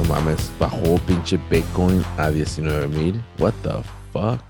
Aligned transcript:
No 0.00 0.08
mames, 0.08 0.50
bajó 0.58 0.98
pinche 1.06 1.36
Bitcoin 1.50 2.02
a 2.16 2.30
19 2.30 2.88
mil. 2.88 3.22
What 3.38 3.52
the 3.62 3.82
fuck? 4.10 4.40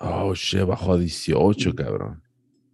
Oh 0.00 0.34
shit, 0.34 0.66
bajó 0.66 0.94
a 0.94 0.98
18, 0.98 1.72
cabrón. 1.72 2.24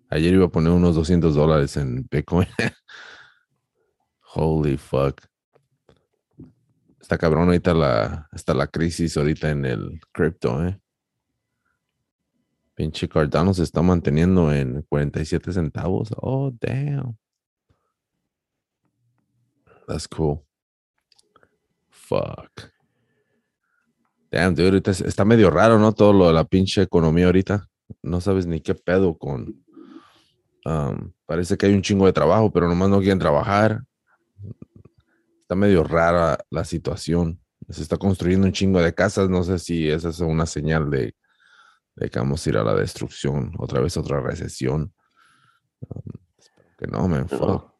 Ayer 0.08 0.32
iba 0.32 0.46
a 0.46 0.48
poner 0.48 0.72
unos 0.72 0.94
200 0.94 1.34
dólares 1.34 1.76
en 1.76 2.08
Bitcoin. 2.10 2.48
Holy 4.34 4.78
fuck. 4.78 5.20
Está 6.98 7.18
cabrón 7.18 7.48
ahorita 7.48 7.74
la, 7.74 8.26
está 8.32 8.54
la 8.54 8.66
crisis 8.66 9.14
ahorita 9.18 9.50
en 9.50 9.66
el 9.66 10.00
cripto, 10.10 10.66
eh. 10.66 10.80
Pinche 12.74 13.10
Cardano 13.10 13.52
se 13.52 13.64
está 13.64 13.82
manteniendo 13.82 14.50
en 14.54 14.80
47 14.88 15.52
centavos. 15.52 16.08
Oh, 16.16 16.50
damn. 16.50 17.18
That's 19.86 20.08
cool. 20.08 20.47
Fuck. 22.08 22.72
Damn, 24.30 24.54
dude, 24.54 24.68
ahorita 24.68 24.90
está 24.90 25.24
medio 25.24 25.50
raro, 25.50 25.78
¿no? 25.78 25.92
Todo 25.92 26.12
lo 26.12 26.26
de 26.28 26.32
la 26.34 26.44
pinche 26.44 26.82
economía 26.82 27.26
ahorita. 27.26 27.68
No 28.02 28.20
sabes 28.20 28.46
ni 28.46 28.60
qué 28.60 28.74
pedo 28.74 29.16
con. 29.16 29.64
Um, 30.64 31.12
parece 31.24 31.56
que 31.56 31.66
hay 31.66 31.74
un 31.74 31.82
chingo 31.82 32.06
de 32.06 32.12
trabajo, 32.12 32.50
pero 32.52 32.68
nomás 32.68 32.90
no 32.90 32.98
quieren 32.98 33.18
trabajar. 33.18 33.82
Está 35.40 35.54
medio 35.54 35.84
rara 35.84 36.38
la 36.50 36.64
situación. 36.64 37.40
Se 37.70 37.82
está 37.82 37.96
construyendo 37.96 38.46
un 38.46 38.52
chingo 38.52 38.80
de 38.80 38.94
casas. 38.94 39.30
No 39.30 39.42
sé 39.44 39.58
si 39.58 39.88
esa 39.88 40.10
es 40.10 40.20
una 40.20 40.46
señal 40.46 40.90
de 40.90 41.14
de 41.98 42.10
que 42.10 42.18
vamos 42.18 42.46
a 42.46 42.50
ir 42.50 42.56
a 42.56 42.64
la 42.64 42.74
destrucción, 42.74 43.52
otra 43.58 43.80
vez 43.80 43.96
otra 43.96 44.20
recesión. 44.20 44.94
Um, 45.80 46.12
que 46.78 46.86
no, 46.86 47.08
man, 47.08 47.28
fuck. 47.28 47.72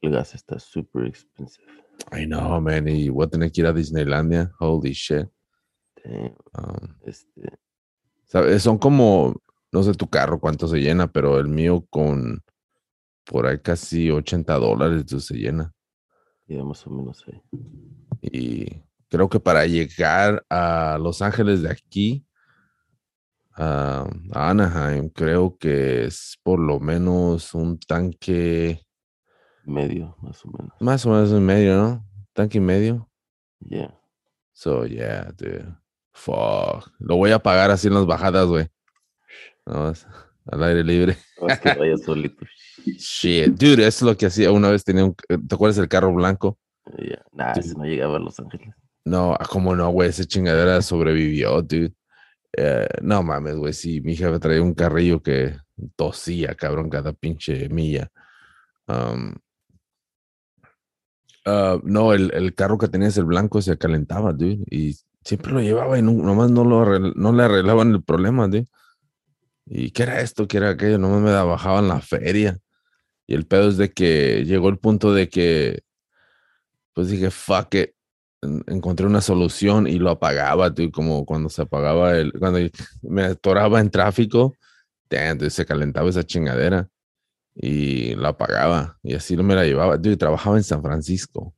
El 0.00 0.12
gas 0.12 0.34
está 0.34 0.58
super 0.58 1.06
expensive. 1.06 1.66
I 2.12 2.26
know, 2.26 2.60
man, 2.60 2.88
y 2.88 3.08
voy 3.08 3.26
a 3.26 3.28
tener 3.30 3.50
que 3.50 3.60
ir 3.60 3.66
a 3.66 3.72
Disneylandia, 3.72 4.52
holy 4.58 4.92
shit. 4.92 5.26
Um, 6.04 6.94
este. 7.04 7.58
¿sabes? 8.26 8.62
Son 8.62 8.78
como, 8.78 9.34
no 9.72 9.82
sé 9.82 9.92
tu 9.94 10.08
carro 10.08 10.38
cuánto 10.38 10.68
se 10.68 10.78
llena, 10.78 11.10
pero 11.10 11.38
el 11.38 11.48
mío 11.48 11.84
con 11.90 12.42
por 13.24 13.46
ahí 13.46 13.58
casi 13.58 14.10
80 14.10 14.54
dólares 14.54 15.04
se 15.08 15.34
llena. 15.34 15.72
Ya 16.46 16.62
más 16.64 16.86
o 16.86 16.90
menos 16.90 17.24
ahí. 17.26 17.42
Y 18.22 18.82
creo 19.08 19.28
que 19.28 19.40
para 19.40 19.66
llegar 19.66 20.44
a 20.48 20.96
Los 21.00 21.22
Ángeles 21.22 21.62
de 21.62 21.70
aquí, 21.70 22.24
a 23.58 24.06
Anaheim, 24.32 25.08
creo 25.08 25.56
que 25.56 26.04
es 26.04 26.38
por 26.42 26.60
lo 26.60 26.78
menos 26.78 27.54
un 27.54 27.78
tanque. 27.78 28.85
Medio, 29.66 30.16
más 30.22 30.44
o 30.44 30.48
menos. 30.48 30.72
Más 30.80 31.04
o 31.04 31.10
menos 31.10 31.32
en 31.32 31.44
medio, 31.44 31.76
¿no? 31.76 32.06
Tanque 32.32 32.58
y 32.58 32.60
medio. 32.60 33.10
Yeah. 33.68 33.92
So, 34.52 34.86
yeah, 34.86 35.32
dude. 35.36 35.74
Fuck. 36.12 36.92
Lo 37.00 37.16
voy 37.16 37.32
a 37.32 37.40
pagar 37.40 37.72
así 37.72 37.88
en 37.88 37.94
las 37.94 38.06
bajadas, 38.06 38.46
güey. 38.46 38.68
al 39.64 40.62
aire 40.62 40.84
libre. 40.84 41.16
Es 41.48 41.58
que 41.58 41.74
vaya 41.74 41.96
solito. 42.04 42.46
Shit, 42.84 43.54
dude, 43.58 43.84
eso 43.84 43.86
es 43.86 44.02
lo 44.02 44.16
que 44.16 44.26
hacía. 44.26 44.52
Una 44.52 44.70
vez 44.70 44.84
tenía 44.84 45.04
un. 45.04 45.14
¿Te 45.14 45.54
acuerdas 45.54 45.76
del 45.76 45.88
carro 45.88 46.14
blanco? 46.14 46.58
Yeah. 46.96 47.24
Nah, 47.32 47.52
ese 47.52 47.74
no 47.74 47.84
llegaba 47.84 48.16
a 48.16 48.20
Los 48.20 48.38
Ángeles. 48.38 48.72
No, 49.04 49.34
ah, 49.34 49.46
¿cómo 49.50 49.74
no, 49.74 49.90
güey? 49.90 50.10
Esa 50.10 50.24
chingadera 50.24 50.80
sobrevivió, 50.80 51.60
dude. 51.62 51.92
Eh, 52.56 52.88
no 53.02 53.22
mames, 53.22 53.56
güey, 53.56 53.72
sí, 53.72 54.00
mi 54.00 54.16
jefe 54.16 54.38
traía 54.38 54.62
un 54.62 54.74
carrillo 54.74 55.20
que 55.22 55.56
tosía, 55.94 56.54
cabrón, 56.54 56.88
cada 56.88 57.12
pinche 57.12 57.68
milla. 57.68 58.10
Um, 58.88 59.34
uh, 61.46 61.80
no, 61.84 62.12
el, 62.12 62.32
el, 62.34 62.54
carro 62.54 62.78
que 62.78 62.88
tenías, 62.88 63.16
el 63.16 63.24
blanco, 63.24 63.62
se 63.62 63.78
calentaba, 63.78 64.32
dude, 64.32 64.64
y 64.70 64.96
siempre 65.24 65.52
lo 65.52 65.60
llevaba 65.60 65.98
y 65.98 66.02
nomás 66.02 66.50
no, 66.50 66.64
lo 66.64 66.98
no 67.14 67.32
le 67.32 67.42
arreglaban 67.42 67.92
el 67.92 68.02
problema, 68.02 68.48
dude. 68.48 68.66
¿Y 69.66 69.90
qué 69.90 70.04
era 70.04 70.20
esto? 70.20 70.46
¿Qué 70.46 70.58
era 70.58 70.70
aquello? 70.70 70.98
Nomás 70.98 71.22
me 71.22 71.32
bajaban 71.32 71.88
la 71.88 72.00
feria. 72.00 72.58
Y 73.26 73.34
el 73.34 73.46
pedo 73.46 73.68
es 73.68 73.76
de 73.76 73.92
que 73.92 74.44
llegó 74.44 74.68
el 74.68 74.78
punto 74.78 75.12
de 75.12 75.28
que, 75.28 75.82
pues 76.94 77.08
dije, 77.08 77.30
fuck 77.30 77.74
it, 77.74 77.90
encontré 78.68 79.06
una 79.06 79.20
solución 79.20 79.88
y 79.88 79.98
lo 79.98 80.10
apagaba, 80.10 80.72
tú, 80.72 80.90
como 80.92 81.24
cuando 81.26 81.48
se 81.48 81.62
apagaba 81.62 82.16
el, 82.16 82.32
cuando 82.32 82.60
me 83.02 83.24
atoraba 83.24 83.80
en 83.80 83.90
tráfico, 83.90 84.54
se 85.50 85.66
calentaba 85.66 86.08
esa 86.10 86.24
chingadera 86.24 86.88
y 87.58 88.14
lo 88.14 88.28
apagaba 88.28 88.98
y 89.02 89.14
así 89.14 89.36
no 89.36 89.42
me 89.42 89.54
la 89.54 89.64
llevaba. 89.64 90.00
Yo 90.00 90.16
trabajaba 90.18 90.56
en 90.56 90.62
San 90.62 90.82
Francisco, 90.82 91.54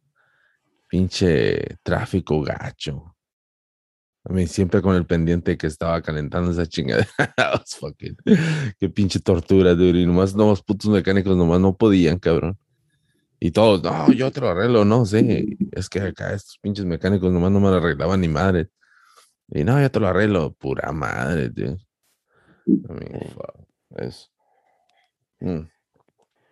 pinche 0.88 1.76
tráfico 1.82 2.40
gacho. 2.42 3.16
A 4.24 4.32
mí 4.32 4.46
siempre 4.46 4.82
con 4.82 4.94
el 4.94 5.06
pendiente 5.06 5.56
que 5.56 5.66
estaba 5.66 6.00
calentando 6.02 6.50
esa 6.50 6.66
chingadera. 6.66 7.08
Qué 8.78 8.88
pinche 8.90 9.20
tortura, 9.20 9.74
dude. 9.74 10.00
Y 10.00 10.06
nomás, 10.06 10.34
nomás 10.34 10.62
putos 10.62 10.90
mecánicos 10.90 11.36
nomás 11.36 11.60
no 11.60 11.76
podían, 11.76 12.18
cabrón. 12.18 12.58
Y 13.40 13.52
todos, 13.52 13.82
no, 13.82 14.12
yo 14.12 14.30
te 14.30 14.40
lo 14.40 14.48
arreglo, 14.48 14.84
no 14.84 15.06
sé. 15.06 15.56
Es 15.72 15.88
que 15.88 16.00
acá 16.00 16.34
estos 16.34 16.58
pinches 16.58 16.84
mecánicos 16.84 17.32
nomás 17.32 17.52
no 17.52 17.60
me 17.60 17.70
lo 17.70 17.76
arreglaban 17.76 18.20
ni 18.20 18.28
madre. 18.28 18.68
Y 19.48 19.64
no, 19.64 19.80
yo 19.80 19.90
te 19.90 20.00
lo 20.00 20.08
arreglo, 20.08 20.52
pura 20.52 20.92
madre, 20.92 21.48
tío. 21.50 21.78
es. 23.96 24.30
Mm. 25.40 25.68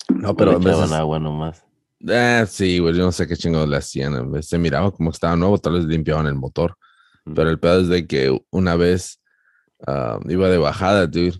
No, 0.08 0.36
pero. 0.36 0.58
Le 0.58 0.70
echaban 0.70 0.92
agua 0.92 1.18
nomás. 1.18 1.64
Eh, 2.06 2.44
sí, 2.48 2.78
güey, 2.78 2.94
yo 2.94 3.04
no 3.04 3.12
sé 3.12 3.26
qué 3.26 3.36
chingados 3.36 3.68
le 3.68 3.76
hacían. 3.76 4.42
Se 4.42 4.58
miraba 4.58 4.90
como 4.90 5.10
que 5.10 5.16
estaba 5.16 5.36
nuevo, 5.36 5.58
tal 5.58 5.74
vez 5.74 5.84
limpiaban 5.84 6.26
el 6.26 6.34
motor. 6.34 6.76
Pero 7.34 7.50
el 7.50 7.58
pedo 7.58 7.80
es 7.80 7.88
de 7.88 8.06
que 8.06 8.38
una 8.50 8.76
vez 8.76 9.20
ah, 9.86 10.20
iba 10.28 10.48
de 10.48 10.58
bajada, 10.58 11.10
tío, 11.10 11.32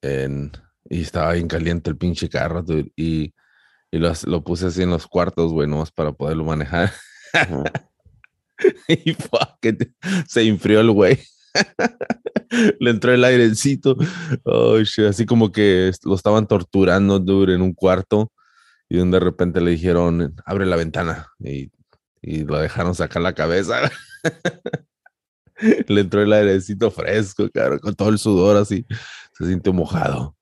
en, 0.00 0.52
y 0.88 1.02
estaba 1.02 1.32
bien 1.34 1.48
caliente 1.48 1.90
el 1.90 1.98
pinche 1.98 2.28
carro, 2.30 2.64
tío, 2.64 2.84
y 2.96 3.34
y 3.92 3.98
lo, 3.98 4.10
lo 4.24 4.42
puse 4.42 4.66
así 4.66 4.82
en 4.82 4.90
los 4.90 5.06
cuartos, 5.06 5.52
güey, 5.52 5.68
nomás 5.68 5.92
para 5.92 6.12
poderlo 6.12 6.44
manejar. 6.44 6.90
y 8.88 9.12
fuck, 9.12 9.58
se 10.26 10.42
enfrió 10.48 10.80
el 10.80 10.90
güey. 10.90 11.18
Le 12.80 12.90
entró 12.90 13.12
el 13.12 13.24
airecito. 13.24 13.96
Oh, 14.44 14.76
Así 15.08 15.26
como 15.26 15.52
que 15.52 15.90
lo 16.04 16.14
estaban 16.14 16.46
torturando, 16.46 17.18
dude, 17.18 17.54
en 17.54 17.62
un 17.62 17.74
cuarto. 17.74 18.32
Y 18.88 18.96
de 18.96 19.20
repente 19.20 19.60
le 19.60 19.70
dijeron, 19.72 20.34
abre 20.44 20.66
la 20.66 20.76
ventana. 20.76 21.28
Y, 21.38 21.70
y 22.20 22.44
lo 22.44 22.58
dejaron 22.58 22.94
sacar 22.94 23.22
la 23.22 23.34
cabeza. 23.34 23.90
Le 25.88 26.00
entró 26.00 26.22
el 26.22 26.32
airecito 26.32 26.90
fresco, 26.90 27.48
claro, 27.48 27.78
con 27.78 27.94
todo 27.94 28.08
el 28.08 28.18
sudor 28.18 28.56
así. 28.56 28.84
Se 29.32 29.46
sintió 29.46 29.72
mojado. 29.72 30.36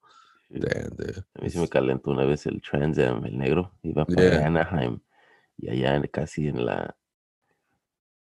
A 0.52 1.42
mí 1.42 1.50
se 1.50 1.60
me 1.60 1.68
calentó 1.68 2.10
una 2.10 2.24
vez 2.24 2.46
el 2.46 2.60
Trans 2.60 2.98
Am, 2.98 3.24
el 3.24 3.38
negro. 3.38 3.72
Iba 3.82 4.04
para 4.04 4.46
Anaheim. 4.46 5.00
Y 5.56 5.70
allá 5.70 6.02
casi 6.08 6.48
en 6.48 6.64
la. 6.64 6.96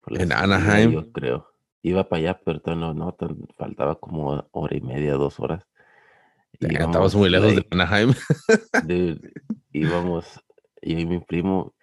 ¿En 0.08 0.32
Anaheim? 0.32 0.92
Yo 0.92 1.12
creo. 1.12 1.47
Iba 1.82 2.08
para 2.08 2.20
allá, 2.20 2.40
pero 2.44 2.74
no, 2.74 2.94
no 2.94 3.16
faltaba 3.56 3.96
como 3.96 4.48
hora 4.50 4.76
y 4.76 4.80
media, 4.80 5.14
dos 5.14 5.38
horas. 5.40 5.64
Y 6.60 6.74
estabas 6.74 7.14
muy 7.14 7.30
lejos 7.30 7.54
de 7.54 7.66
Anaheim. 7.70 8.14
íbamos, 9.72 10.40
yo 10.82 10.98
y 10.98 11.06
mi 11.06 11.20
primo, 11.20 11.74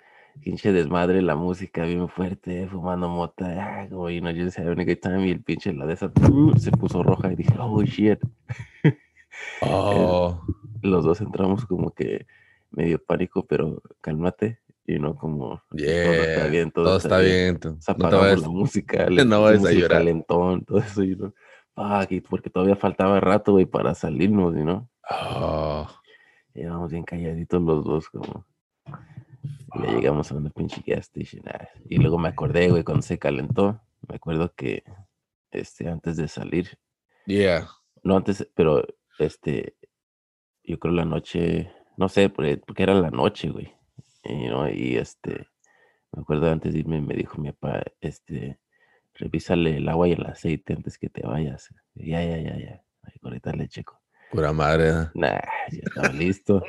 pinche 0.42 0.74
desmadre, 0.74 1.22
la 1.22 1.36
música 1.36 1.86
bien 1.86 2.10
fuerte, 2.10 2.68
fumando 2.68 3.08
mota, 3.08 3.46
ah, 3.48 3.88
you 3.90 4.20
know, 4.20 4.34
just 4.34 4.58
having 4.58 4.80
a 4.80 4.86
good 4.86 5.00
time, 5.02 5.26
y 5.28 5.32
el 5.32 5.42
pinche 5.42 5.74
la 5.74 5.86
de 5.86 5.94
esa 5.94 6.12
se 6.58 6.72
puso 6.72 7.04
roja 7.04 7.32
y 7.32 7.36
dije, 7.36 7.54
oh 7.60 7.84
shit. 7.84 8.20
Oh. 9.62 10.42
los 10.82 11.04
dos 11.04 11.20
entramos 11.20 11.66
como 11.66 11.92
que 11.92 12.26
medio 12.72 13.04
pánico, 13.04 13.46
pero 13.46 13.82
cálmate. 14.00 14.60
Y 14.88 15.00
no 15.00 15.16
como 15.16 15.62
todo 15.72 15.78
está 15.80 16.48
bien, 16.48 16.72
todo, 16.72 16.98
está 16.98 17.20
bien. 17.20 17.60
apagamos 17.88 18.42
la 18.42 18.50
música, 18.50 19.10
no 19.10 19.42
vas 19.42 19.66
a 19.66 19.72
llorar. 19.72 20.00
calentón, 20.00 20.64
todo 20.64 20.78
eso, 20.78 21.04
y 21.04 21.16
no, 21.16 21.34
porque 22.30 22.50
todavía 22.50 22.76
faltaba 22.76 23.20
rato, 23.20 23.54
güey, 23.54 23.66
para 23.66 23.96
salirnos, 23.96 24.54
¿no? 24.54 24.90
Oh. 25.10 25.88
Íbamos 26.54 26.92
bien 26.92 27.04
calladitos 27.04 27.62
los 27.62 27.84
dos, 27.84 28.10
como. 28.10 28.46
Y 29.74 29.82
ya 29.82 29.92
llegamos 29.92 30.32
a 30.32 30.36
una 30.36 30.50
pinche 30.50 30.82
gas 30.86 31.12
station. 31.14 31.44
Ah, 31.48 31.68
y 31.90 31.98
luego 31.98 32.18
me 32.18 32.30
acordé, 32.30 32.70
güey, 32.70 32.84
cuando 32.84 33.02
se 33.02 33.20
calentó. 33.20 33.82
Me 34.08 34.16
acuerdo 34.16 34.54
que 34.56 34.84
este, 35.52 35.90
antes 35.90 36.16
de 36.16 36.28
salir. 36.28 36.78
Yeah. 37.26 37.68
No 38.04 38.16
antes, 38.16 38.50
pero 38.56 38.86
este, 39.20 39.76
yo 40.64 40.80
creo 40.80 40.94
la 40.94 41.06
noche, 41.06 41.72
no 41.98 42.08
sé, 42.08 42.30
porque 42.30 42.62
era 42.78 42.94
la 42.94 43.10
noche, 43.10 43.50
güey. 43.50 43.74
Y, 44.26 44.48
y 44.74 44.98
este, 44.98 45.48
me 46.12 46.22
acuerdo 46.22 46.52
antes 46.52 46.74
de 46.74 46.80
irme, 46.80 47.02
me 47.02 47.16
dijo 47.16 47.38
mi 47.40 47.52
papá, 47.52 47.84
este, 48.02 48.60
revísale 49.14 49.78
el 49.78 49.88
agua 49.90 50.08
y 50.08 50.14
el 50.14 50.26
aceite 50.26 50.74
antes 50.74 50.98
que 50.98 51.10
te 51.10 51.26
vayas. 51.26 51.70
ya, 51.96 52.24
ya, 52.24 52.38
ya, 52.38 52.58
ya. 52.58 52.82
ahorita 53.24 53.52
le 53.54 53.68
checo. 53.68 54.00
Pura 54.32 54.52
madre. 54.52 54.90
¿eh? 54.90 55.08
Nah, 55.14 55.40
ya 55.72 55.82
estaba 55.84 56.10
listo. 56.10 56.64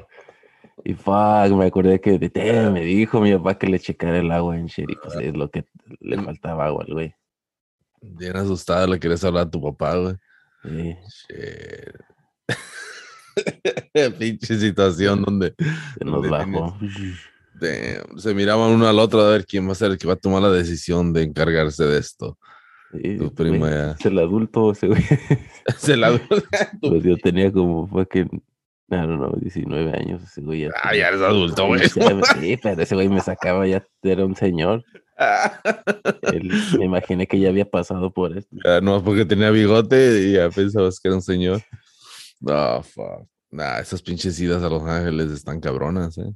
Y 0.85 0.95
fuck, 0.95 1.51
me 1.57 1.67
acordé 1.67 2.01
que 2.01 2.19
de- 2.19 2.29
te- 2.31 2.71
me 2.71 2.83
dijo 2.83 3.21
mi 3.21 3.33
papá 3.37 3.59
que 3.59 3.67
le 3.67 3.79
checara 3.81 4.19
el 4.19 4.31
agua 4.31 4.57
en 4.57 4.67
Sherry. 4.67 4.95
Pues 5.03 5.17
es 5.17 5.35
lo 5.35 5.51
que 5.51 5.65
le 6.01 6.23
faltaba 6.23 6.67
agua 6.67 6.85
al 6.87 6.93
güey. 6.93 7.15
Bien 8.03 8.37
asustado, 8.37 8.87
le 8.87 8.99
quieres 8.99 9.25
hablar 9.25 9.47
a 9.47 9.51
tu 9.51 9.61
papá, 9.61 9.97
güey. 9.97 10.15
Sí, 10.63 10.97
Shit. 11.29 11.97
Pinche 14.19 14.59
situación 14.59 15.23
donde 15.23 15.55
se 15.99 16.05
nos 16.05 16.15
¿Dónde 16.23 16.29
bajó. 16.31 16.79
Se 18.19 18.35
miraban 18.35 18.71
uno 18.73 18.87
al 18.89 18.99
otro 18.99 19.21
a 19.21 19.31
ver 19.31 19.47
quién 19.47 19.67
va 19.69 19.73
a 19.73 19.77
ser 19.77 19.93
el 19.93 19.99
que 19.99 20.07
va 20.07 20.15
a 20.15 20.17
tomar 20.17 20.43
la 20.43 20.51
decisión 20.51 21.13
de 21.13 21.23
encargarse 21.23 21.85
de 21.85 21.99
esto. 21.99 22.39
Sí, 22.93 23.17
Tu 23.19 23.35
prima 23.35 23.69
ya. 23.71 23.91
Es 23.99 24.07
el 24.07 24.19
adulto 24.19 24.73
ese 24.73 24.87
güey. 24.89 25.03
Se 25.77 25.97
la... 25.97 26.19
Pues 26.81 27.03
yo 27.03 27.17
tenía 27.17 27.53
como 27.53 27.87
fucking, 27.89 28.29
I 28.91 28.95
don't 28.97 29.17
know, 29.19 29.35
19 29.41 29.93
años. 29.99 30.23
Ese 30.23 30.41
güey 30.41 30.61
ya. 30.61 30.69
Ah, 30.83 30.91
tenía- 30.91 31.03
ya 31.05 31.09
eres 31.09 31.21
adulto, 31.23 31.67
güey. 31.67 31.89
Sí, 31.89 32.57
pero 32.63 32.81
ese 32.83 32.95
güey 32.95 33.09
me 33.09 33.21
sacaba, 33.21 33.67
ya 33.67 33.85
era 34.03 34.25
un 34.25 34.37
señor. 34.37 34.85
Él- 36.23 36.51
me 36.79 36.85
imaginé 36.85 37.27
que 37.27 37.39
ya 37.41 37.49
había 37.49 37.65
pasado 37.69 38.13
por 38.13 38.37
esto. 38.37 38.57
Ya, 38.65 38.81
no, 38.81 39.03
porque 39.03 39.25
tenía 39.25 39.51
bigote 39.51 40.23
y 40.23 40.33
ya 40.35 40.49
pensabas 40.51 41.01
que 41.01 41.09
era 41.09 41.17
un 41.17 41.23
señor. 41.23 41.63
No, 42.41 42.83
fuck. 42.83 43.27
Nah, 43.51 43.79
esas 43.79 44.03
pinches 44.03 44.39
idas 44.41 44.63
a 44.63 44.69
Los 44.69 44.83
Ángeles 44.85 45.31
están 45.33 45.61
cabronas, 45.61 46.19
eh. 46.19 46.33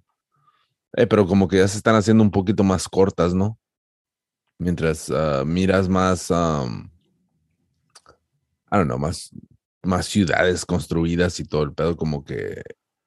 Eh, 0.96 1.06
pero 1.06 1.26
como 1.26 1.48
que 1.48 1.58
ya 1.58 1.68
se 1.68 1.76
están 1.76 1.94
haciendo 1.94 2.22
un 2.22 2.30
poquito 2.30 2.64
más 2.64 2.88
cortas, 2.88 3.34
¿no? 3.34 3.58
Mientras 4.58 5.10
ah, 5.10 5.44
miras 5.46 5.88
más, 5.88 6.30
um, 6.30 6.90
I 8.70 8.76
don't 8.76 8.86
know, 8.86 8.98
más, 8.98 9.30
más 9.82 10.06
ciudades 10.06 10.66
construidas 10.66 11.40
y 11.40 11.44
todo 11.44 11.62
el 11.62 11.72
pedo, 11.72 11.96
como 11.96 12.24
que 12.24 12.62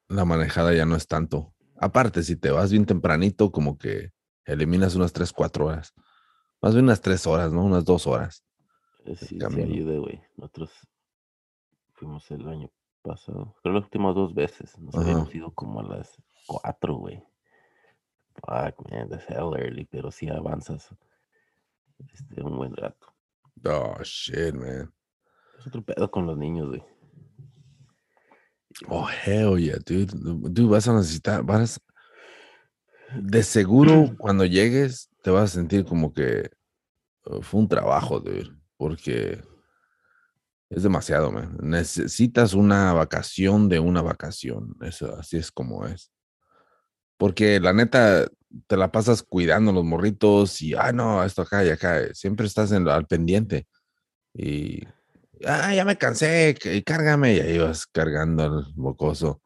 la 0.08 0.24
manejada 0.24 0.74
ya 0.74 0.86
no 0.86 0.96
es 0.96 1.06
tanto. 1.06 1.54
Aparte, 1.76 2.22
si 2.22 2.36
te 2.36 2.50
vas 2.50 2.70
bien 2.70 2.86
tempranito, 2.86 3.52
como 3.52 3.78
que 3.78 4.10
eliminas 4.46 4.94
unas 4.94 5.12
3, 5.12 5.32
4 5.32 5.66
horas. 5.66 5.92
Más 6.60 6.72
bien 6.74 6.84
unas 6.86 7.00
3 7.00 7.26
horas, 7.26 7.52
¿no? 7.52 7.64
Unas 7.64 7.84
2 7.84 8.06
horas. 8.06 8.44
Eh, 9.04 9.16
Sí, 9.16 9.38
ayuda, 9.42 9.98
güey. 9.98 10.22
Nosotros 10.36 10.70
fuimos 11.92 12.30
el 12.30 12.48
año 12.48 12.70
pasado, 13.02 13.54
creo 13.62 13.74
las 13.74 13.84
últimas 13.84 14.14
dos 14.14 14.34
veces. 14.34 14.78
Nos 14.78 14.94
Ajá. 14.94 15.04
habíamos 15.04 15.34
ido 15.34 15.52
como 15.52 15.80
a 15.80 15.82
las 15.82 16.16
cuatro, 16.46 16.96
güey. 16.96 17.22
Fuck, 18.34 18.90
man, 18.90 19.08
that's 19.08 19.24
hell 19.28 19.54
early, 19.56 19.84
pero 19.84 20.10
sí 20.10 20.28
avanzas 20.28 20.88
este, 22.12 22.42
un 22.42 22.56
buen 22.56 22.74
rato. 22.76 23.14
Oh, 23.64 24.02
shit, 24.02 24.54
man. 24.54 24.92
Es 25.58 25.66
otro 25.66 25.82
pedo 25.82 26.10
con 26.10 26.26
los 26.26 26.36
niños, 26.36 26.68
güey. 26.68 26.82
Oh, 28.88 29.08
hell 29.08 29.56
yeah, 29.58 29.78
dude. 29.86 30.12
Dude, 30.14 30.68
vas 30.68 30.88
a 30.88 30.94
necesitar, 30.94 31.44
vas... 31.44 31.80
De 33.16 33.42
seguro, 33.42 34.14
cuando 34.18 34.44
llegues, 34.44 35.08
te 35.22 35.30
vas 35.30 35.52
a 35.52 35.54
sentir 35.54 35.84
como 35.84 36.12
que 36.12 36.50
uh, 37.26 37.40
fue 37.40 37.60
un 37.60 37.68
trabajo, 37.68 38.20
dude. 38.20 38.50
Porque 38.76 39.40
es 40.68 40.82
demasiado, 40.82 41.30
man. 41.30 41.56
Necesitas 41.62 42.52
una 42.54 42.92
vacación 42.92 43.68
de 43.68 43.78
una 43.78 44.02
vacación. 44.02 44.76
Eso, 44.80 45.14
así 45.16 45.36
es 45.36 45.52
como 45.52 45.86
es. 45.86 46.10
Porque 47.16 47.60
la 47.60 47.72
neta, 47.72 48.26
te 48.66 48.76
la 48.76 48.90
pasas 48.92 49.22
cuidando 49.22 49.72
los 49.72 49.84
morritos 49.84 50.60
y, 50.62 50.74
ah, 50.74 50.92
no, 50.92 51.24
esto 51.24 51.42
acá 51.42 51.64
y 51.64 51.70
acá. 51.70 52.12
Siempre 52.14 52.46
estás 52.46 52.72
en, 52.72 52.88
al 52.88 53.06
pendiente. 53.06 53.66
Y, 54.34 54.82
ah, 55.46 55.74
ya 55.74 55.84
me 55.84 55.96
cansé, 55.96 56.54
que- 56.60 56.82
cárgame. 56.84 57.34
Y 57.34 57.40
ahí 57.40 57.58
vas 57.58 57.86
cargando 57.86 58.44
al 58.44 58.74
mocoso. 58.76 59.40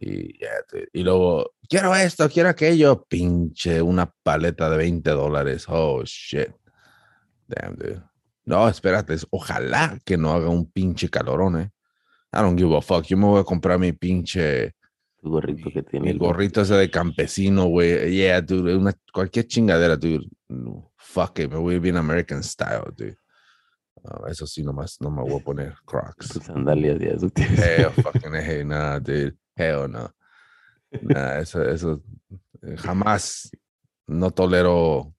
Y, 0.00 0.38
y 0.92 1.02
luego, 1.02 1.52
quiero 1.68 1.94
esto, 1.94 2.28
quiero 2.28 2.48
aquello. 2.48 3.04
Pinche, 3.08 3.80
una 3.80 4.12
paleta 4.22 4.68
de 4.70 4.76
20 4.76 5.10
dólares. 5.10 5.64
Oh, 5.68 6.02
shit. 6.04 6.50
Damn, 7.46 7.76
dude. 7.76 8.02
No, 8.44 8.68
espérate, 8.68 9.14
es- 9.14 9.26
ojalá 9.30 9.98
que 10.04 10.16
no 10.16 10.32
haga 10.34 10.48
un 10.48 10.70
pinche 10.70 11.08
calorón, 11.08 11.60
eh. 11.60 11.70
I 12.32 12.38
don't 12.42 12.58
give 12.58 12.76
a 12.76 12.82
fuck. 12.82 13.04
Yo 13.06 13.16
me 13.16 13.26
voy 13.26 13.40
a 13.40 13.44
comprar 13.44 13.78
mi 13.78 13.92
pinche 13.92 14.74
Tu 15.24 15.30
gorrito 15.30 15.70
que 15.70 15.82
tiene. 15.82 16.04
mi 16.04 16.10
el- 16.10 16.18
gorrito 16.18 16.60
ese 16.60 16.74
de 16.74 16.90
campesino, 16.90 17.64
güey. 17.64 18.14
Yeah, 18.14 18.42
dude. 18.42 18.76
Una, 18.76 18.92
cualquier 19.10 19.46
chingadera, 19.46 19.96
dude. 19.96 20.28
No, 20.48 20.92
fuck 20.98 21.38
it. 21.38 21.50
Me 21.50 21.56
voy 21.56 21.78
bien 21.78 21.96
American 21.96 22.42
style, 22.42 22.92
dude. 22.94 23.16
Eso 24.28 24.46
sí, 24.46 24.62
nomás 24.62 24.98
no 25.00 25.10
me 25.10 25.22
voy 25.22 25.40
a 25.40 25.42
poner 25.42 25.74
Crocs. 25.86 26.28
Tus 26.28 26.44
sandalias 26.44 26.98
ya 27.00 27.08
eso. 27.08 27.30
Hell 27.34 27.90
fucking 28.02 28.34
hey, 28.34 28.64
nah, 28.66 28.98
dude. 28.98 29.34
Hell 29.56 29.90
no. 29.90 30.10
Nah, 31.00 31.38
eso, 31.38 31.62
eso 31.64 32.02
eh, 32.60 32.76
jamás 32.76 33.50
no 34.06 34.30
tolero. 34.30 35.14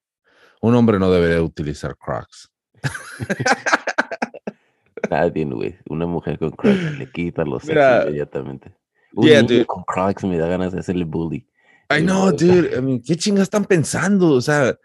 Un 0.60 0.74
hombre 0.76 1.00
no 1.00 1.10
debería 1.10 1.42
utilizar 1.42 1.96
Crocs. 1.96 2.48
Nadie, 5.10 5.44
güey. 5.46 5.76
Una 5.88 6.06
mujer 6.06 6.38
con 6.38 6.50
Crocs 6.52 6.96
le 6.96 7.10
quita 7.10 7.44
los 7.44 7.64
Mira, 7.64 8.02
inmediatamente. 8.04 8.72
Un 9.14 9.26
yeah, 9.26 9.42
dude. 9.42 9.66
con 9.66 9.84
Crocs 9.84 10.24
me 10.24 10.36
da 10.36 10.48
ganas 10.48 10.72
de 10.72 10.80
hacerle 10.80 11.04
bully. 11.04 11.46
I 11.90 12.00
know, 12.00 12.26
no, 12.26 12.32
dude. 12.32 12.76
I 12.76 12.80
mean, 12.80 13.00
¿qué 13.00 13.16
chingas 13.16 13.44
están 13.44 13.64
pensando? 13.64 14.30
O 14.30 14.40
sea, 14.40 14.76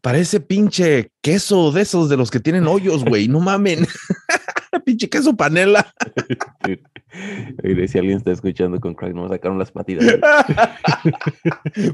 parece 0.00 0.40
pinche 0.40 1.12
queso 1.20 1.70
de 1.72 1.82
esos 1.82 2.08
de 2.08 2.16
los 2.16 2.30
que 2.30 2.40
tienen 2.40 2.66
hoyos, 2.66 3.04
güey. 3.08 3.28
No 3.28 3.40
mamen. 3.40 3.86
pinche 4.84 5.08
queso 5.08 5.36
panela. 5.36 5.92
Dude. 6.64 7.88
Si 7.88 7.98
alguien 7.98 8.16
está 8.16 8.32
escuchando 8.32 8.80
con 8.80 8.94
Crocs, 8.94 9.14
no 9.14 9.24
me 9.24 9.28
sacaron 9.28 9.58
las 9.58 9.70
patitas. 9.70 10.18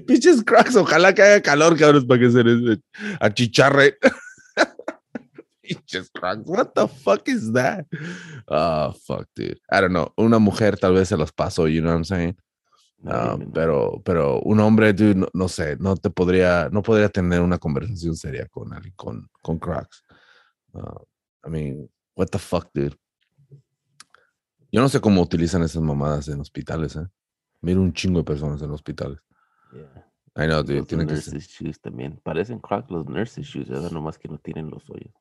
Pinches 0.06 0.44
cracks. 0.44 0.76
Ojalá 0.76 1.12
que 1.12 1.22
haga 1.22 1.42
calor, 1.42 1.76
cabros, 1.76 2.04
para 2.04 2.20
que 2.20 2.30
se 2.30 2.44
les 2.44 2.78
achicharre. 3.18 3.96
Pinches 5.76 6.10
cracks. 6.10 6.42
What 6.46 6.74
the 6.74 6.88
fuck 6.88 7.28
is 7.28 7.52
that? 7.52 7.86
Oh, 8.48 8.92
fuck, 9.06 9.26
dude. 9.34 9.60
I 9.70 9.80
don't 9.80 9.92
know. 9.92 10.12
Una 10.16 10.38
mujer 10.38 10.76
tal 10.78 10.94
vez 10.94 11.08
se 11.08 11.16
los 11.16 11.32
pasó, 11.32 11.68
you 11.68 11.80
know 11.80 11.90
what 11.90 11.96
I'm 11.98 12.04
saying? 12.04 12.36
Ah, 13.06 13.38
pero, 13.54 14.02
pero 14.04 14.40
un 14.40 14.58
hombre, 14.58 14.92
dude, 14.92 15.14
no, 15.14 15.28
no 15.32 15.48
sé, 15.48 15.76
no 15.78 15.94
te 15.96 16.10
podría, 16.10 16.68
no 16.72 16.82
podría 16.82 17.08
tener 17.08 17.40
una 17.40 17.58
conversación 17.58 18.16
seria 18.16 18.46
con 18.48 18.72
alguien 18.72 18.94
con, 18.96 19.28
con 19.40 19.58
cracks. 19.58 20.02
Ah, 20.74 21.00
I 21.46 21.50
mean, 21.50 21.88
what 22.16 22.26
the 22.28 22.38
fuck, 22.38 22.68
dude. 22.74 22.96
Yo 24.72 24.80
no 24.80 24.88
sé 24.88 25.00
cómo 25.00 25.22
utilizan 25.22 25.62
esas 25.62 25.80
mamadas 25.80 26.28
en 26.28 26.40
hospitales, 26.40 26.96
eh. 26.96 27.06
Miro 27.60 27.80
un 27.80 27.92
chingo 27.92 28.18
de 28.18 28.24
personas 28.24 28.60
en 28.62 28.70
hospitales. 28.70 29.18
Yeah. 29.72 30.04
I 30.36 30.46
know, 30.46 30.62
dude, 30.62 30.78
Los 30.80 30.88
tiene 30.88 31.06
que 31.06 31.16
ser. 31.16 31.34
nurses 31.34 31.48
shoes 31.48 31.80
también. 31.80 32.20
Parecen 32.22 32.58
Crocs 32.60 32.90
los 32.90 33.06
nurses 33.06 33.46
shoes, 33.46 33.68
¿verdad? 33.68 33.90
Nomás 33.90 34.18
que 34.18 34.28
no 34.28 34.38
tienen 34.38 34.70
los 34.70 34.88
hoyos. 34.90 35.12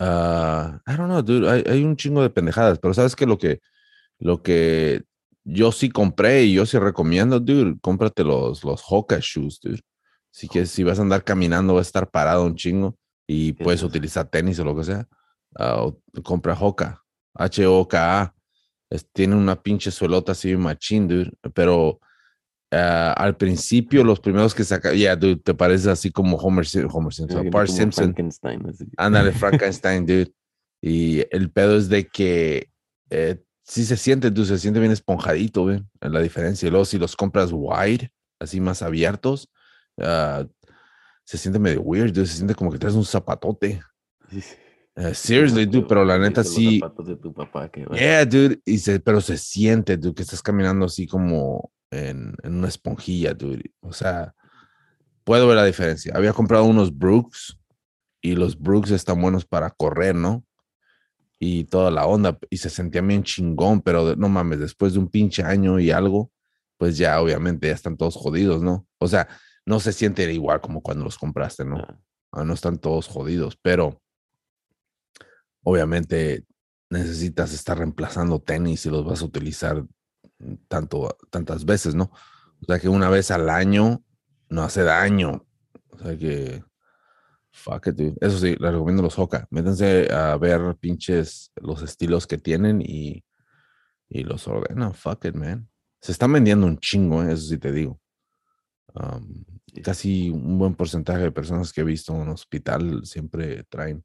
Ah, 0.00 0.80
I 0.86 0.96
don't 0.96 1.08
know, 1.10 1.22
dude. 1.22 1.46
Hay, 1.50 1.62
hay 1.66 1.84
un 1.84 1.96
chingo 1.96 2.22
de 2.22 2.30
pendejadas, 2.30 2.78
pero 2.78 2.94
sabes 2.94 3.14
que 3.16 3.26
lo 3.26 3.38
que 3.38 3.60
lo 4.20 4.42
que 4.42 5.04
yo 5.44 5.72
sí 5.72 5.90
compré 5.90 6.44
y 6.44 6.54
yo 6.54 6.66
sí 6.66 6.78
recomiendo, 6.78 7.40
dude, 7.40 7.78
cómprate 7.82 8.24
los 8.24 8.64
los 8.64 8.82
Hoka 8.88 9.18
shoes, 9.20 9.60
dude. 9.62 9.80
Así 10.34 10.48
que 10.48 10.66
si 10.66 10.84
vas 10.84 10.98
a 10.98 11.02
andar 11.02 11.24
caminando, 11.24 11.74
vas 11.74 11.86
a 11.86 11.90
estar 11.90 12.10
parado 12.10 12.44
un 12.46 12.56
chingo 12.56 12.96
y 13.26 13.54
¿Qué 13.54 13.62
es 13.62 13.64
puedes 13.64 13.82
utilizar 13.84 14.28
tenis 14.28 14.58
o 14.60 14.64
lo 14.64 14.76
que 14.76 14.84
sea. 14.84 15.08
o- 15.58 15.98
compra 16.24 16.54
Hoka, 16.58 17.02
H 17.34 17.66
O 17.66 17.86
K 17.88 18.22
A. 18.22 18.34
Es- 18.90 19.06
Tiene 19.12 19.36
una 19.36 19.62
pinche 19.62 19.90
suelota 19.90 20.32
así 20.32 20.56
machín, 20.56 21.08
dude, 21.08 21.32
pero 21.54 22.00
ah, 22.72 23.12
al 23.16 23.36
principio 23.36 24.04
los 24.04 24.20
primeros 24.20 24.54
que 24.54 24.64
saca, 24.64 24.92
yeah, 24.92 25.16
dude, 25.16 25.36
te 25.36 25.54
pareces 25.54 25.86
así 25.88 26.10
como 26.10 26.36
Homer, 26.36 26.66
Sim- 26.66 26.88
Homer 26.92 27.12
Simpson, 27.12 27.38
Como 27.38 27.50
Bart 27.50 27.68
Simpson. 27.68 28.14
Frankenstein. 28.14 28.62
Ándale, 28.96 29.32
Frankenstein, 29.32 30.06
dude. 30.06 30.32
Y 30.82 31.24
el 31.30 31.50
pedo 31.50 31.76
es 31.76 31.88
de 31.88 32.06
que 32.06 32.70
eh, 33.10 33.42
sí 33.62 33.84
se 33.84 33.96
siente, 33.96 34.30
tú 34.30 34.44
se 34.44 34.58
siente 34.58 34.80
bien 34.80 34.92
esponjadito, 34.92 35.64
¿ven? 35.66 35.88
La 36.00 36.20
diferencia. 36.20 36.66
Y 36.66 36.70
luego 36.70 36.84
si 36.84 36.98
los 36.98 37.16
compras 37.16 37.50
wide, 37.52 38.10
así 38.38 38.60
más 38.60 38.80
abiertos, 38.82 39.50
ah, 40.00 40.46
se 41.24 41.38
siente 41.38 41.58
medio 41.58 41.82
weird, 41.82 42.12
dude. 42.12 42.26
Se 42.26 42.36
siente 42.36 42.54
como 42.54 42.72
que 42.72 42.78
traes 42.78 42.94
un 42.96 43.04
zapatote. 43.04 43.80
Sí, 44.30 44.40
sí. 44.40 44.54
Eh, 44.96 45.14
seriously, 45.14 45.66
dude, 45.66 45.86
pero 45.88 46.04
la 46.04 46.18
neta 46.18 46.42
sí. 46.42 46.80
zapatos 46.80 47.06
de 47.06 47.16
tu 47.16 47.32
papá 47.32 47.70
que 47.70 47.84
va- 47.86 47.96
Yeah, 47.96 48.24
dude. 48.24 48.60
Y 48.64 48.78
se, 48.78 48.98
pero 49.00 49.20
se 49.20 49.36
siente, 49.38 49.96
dude, 49.96 50.14
que 50.14 50.22
estás 50.22 50.42
caminando 50.42 50.86
así 50.86 51.06
como 51.06 51.70
en, 51.90 52.34
en 52.42 52.54
una 52.54 52.68
esponjilla, 52.68 53.34
dude. 53.34 53.72
O 53.80 53.92
sea, 53.92 54.34
puedo 55.24 55.46
ver 55.46 55.56
la 55.56 55.64
diferencia. 55.64 56.12
Había 56.14 56.32
comprado 56.32 56.64
unos 56.64 56.96
Brooks 56.96 57.58
y 58.20 58.34
los 58.34 58.58
Brooks 58.58 58.90
están 58.90 59.20
buenos 59.20 59.44
para 59.44 59.70
correr, 59.70 60.14
¿no? 60.14 60.44
Y 61.38 61.64
toda 61.64 61.90
la 61.90 62.06
onda. 62.06 62.38
Y 62.50 62.58
se 62.58 62.70
sentía 62.70 63.00
bien 63.00 63.22
chingón, 63.22 63.80
pero 63.80 64.14
no 64.16 64.28
mames, 64.28 64.58
después 64.58 64.92
de 64.92 64.98
un 64.98 65.08
pinche 65.08 65.42
año 65.42 65.78
y 65.80 65.90
algo, 65.90 66.30
pues 66.76 66.98
ya 66.98 67.20
obviamente 67.20 67.68
ya 67.68 67.74
están 67.74 67.96
todos 67.96 68.16
jodidos, 68.16 68.62
¿no? 68.62 68.86
O 68.98 69.08
sea, 69.08 69.28
no 69.66 69.80
se 69.80 69.92
siente 69.92 70.30
igual 70.32 70.60
como 70.60 70.82
cuando 70.82 71.04
los 71.04 71.18
compraste, 71.18 71.64
¿no? 71.64 71.76
Ah, 72.32 72.44
no 72.44 72.54
están 72.54 72.78
todos 72.78 73.06
jodidos, 73.06 73.56
pero 73.60 74.00
obviamente 75.62 76.44
necesitas 76.90 77.52
estar 77.52 77.78
reemplazando 77.78 78.40
tenis 78.40 78.84
y 78.86 78.90
los 78.90 79.04
vas 79.04 79.22
a 79.22 79.26
utilizar 79.26 79.84
tanto, 80.68 81.16
tantas 81.30 81.64
veces, 81.64 81.94
¿no? 81.94 82.10
O 82.62 82.66
sea 82.66 82.78
que 82.78 82.88
una 82.88 83.08
vez 83.08 83.30
al 83.30 83.48
año 83.48 84.02
no 84.48 84.62
hace 84.62 84.82
daño. 84.82 85.46
O 85.88 85.98
sea 85.98 86.16
que, 86.16 86.62
fuck 87.50 87.88
it, 87.88 87.94
dude. 87.94 88.16
Eso 88.20 88.38
sí, 88.38 88.56
les 88.58 88.72
recomiendo 88.72 89.02
los 89.02 89.18
Hoka. 89.18 89.46
Métanse 89.50 90.12
a 90.12 90.36
ver 90.36 90.76
pinches 90.78 91.52
los 91.56 91.82
estilos 91.82 92.26
que 92.26 92.38
tienen 92.38 92.82
y, 92.82 93.24
y 94.08 94.24
los 94.24 94.46
ordenan. 94.48 94.94
Fuck 94.94 95.26
it, 95.26 95.34
man. 95.34 95.68
Se 96.00 96.12
están 96.12 96.32
vendiendo 96.32 96.66
un 96.66 96.78
chingo, 96.78 97.22
¿eh? 97.22 97.32
eso 97.32 97.46
sí 97.46 97.58
te 97.58 97.72
digo. 97.72 98.00
Um, 98.94 99.44
casi 99.82 100.30
un 100.30 100.58
buen 100.58 100.74
porcentaje 100.74 101.22
de 101.22 101.32
personas 101.32 101.72
que 101.72 101.82
he 101.82 101.84
visto 101.84 102.12
en 102.12 102.22
un 102.22 102.28
hospital 102.30 103.04
siempre 103.04 103.64
traen. 103.64 104.02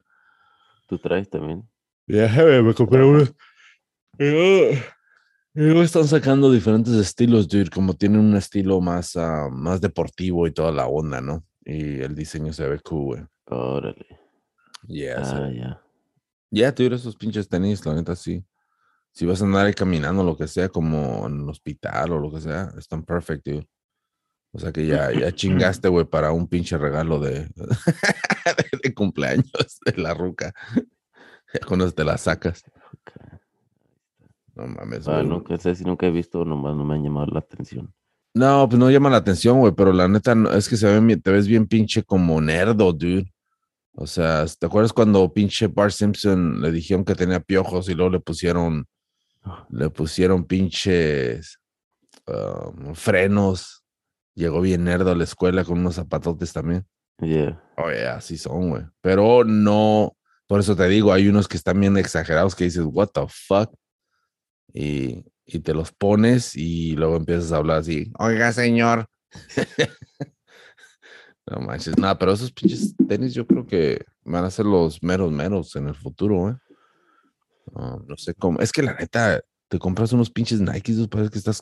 ¿Tú 0.87 0.99
traes 0.99 1.29
también? 1.29 1.67
Ya, 2.07 2.27
me 2.61 2.73
compré 2.73 3.03
uno. 3.03 3.25
Luego 5.57 5.83
están 5.83 6.05
sacando 6.05 6.51
diferentes 6.51 6.93
estilos, 6.95 7.47
dude, 7.47 7.69
como 7.69 7.93
tienen 7.93 8.19
un 8.19 8.35
estilo 8.35 8.81
más, 8.81 9.15
ah, 9.15 9.47
más 9.49 9.79
deportivo 9.79 10.47
y 10.47 10.51
toda 10.51 10.71
la 10.73 10.87
onda, 10.87 11.21
¿no? 11.21 11.45
Y 11.63 12.01
el 12.01 12.13
diseño 12.13 12.51
se 12.51 12.67
ve 12.67 12.79
cool, 12.81 13.05
güey. 13.05 13.23
Órale. 13.45 14.05
Yeah, 14.85 15.21
Ah, 15.23 15.49
ya. 15.49 15.81
Ya, 16.51 16.71
dude, 16.73 16.97
esos 16.97 17.15
pinches 17.15 17.47
tenis, 17.47 17.85
la 17.85 17.93
neta, 17.95 18.15
sí. 18.17 18.43
Si 19.13 19.25
vas 19.25 19.41
a 19.41 19.45
andar 19.45 19.65
ahí 19.65 19.73
caminando, 19.73 20.25
lo 20.25 20.35
que 20.37 20.45
sea, 20.47 20.67
como 20.67 21.25
en 21.25 21.43
el 21.43 21.49
hospital 21.49 22.11
o 22.11 22.19
lo 22.19 22.29
que 22.31 22.41
sea, 22.41 22.73
están 22.77 23.03
perfect, 23.03 23.45
dude. 23.45 23.67
O 24.51 24.59
sea 24.59 24.73
que 24.73 24.85
ya, 24.85 25.09
ya 25.13 25.31
chingaste, 25.35 25.87
güey, 25.87 26.05
para 26.05 26.33
un 26.33 26.47
pinche 26.49 26.77
regalo 26.77 27.19
de, 27.19 27.47
de 28.83 28.93
cumpleaños 28.93 29.79
de 29.85 30.01
la 30.01 30.13
ruca. 30.13 30.53
Ya 31.53 31.75
eso 31.77 31.91
te 31.93 32.03
la 32.03 32.17
sacas. 32.17 32.63
Ok. 32.91 33.34
No 34.55 34.67
mames, 34.67 35.07
Ah, 35.07 35.21
nunca 35.23 35.57
sé 35.57 35.75
si 35.75 35.83
nunca 35.83 36.05
he 36.07 36.11
visto, 36.11 36.45
nomás 36.45 36.75
no 36.75 36.85
me 36.85 36.95
han 36.95 37.03
llamado 37.03 37.27
la 37.27 37.39
atención. 37.39 37.93
No, 38.33 38.67
pues 38.67 38.79
no 38.79 38.89
llama 38.91 39.09
la 39.09 39.17
atención, 39.17 39.59
güey, 39.59 39.73
pero 39.73 39.93
la 39.93 40.07
neta 40.07 40.35
no- 40.35 40.51
es 40.51 40.67
que 40.67 40.75
se 40.77 40.87
ven 40.99 41.21
te 41.21 41.31
ves 41.31 41.47
bien 41.47 41.67
pinche 41.67 42.03
como 42.03 42.39
nerdo, 42.41 42.91
dude. 42.91 43.31
O 43.93 44.05
sea, 44.07 44.45
¿te 44.59 44.65
acuerdas 44.65 44.91
cuando 44.91 45.31
pinche 45.33 45.67
Bart 45.67 45.91
Simpson 45.91 46.61
le 46.61 46.71
dijeron 46.71 47.05
que 47.05 47.15
tenía 47.15 47.39
piojos 47.39 47.87
y 47.87 47.93
luego 47.93 48.11
le 48.11 48.19
pusieron, 48.19 48.85
le 49.69 49.89
pusieron 49.89 50.43
pinches 50.43 51.59
um, 52.27 52.93
frenos? 52.93 53.83
Llegó 54.33 54.59
bien 54.59 54.83
nerdo 54.83 55.11
a 55.11 55.15
la 55.15 55.23
escuela 55.23 55.63
con 55.63 55.79
unos 55.79 55.95
zapatotes 55.95 56.51
también. 56.51 56.85
Yeah. 57.19 57.61
Oye, 57.77 58.05
así 58.05 58.37
son, 58.37 58.69
güey. 58.69 58.83
Pero 58.99 59.45
no, 59.45 60.11
por 60.45 60.59
eso 60.59 60.75
te 60.75 60.89
digo, 60.89 61.13
hay 61.13 61.29
unos 61.29 61.47
que 61.47 61.55
están 61.55 61.79
bien 61.79 61.95
exagerados 61.97 62.53
que 62.53 62.65
dices, 62.65 62.83
what 62.85 63.07
the 63.13 63.21
fuck? 63.29 63.71
Y, 64.77 65.23
y 65.45 65.59
te 65.59 65.73
los 65.73 65.91
pones 65.93 66.55
y 66.55 66.95
luego 66.95 67.15
empiezas 67.15 67.51
a 67.51 67.57
hablar 67.57 67.77
así, 67.77 68.11
oiga, 68.19 68.51
señor. 68.51 69.07
no 71.47 71.61
manches, 71.61 71.97
nada, 71.97 72.17
pero 72.17 72.33
esos 72.33 72.51
pinches 72.51 72.93
tenis 73.07 73.33
yo 73.33 73.47
creo 73.47 73.65
que 73.65 74.03
van 74.23 74.43
a 74.43 74.51
ser 74.51 74.65
los 74.65 75.01
meros 75.01 75.31
meros 75.31 75.75
en 75.75 75.87
el 75.87 75.95
futuro, 75.95 76.49
¿eh? 76.49 76.57
No 77.73 78.17
sé 78.17 78.33
cómo. 78.35 78.59
Es 78.59 78.71
que 78.71 78.83
la 78.83 78.93
neta, 78.93 79.41
te 79.67 79.79
compras 79.79 80.13
unos 80.13 80.29
pinches 80.29 80.61
Nikes, 80.61 81.07
parece 81.07 81.31
que 81.31 81.39
estás, 81.39 81.61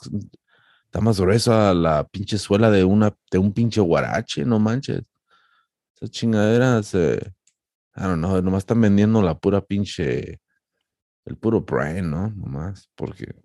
está 0.85 1.01
más 1.01 1.19
gruesa 1.19 1.73
la 1.73 2.03
pinche 2.07 2.37
suela 2.37 2.69
de, 2.69 2.83
una, 2.83 3.15
de 3.31 3.37
un 3.37 3.53
pinche 3.53 3.81
guarache, 3.81 4.45
no 4.45 4.59
manches. 4.59 5.03
Esas 5.95 6.11
chingaderas, 6.11 6.93
eh, 6.95 7.33
I 7.95 8.01
don't 8.01 8.21
nomás 8.21 8.63
están 8.63 8.81
vendiendo 8.81 9.21
la 9.21 9.37
pura 9.37 9.61
pinche, 9.61 10.39
el 11.25 11.37
puro 11.37 11.61
brand, 11.61 12.09
¿no? 12.09 12.29
Nomás, 12.31 12.89
porque 12.95 13.35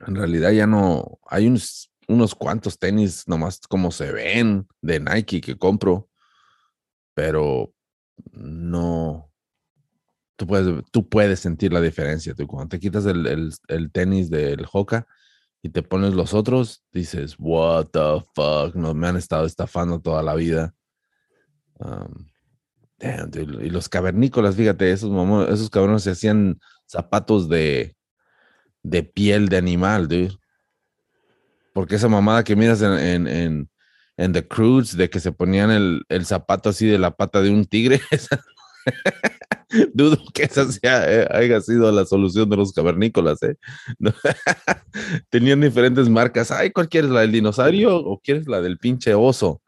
en 0.00 0.14
realidad 0.14 0.50
ya 0.52 0.66
no, 0.66 1.18
hay 1.26 1.46
unos, 1.46 1.92
unos 2.08 2.34
cuantos 2.34 2.78
tenis 2.78 3.26
nomás 3.26 3.60
como 3.60 3.90
se 3.90 4.12
ven 4.12 4.66
de 4.80 5.00
Nike 5.00 5.40
que 5.40 5.56
compro, 5.56 6.08
pero 7.14 7.72
no, 8.32 9.30
tú 10.36 10.46
puedes, 10.46 10.84
tú 10.90 11.08
puedes 11.08 11.40
sentir 11.40 11.72
la 11.72 11.80
diferencia, 11.80 12.34
tú 12.34 12.46
cuando 12.46 12.68
te 12.68 12.80
quitas 12.80 13.06
el, 13.06 13.26
el, 13.26 13.52
el 13.68 13.90
tenis 13.90 14.30
del 14.30 14.66
Hoka 14.70 15.06
y 15.62 15.70
te 15.70 15.82
pones 15.82 16.14
los 16.14 16.34
otros, 16.34 16.84
dices, 16.92 17.36
what 17.38 17.86
the 17.86 18.24
fuck, 18.34 18.74
no 18.74 18.94
me 18.94 19.08
han 19.08 19.16
estado 19.16 19.46
estafando 19.46 20.00
toda 20.00 20.22
la 20.22 20.34
vida. 20.34 20.74
Um, 21.78 22.28
dude, 22.98 23.66
Y 23.66 23.70
los 23.70 23.88
cavernícolas, 23.88 24.56
fíjate, 24.56 24.90
esos, 24.90 25.10
mamo- 25.10 25.46
esos 25.48 25.70
cabrones 25.70 26.02
se 26.02 26.10
hacían 26.10 26.58
zapatos 26.86 27.48
de, 27.48 27.94
de 28.82 29.02
piel 29.02 29.48
de 29.48 29.56
animal, 29.56 30.08
dude. 30.08 30.36
Porque 31.72 31.96
esa 31.96 32.08
mamada 32.08 32.42
que 32.42 32.56
miras 32.56 32.80
en, 32.82 33.26
en, 34.16 34.32
The 34.32 34.48
Crudes, 34.48 34.96
de 34.96 35.10
que 35.10 35.20
se 35.20 35.32
ponían 35.32 35.70
el, 35.70 36.02
el 36.08 36.24
zapato 36.24 36.70
así 36.70 36.86
de 36.86 36.98
la 36.98 37.10
pata 37.10 37.42
de 37.42 37.50
un 37.50 37.66
tigre, 37.66 38.00
dudo 39.94 40.18
que 40.32 40.44
esa 40.44 40.66
eh, 40.82 41.26
haya 41.30 41.60
sido 41.60 41.90
la 41.92 42.04
solución 42.06 42.48
de 42.48 42.56
los 42.56 42.72
cavernícolas, 42.72 43.42
¿eh? 43.42 43.56
Tenían 45.30 45.60
diferentes 45.60 46.08
marcas. 46.08 46.50
Ay, 46.50 46.70
¿cuál 46.70 46.88
quieres? 46.88 47.10
¿La 47.10 47.20
del 47.22 47.32
dinosaurio 47.32 47.96
o 47.96 48.20
quieres 48.20 48.46
la 48.46 48.60
del 48.60 48.78
pinche 48.78 49.14
oso? 49.14 49.60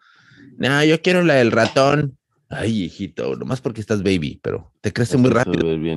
No, 0.57 0.83
yo 0.85 1.01
quiero 1.03 1.23
la 1.23 1.35
del 1.35 1.53
ratón. 1.53 2.18
Ay, 2.51 2.85
hijito, 2.85 3.37
nomás 3.37 3.61
porque 3.61 3.81
estás 3.81 4.03
baby, 4.03 4.41
pero 4.43 4.73
te 4.81 4.93
crece 4.93 5.17
muy 5.19 5.29
Se 5.31 5.35
rápido. 5.35 5.67
ve 5.67 5.77
bien, 5.77 5.97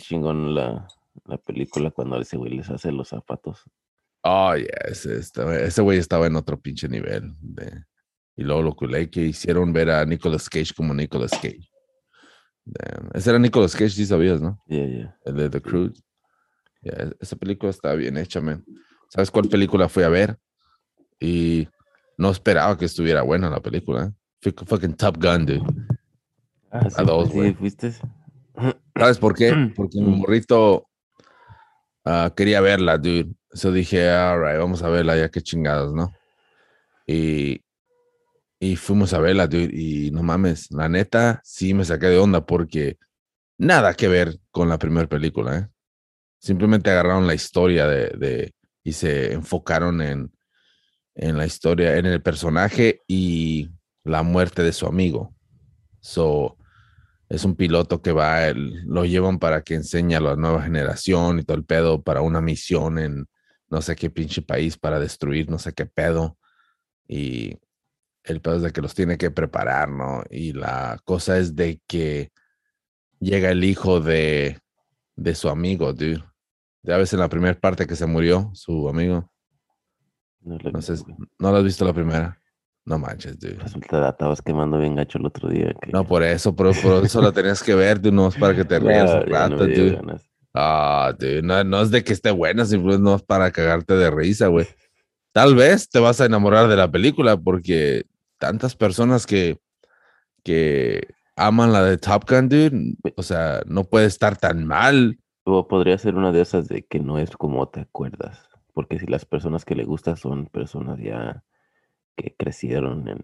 chingón 0.00 0.54
la, 0.54 0.86
la 1.24 1.38
película 1.38 1.90
cuando 1.90 2.20
ese 2.20 2.36
güey 2.36 2.52
les 2.56 2.68
hace 2.68 2.92
los 2.92 3.08
zapatos. 3.08 3.62
Oh, 4.22 4.54
yeah, 4.56 4.66
ese, 4.86 5.82
güey 5.82 5.98
estaba 5.98 6.26
en 6.26 6.36
otro 6.36 6.60
pinche 6.60 6.88
nivel. 6.88 7.32
de- 7.40 7.84
y 8.36 8.42
luego 8.42 8.62
lo 8.62 8.74
culé 8.74 9.08
que 9.10 9.20
hicieron 9.22 9.72
ver 9.72 9.90
a 9.90 10.04
Nicolas 10.04 10.48
Cage 10.50 10.74
como 10.76 10.92
Nicolas 10.92 11.30
Cage. 11.30 11.68
Damn, 12.64 13.10
Ese 13.14 13.30
era 13.30 13.38
Nicolas 13.38 13.74
Cage, 13.74 13.90
sí 13.90 14.06
sabías, 14.06 14.40
¿no? 14.40 14.58
Yeah, 14.66 14.86
yeah. 14.86 15.18
El 15.24 15.36
de 15.36 15.50
The 15.50 15.60
Cruise. 15.60 16.02
Yeah, 16.82 17.12
esa 17.20 17.36
película 17.36 17.70
está 17.70 17.94
bien 17.94 18.16
hecha, 18.16 18.40
man. 18.40 18.64
¿Sabes 19.08 19.30
cuál 19.30 19.48
película 19.48 19.88
fui 19.88 20.02
a 20.02 20.08
ver? 20.08 20.38
Y 21.20 21.68
no 22.18 22.30
esperaba 22.30 22.76
que 22.76 22.86
estuviera 22.86 23.22
buena 23.22 23.48
la 23.48 23.60
película. 23.60 24.06
¿eh? 24.06 24.12
Fucking 24.52 24.94
Top 24.94 25.16
Gun, 25.18 25.46
dude. 25.46 25.62
Ah, 26.70 26.90
sí, 26.90 27.04
dos, 27.04 27.28
sí, 27.28 27.34
güey. 27.34 27.54
fuiste. 27.54 27.92
¿Sabes 28.96 29.18
por 29.18 29.34
qué? 29.34 29.52
Porque 29.76 30.00
mi 30.00 30.16
morrito 30.16 30.88
ah, 32.04 32.32
quería 32.36 32.60
verla, 32.60 32.98
dude. 32.98 33.32
Eso 33.50 33.70
dije, 33.72 34.10
alright, 34.10 34.58
vamos 34.58 34.82
a 34.82 34.88
verla 34.88 35.16
ya, 35.16 35.30
qué 35.30 35.40
chingados, 35.40 35.94
¿no? 35.94 36.12
Y, 37.06 37.60
y 38.58 38.76
fuimos 38.76 39.12
a 39.14 39.20
verla, 39.20 39.46
dude. 39.46 39.70
Y 39.72 40.10
no 40.10 40.22
mames, 40.22 40.70
la 40.72 40.88
neta, 40.88 41.40
sí 41.44 41.72
me 41.74 41.84
saqué 41.84 42.06
de 42.06 42.18
onda 42.18 42.44
porque 42.44 42.98
nada 43.58 43.94
que 43.94 44.08
ver 44.08 44.38
con 44.50 44.68
la 44.68 44.78
primera 44.78 45.08
película, 45.08 45.58
¿eh? 45.58 45.68
Simplemente 46.38 46.90
agarraron 46.90 47.26
la 47.26 47.34
historia 47.34 47.86
de, 47.86 48.08
de 48.18 48.54
y 48.82 48.92
se 48.92 49.32
enfocaron 49.32 50.02
en, 50.02 50.30
en 51.14 51.38
la 51.38 51.46
historia, 51.46 51.96
en 51.96 52.06
el 52.06 52.20
personaje 52.22 53.00
y 53.08 53.70
la 54.04 54.22
muerte 54.22 54.62
de 54.62 54.72
su 54.72 54.86
amigo. 54.86 55.34
So, 56.00 56.56
es 57.28 57.44
un 57.44 57.56
piloto 57.56 58.02
que 58.02 58.12
va, 58.12 58.46
el- 58.48 58.84
lo 58.84 59.04
llevan 59.04 59.38
para 59.38 59.62
que 59.62 59.74
enseñe 59.74 60.14
a 60.14 60.20
la 60.20 60.36
nueva 60.36 60.62
generación 60.62 61.38
y 61.38 61.42
todo 61.44 61.56
el 61.56 61.64
pedo 61.64 62.02
para 62.02 62.20
una 62.20 62.40
misión 62.40 62.98
en 62.98 63.26
no 63.70 63.82
sé 63.82 63.96
qué 63.96 64.10
pinche 64.10 64.42
país 64.42 64.76
para 64.78 65.00
destruir 65.00 65.50
no 65.50 65.58
sé 65.58 65.72
qué 65.72 65.86
pedo. 65.86 66.38
Y 67.08 67.58
el 68.24 68.40
pedo 68.40 68.56
es 68.56 68.62
de 68.62 68.72
que 68.72 68.82
los 68.82 68.94
tiene 68.94 69.18
que 69.18 69.30
preparar, 69.30 69.88
¿no? 69.90 70.22
Y 70.30 70.52
la 70.52 70.98
cosa 71.04 71.38
es 71.38 71.56
de 71.56 71.80
que 71.86 72.30
llega 73.20 73.50
el 73.50 73.64
hijo 73.64 74.00
de, 74.00 74.58
de 75.16 75.34
su 75.34 75.48
amigo, 75.48 75.92
dude. 75.92 76.22
Ya 76.82 76.98
ves 76.98 77.12
en 77.14 77.20
la 77.20 77.28
primera 77.28 77.58
parte 77.58 77.86
que 77.86 77.96
se 77.96 78.06
murió 78.06 78.50
su 78.54 78.88
amigo. 78.88 79.30
No, 80.40 80.82
sé. 80.82 80.94
¿no 81.38 81.50
lo 81.50 81.56
has 81.56 81.64
visto 81.64 81.84
la 81.86 81.94
primera? 81.94 82.38
No 82.86 82.98
manches, 82.98 83.38
dude. 83.38 83.54
Resulta, 83.54 84.10
estabas 84.10 84.42
quemando 84.42 84.78
bien 84.78 84.94
gacho 84.96 85.18
el 85.18 85.26
otro 85.26 85.48
día. 85.48 85.72
que- 85.80 85.90
No, 85.92 86.04
por 86.06 86.22
eso, 86.22 86.54
por, 86.54 86.78
por 86.82 87.04
eso 87.04 87.22
la 87.22 87.32
tenías 87.32 87.62
que 87.62 87.74
ver, 87.74 88.00
dude, 88.00 88.12
no 88.12 88.28
es 88.28 88.36
para 88.36 88.54
que 88.54 88.64
te 88.64 88.78
rías 88.80 89.10
Ya, 89.10 89.16
un 89.20 89.28
no 89.30 89.32
rato, 89.34 89.66
dude. 89.66 90.18
Ah, 90.52 91.14
dude, 91.18 91.42
no, 91.42 91.64
no 91.64 91.80
es 91.80 91.90
de 91.90 92.04
que 92.04 92.12
esté 92.12 92.30
buena, 92.30 92.64
simplemente 92.64 93.02
no 93.02 93.16
es 93.16 93.22
para 93.22 93.50
cagarte 93.50 93.94
de 93.94 94.10
risa, 94.10 94.48
güey. 94.48 94.66
Tal 95.32 95.54
vez 95.54 95.88
te 95.88 95.98
vas 95.98 96.20
a 96.20 96.26
enamorar 96.26 96.68
de 96.68 96.76
la 96.76 96.90
película 96.90 97.36
porque 97.36 98.04
tantas 98.38 98.76
personas 98.76 99.26
que, 99.26 99.58
que 100.44 101.08
aman 101.36 101.72
la 101.72 101.82
de 101.82 101.96
Top 101.98 102.28
Gun, 102.28 102.48
dude, 102.48 102.96
o 103.16 103.22
sea, 103.22 103.62
no 103.66 103.84
puede 103.84 104.06
estar 104.06 104.36
tan 104.36 104.66
mal. 104.66 105.18
O 105.44 105.66
podría 105.66 105.98
ser 105.98 106.14
una 106.14 106.32
de 106.32 106.42
esas 106.42 106.68
de 106.68 106.84
que 106.86 107.00
no 107.00 107.18
es 107.18 107.30
como 107.36 107.68
te 107.68 107.80
acuerdas. 107.80 108.48
Porque 108.72 108.98
si 108.98 109.06
las 109.06 109.24
personas 109.24 109.64
que 109.64 109.74
le 109.74 109.84
gustan 109.84 110.16
son 110.16 110.46
personas 110.46 110.98
ya 111.00 111.42
que 112.16 112.34
crecieron 112.38 113.08
en... 113.08 113.20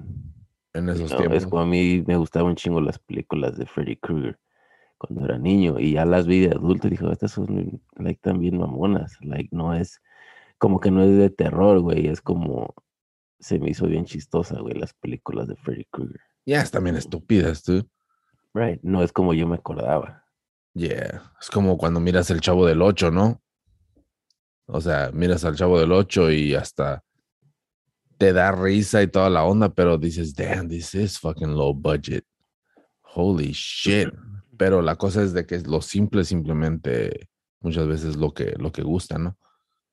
En 0.73 0.89
esos 0.89 1.11
No, 1.11 1.17
tiempos. 1.19 1.37
es 1.39 1.47
como 1.47 1.63
a 1.63 1.67
mí 1.67 2.05
me 2.07 2.17
gustaban 2.17 2.51
un 2.51 2.57
chingo 2.57 2.81
las 2.81 2.99
películas 3.01 3.57
de 3.59 3.67
Freddy 3.67 3.97
Krueger. 3.97 4.39
cuando 4.99 5.25
era 5.25 5.39
niño 5.39 5.81
y 5.81 5.93
ya 5.95 6.05
las 6.05 6.27
vi 6.27 6.41
de 6.41 6.53
adulto 6.55 6.87
y 6.87 6.91
dije, 6.91 7.11
estas 7.11 7.33
son 7.33 7.81
like 7.97 8.21
también 8.23 8.59
mamonas, 8.59 9.17
like 9.23 9.49
no 9.51 9.75
es 9.75 10.01
como 10.59 10.79
que 10.79 10.91
no 10.91 11.03
es 11.03 11.17
de 11.17 11.31
terror, 11.31 11.81
güey, 11.81 12.07
es 12.07 12.21
como 12.21 12.75
se 13.39 13.59
me 13.59 13.71
hizo 13.71 13.87
bien 13.87 14.05
chistosa, 14.05 14.61
güey, 14.61 14.75
las 14.75 14.93
películas 14.93 15.49
de 15.49 15.57
Freddy 15.57 15.87
Krueger. 15.91 16.21
Ya, 16.45 16.61
es 16.61 16.71
también 16.71 16.97
estúpidas, 16.97 17.63
tú. 17.63 17.89
Right, 18.53 18.81
no 18.83 19.03
es 19.03 19.11
como 19.13 19.33
yo 19.33 19.47
me 19.49 19.55
acordaba. 19.57 20.25
Yeah, 20.75 21.33
es 21.41 21.49
como 21.51 21.79
cuando 21.79 21.99
miras 22.01 22.31
el 22.31 22.41
Chavo 22.43 22.67
del 22.67 22.83
8, 22.83 23.11
¿no? 23.11 23.41
O 24.67 24.81
sea, 24.81 25.11
miras 25.13 25.45
al 25.45 25.57
Chavo 25.57 25.81
del 25.81 25.93
8 25.93 26.31
y 26.33 26.55
hasta 26.55 27.03
te 28.21 28.35
da 28.35 28.53
risa 28.53 29.03
y 29.03 29.07
toda 29.07 29.31
la 29.31 29.45
onda, 29.45 29.71
pero 29.71 29.97
dices, 29.97 30.35
damn, 30.35 30.69
this 30.69 30.95
is 30.95 31.19
fucking 31.19 31.55
low 31.55 31.73
budget. 31.73 32.23
Holy 33.01 33.53
shit. 33.53 34.11
Pero 34.59 34.83
la 34.83 34.97
cosa 34.97 35.23
es 35.23 35.33
de 35.33 35.47
que 35.47 35.59
lo 35.61 35.81
simple 35.81 36.23
simplemente 36.25 37.31
muchas 37.61 37.87
veces 37.87 38.17
lo 38.17 38.35
que, 38.35 38.55
lo 38.59 38.73
que 38.73 38.83
gusta, 38.83 39.17
¿no? 39.17 39.39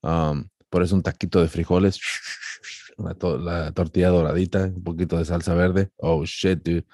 Um, 0.01 0.49
por 0.69 0.83
eso 0.83 0.93
un 0.93 1.03
taquito 1.03 1.41
de 1.41 1.47
frijoles, 1.47 2.01
la, 2.97 3.15
la, 3.37 3.71
tortilla 3.71 4.09
doradita, 4.09 4.65
un 4.65 4.83
poquito 4.83 5.17
de 5.17 5.23
salsa 5.23 5.53
verde. 5.53 5.89
Oh 5.95 6.25
shit, 6.25 6.61
dude. 6.61 6.85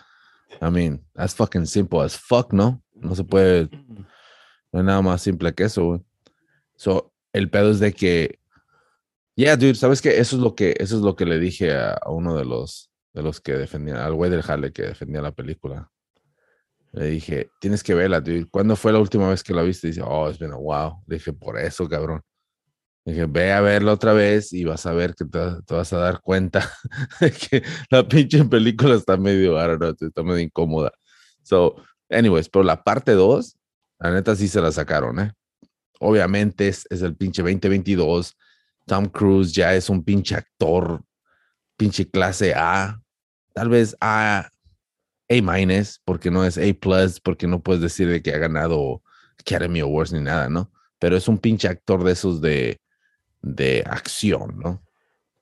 I 0.62 0.70
mean, 0.70 1.04
that's 1.16 1.34
fucking 1.34 1.66
simple 1.66 2.02
as 2.02 2.16
fuck, 2.16 2.54
¿no? 2.54 2.80
No 2.94 3.16
se 3.16 3.24
puede, 3.24 3.72
no 4.72 4.80
hay 4.80 4.84
nada 4.84 5.02
más 5.02 5.24
simple 5.24 5.52
que 5.56 5.64
eso, 5.64 5.84
güey. 5.84 6.02
So, 6.76 7.12
el 7.34 7.50
pedo 7.50 7.72
es 7.72 7.80
de 7.80 7.92
que, 7.92 8.38
yeah, 9.36 9.56
dude, 9.56 9.76
¿sabes 9.76 10.02
qué? 10.02 10.18
Eso 10.20 10.36
es 10.36 10.42
lo 10.42 10.56
que, 10.56 10.76
eso 10.80 10.96
es 10.98 11.02
lo 11.02 11.16
que 11.16 11.26
le 11.26 11.40
dije 11.40 11.74
a, 11.74 11.94
a 11.94 12.12
uno 12.12 12.36
de 12.38 12.46
los, 12.46 12.92
de 13.14 13.24
los 13.24 13.42
que 13.42 13.54
defendían, 13.54 13.98
al 13.98 14.14
güey 14.14 14.32
del 14.32 14.42
jale 14.42 14.72
que 14.72 14.84
defendía 14.84 15.22
la 15.22 15.32
película. 15.32 15.90
Le 16.94 17.08
dije, 17.08 17.50
tienes 17.60 17.84
que 17.84 17.96
verla, 17.96 18.22
dude. 18.22 18.46
¿Cuándo 18.50 18.76
fue 18.76 18.94
la 18.94 19.00
última 19.00 19.28
vez 19.30 19.44
que 19.44 19.54
la 19.54 19.64
viste? 19.64 19.88
dice, 19.88 20.02
oh, 20.06 20.30
es 20.30 20.38
bien, 20.38 20.52
wow. 20.52 21.04
Le 21.08 21.16
dije, 21.16 21.34
por 21.34 21.58
eso, 21.60 21.90
cabrón. 21.90 22.22
Dije, 23.06 23.26
ve 23.26 23.52
a 23.52 23.62
verla 23.62 23.94
otra 23.94 24.14
vez 24.14 24.54
y 24.54 24.64
vas 24.64 24.86
a 24.86 24.94
ver 24.94 25.16
que 25.16 25.26
te, 25.26 25.40
te 25.66 25.74
vas 25.74 25.92
a 25.92 25.98
dar 25.98 26.22
cuenta 26.22 26.72
de 27.20 27.32
que 27.32 27.64
la 27.90 28.08
pinche 28.08 28.46
película 28.46 28.96
está 28.96 29.18
medio, 29.18 29.54
I 29.54 29.68
don't 29.68 29.80
know, 29.80 29.96
está 30.00 30.24
medio 30.24 30.40
incómoda. 30.40 30.92
So, 31.42 31.76
anyways, 32.10 32.48
pero 32.48 32.64
la 32.64 32.84
parte 32.84 33.14
2, 33.14 33.58
la 34.00 34.12
neta 34.12 34.36
sí 34.36 34.48
se 34.48 34.62
la 34.62 34.72
sacaron, 34.72 35.20
¿eh? 35.20 35.34
Obviamente 36.00 36.68
es, 36.68 36.86
es 36.90 37.02
el 37.02 37.16
pinche 37.16 37.42
2022. 37.42 38.38
Tom 38.86 39.06
Cruise 39.06 39.54
ya 39.54 39.74
es 39.74 39.90
un 39.90 40.04
pinche 40.04 40.36
actor, 40.36 41.04
pinche 41.78 42.10
clase 42.10 42.54
A, 42.56 43.00
tal 43.54 43.70
vez 43.70 43.96
A, 44.02 44.50
A 45.30 45.42
minus, 45.42 46.00
porque 46.04 46.30
no 46.30 46.44
es 46.44 46.58
A 46.58 46.74
plus, 46.80 47.20
porque 47.20 47.48
no 47.48 47.62
puedes 47.62 47.82
decir 47.82 48.08
de 48.10 48.22
que 48.22 48.34
ha 48.34 48.38
ganado 48.38 49.02
Academy 49.40 49.80
Awards 49.80 50.14
ni 50.14 50.22
nada, 50.22 50.50
¿no? 50.50 50.72
Pero 51.00 51.18
es 51.18 51.28
un 51.28 51.38
pinche 51.38 51.68
actor 51.68 52.04
de 52.04 52.12
esos 52.12 52.42
de, 52.42 52.80
de 53.42 53.84
acción, 53.86 54.58
¿no? 54.60 54.84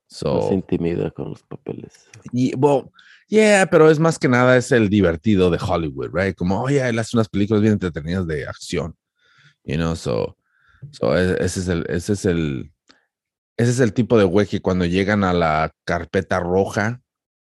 So, 0.07 0.49
se 0.49 0.55
intimida 0.55 1.09
con 1.11 1.29
los 1.29 1.41
papeles. 1.43 2.09
Y, 2.33 2.53
well, 2.55 2.91
yeah, 3.27 3.65
pero 3.65 3.89
es 3.89 3.97
más 3.97 4.19
que 4.19 4.27
nada 4.27 4.57
es 4.57 4.71
el 4.73 4.89
divertido 4.89 5.49
de 5.49 5.57
Hollywood, 5.57 6.09
right? 6.13 6.35
Como, 6.35 6.61
oye, 6.61 6.75
oh, 6.75 6.79
yeah, 6.79 6.89
él 6.89 6.99
hace 6.99 7.15
unas 7.15 7.29
películas 7.29 7.61
bien 7.61 7.73
entretenidas 7.73 8.27
de 8.27 8.45
acción, 8.45 8.93
you 9.63 9.75
know, 9.75 9.95
so, 9.95 10.35
so 10.91 11.17
e, 11.17 11.37
ese 11.39 11.61
es 11.61 11.67
el, 11.69 11.85
ese 11.87 12.13
es 12.13 12.25
el, 12.25 12.73
ese 13.61 13.71
es 13.71 13.79
el 13.79 13.93
tipo 13.93 14.17
de 14.17 14.23
güey 14.23 14.47
que 14.47 14.59
cuando 14.59 14.85
llegan 14.85 15.23
a 15.23 15.33
la 15.33 15.71
carpeta 15.83 16.39
roja, 16.39 16.99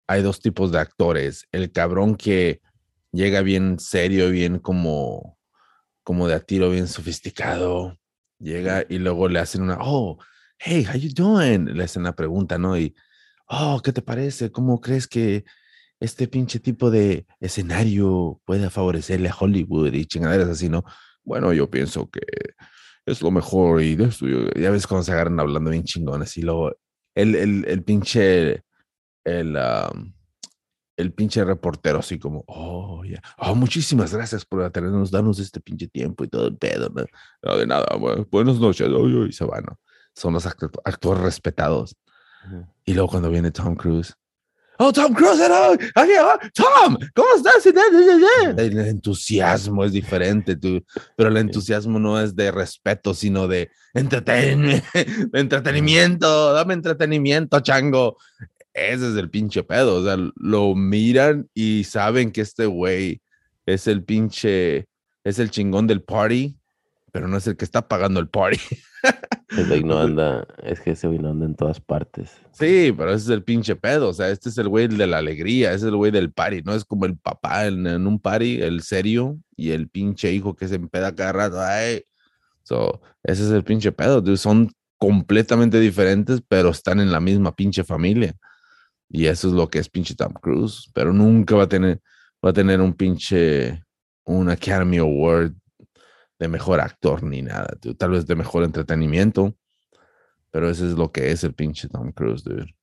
hay 0.07 0.23
dos 0.23 0.39
tipos 0.39 0.71
de 0.71 0.79
actores. 0.79 1.47
El 1.51 1.71
cabrón 1.71 2.15
que 2.15 2.59
llega 3.11 3.41
bien 3.41 3.77
serio, 3.77 4.31
bien 4.31 4.57
como, 4.57 5.37
como 6.03 6.27
de 6.27 6.33
a 6.33 6.39
tiro, 6.39 6.71
bien 6.71 6.87
sofisticado, 6.87 7.99
llega 8.39 8.83
y 8.89 8.97
luego 8.97 9.27
le 9.27 9.37
hacen 9.37 9.61
una, 9.61 9.77
oh, 9.79 10.17
hey, 10.57 10.87
how 10.91 10.97
you 10.97 11.11
doing? 11.13 11.65
Le 11.77 11.83
hacen 11.83 12.01
una 12.01 12.15
pregunta, 12.15 12.57
¿no? 12.57 12.75
Y, 12.79 12.95
oh, 13.47 13.79
¿qué 13.83 13.93
te 13.93 14.01
parece? 14.01 14.51
¿Cómo 14.51 14.81
crees 14.81 15.07
que 15.07 15.45
este 15.99 16.27
pinche 16.27 16.59
tipo 16.59 16.89
de 16.89 17.27
escenario 17.39 18.41
puede 18.43 18.71
favorecerle 18.71 19.29
a 19.29 19.35
Hollywood 19.39 19.93
y 19.93 20.05
chingaderas 20.07 20.49
así, 20.49 20.67
¿no? 20.67 20.83
Bueno, 21.23 21.53
yo 21.53 21.69
pienso 21.69 22.09
que 22.09 22.21
es 23.07 23.21
lo 23.21 23.31
mejor 23.31 23.81
y 23.81 23.95
de 23.95 24.05
esto, 24.05 24.25
ya 24.27 24.69
ves 24.69 24.85
cómo 24.85 25.01
se 25.01 25.11
agarran 25.11 25.39
hablando 25.39 25.71
bien 25.71 25.83
chingones 25.83 26.37
y 26.37 26.41
luego 26.41 26.73
el, 27.15 27.35
el, 27.35 27.65
el 27.65 27.83
pinche, 27.83 28.63
el, 29.23 29.55
um, 29.57 30.13
el 30.97 31.13
pinche 31.13 31.43
reportero 31.43 31.99
así 31.99 32.19
como, 32.19 32.43
oh, 32.47 33.03
ya, 33.03 33.09
yeah. 33.11 33.21
oh, 33.37 33.55
muchísimas 33.55 34.13
gracias 34.13 34.45
por 34.45 34.61
atendernos, 34.61 35.09
darnos 35.09 35.39
este 35.39 35.59
pinche 35.61 35.87
tiempo 35.87 36.23
y 36.23 36.27
todo 36.27 36.47
el 36.47 36.57
pedo, 36.57 36.89
¿no? 36.89 37.05
no 37.41 37.57
de 37.57 37.65
nada, 37.65 37.95
bueno, 37.97 38.27
buenas 38.29 38.59
noches, 38.59 38.87
oh, 38.89 39.25
y 39.25 39.31
se 39.31 39.45
va, 39.45 39.61
¿no? 39.61 39.79
son 40.17 40.33
los 40.33 40.45
actores 40.47 41.23
respetados. 41.23 41.95
Uh 42.45 42.55
-huh. 42.55 42.67
Y 42.85 42.93
luego 42.93 43.09
cuando 43.09 43.29
viene 43.29 43.51
Tom 43.51 43.75
Cruise, 43.75 44.15
oh, 44.79 44.93
Tom 44.93 45.13
Cruise, 45.13 45.39
hello, 45.39 45.77
Tom, 46.53 46.97
¿cómo 47.15 47.27
estás? 47.35 47.65
El 47.65 48.79
entusiasmo 48.79 49.83
es 49.83 49.91
diferente, 49.91 50.55
tú, 50.55 50.83
pero 51.15 51.29
el 51.29 51.37
entusiasmo 51.37 51.99
no 51.99 52.19
es 52.19 52.35
de 52.35 52.51
respeto, 52.51 53.13
sino 53.13 53.47
de, 53.47 53.69
entreten 53.93 54.61
de 54.93 55.39
entretenimiento, 55.39 56.53
dame 56.53 56.73
entretenimiento, 56.73 57.59
chango. 57.59 58.17
Ese 58.73 59.09
es 59.09 59.15
el 59.15 59.29
pinche 59.31 59.63
pedo, 59.63 59.95
o 59.95 60.03
sea, 60.03 60.17
lo 60.35 60.75
miran 60.75 61.49
y 61.55 61.83
saben 61.83 62.31
que 62.31 62.41
este 62.41 62.67
güey 62.67 63.21
es 63.65 63.87
el 63.87 64.03
pinche, 64.03 64.87
es 65.23 65.39
el 65.39 65.49
chingón 65.49 65.87
del 65.87 66.03
party, 66.03 66.55
pero 67.11 67.27
no 67.27 67.37
es 67.37 67.47
el 67.47 67.57
que 67.57 67.65
está 67.65 67.87
pagando 67.87 68.19
el 68.19 68.29
party. 68.29 68.59
El 69.49 69.67
güey 69.67 69.83
no 69.83 69.99
anda, 69.99 70.45
es 70.61 70.81
que 70.81 70.91
ese 70.91 71.07
güey 71.07 71.19
no 71.19 71.29
anda 71.29 71.45
en 71.45 71.55
todas 71.55 71.79
partes. 71.79 72.31
Sí, 72.51 72.93
pero 72.95 73.11
ese 73.13 73.25
es 73.25 73.29
el 73.29 73.43
pinche 73.43 73.75
pedo. 73.77 74.09
O 74.09 74.13
sea, 74.13 74.29
este 74.29 74.49
es 74.49 74.57
el 74.57 74.67
güey 74.67 74.87
de 74.87 75.07
la 75.07 75.19
alegría, 75.19 75.69
ese 75.69 75.85
es 75.85 75.91
el 75.91 75.95
güey 75.95 76.11
del 76.11 76.33
party, 76.33 76.63
no 76.63 76.73
es 76.73 76.83
como 76.83 77.05
el 77.05 77.17
papá 77.17 77.67
en, 77.67 77.87
en, 77.87 78.07
un 78.07 78.19
party, 78.19 78.61
el 78.61 78.81
serio, 78.81 79.37
y 79.55 79.71
el 79.71 79.87
pinche 79.87 80.33
hijo 80.33 80.55
que 80.55 80.67
se 80.67 80.75
empeda 80.75 81.15
cada 81.15 81.31
rato. 81.31 81.61
Ay. 81.61 82.03
So, 82.63 83.01
ese 83.23 83.43
es 83.43 83.51
el 83.51 83.63
pinche 83.63 83.93
pedo. 83.93 84.21
Dude. 84.21 84.35
Son 84.35 84.69
completamente 84.97 85.79
diferentes, 85.79 86.41
pero 86.45 86.69
están 86.69 86.99
en 86.99 87.11
la 87.11 87.21
misma 87.21 87.55
pinche 87.55 87.85
familia. 87.85 88.35
Y 89.09 89.27
eso 89.27 89.47
es 89.47 89.53
lo 89.53 89.69
que 89.69 89.79
es 89.79 89.87
pinche 89.87 90.15
Tom 90.15 90.33
Cruise. 90.33 90.91
Pero 90.93 91.13
nunca 91.13 91.55
va 91.55 91.63
a 91.63 91.69
tener, 91.69 92.01
va 92.45 92.49
a 92.49 92.53
tener 92.53 92.81
un 92.81 92.93
pinche, 92.93 93.81
un 94.25 94.49
Academy 94.49 94.97
Award 94.97 95.53
de 96.39 96.47
mejor 96.47 96.79
actor 96.79 97.23
ni 97.23 97.41
nada, 97.41 97.77
tal 97.97 98.11
vez 98.11 98.25
de 98.27 98.35
mejor 98.35 98.63
entretenimiento, 98.63 99.55
pero 100.51 100.69
eso 100.69 100.85
es 100.85 100.93
lo 100.93 101.11
que 101.11 101.31
es 101.31 101.43
el 101.43 101.53
pinche 101.53 101.87
Tom 101.89 102.11
Cruise, 102.11 102.43
dude. 102.43 102.75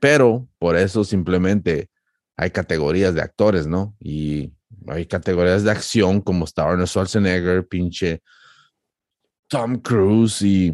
Pero 0.00 0.48
por 0.58 0.76
eso 0.76 1.04
simplemente 1.04 1.90
hay 2.36 2.50
categorías 2.50 3.14
de 3.14 3.22
actores, 3.22 3.66
¿no? 3.66 3.96
Y 4.00 4.52
hay 4.86 5.06
categorías 5.06 5.64
de 5.64 5.70
acción 5.70 6.20
como 6.20 6.44
está 6.44 6.64
Arnold 6.64 6.88
Schwarzenegger, 6.88 7.66
pinche 7.66 8.22
Tom 9.48 9.80
Cruise 9.80 10.42
y 10.42 10.70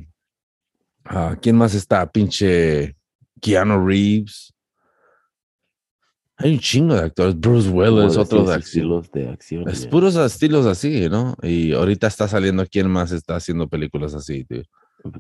uh, 1.11 1.37
¿quién 1.41 1.57
más 1.57 1.75
está? 1.75 2.11
Pinche 2.11 2.97
Keanu 3.41 3.87
Reeves. 3.87 4.54
Hay 6.37 6.55
un 6.55 6.59
chingo 6.59 6.95
de 6.95 7.01
actores. 7.01 7.39
Bruce 7.39 7.69
Willis, 7.69 8.17
otro 8.17 8.45
de 8.45 8.57
estilos 8.57 9.11
de 9.13 9.29
acción. 9.29 9.69
Es 9.69 9.87
puros 9.87 10.17
estilos 10.17 10.67
así, 10.67 11.09
¿no? 11.09 11.37
Y 11.43 11.73
ahorita 11.73 12.09
está 12.09 12.27
saliendo 12.27 12.67
quién 12.67 12.91
más 12.91 13.13
está 13.13 13.37
haciendo 13.37 13.69
películas 13.69 14.15
así, 14.15 14.45
tío. 14.45 14.63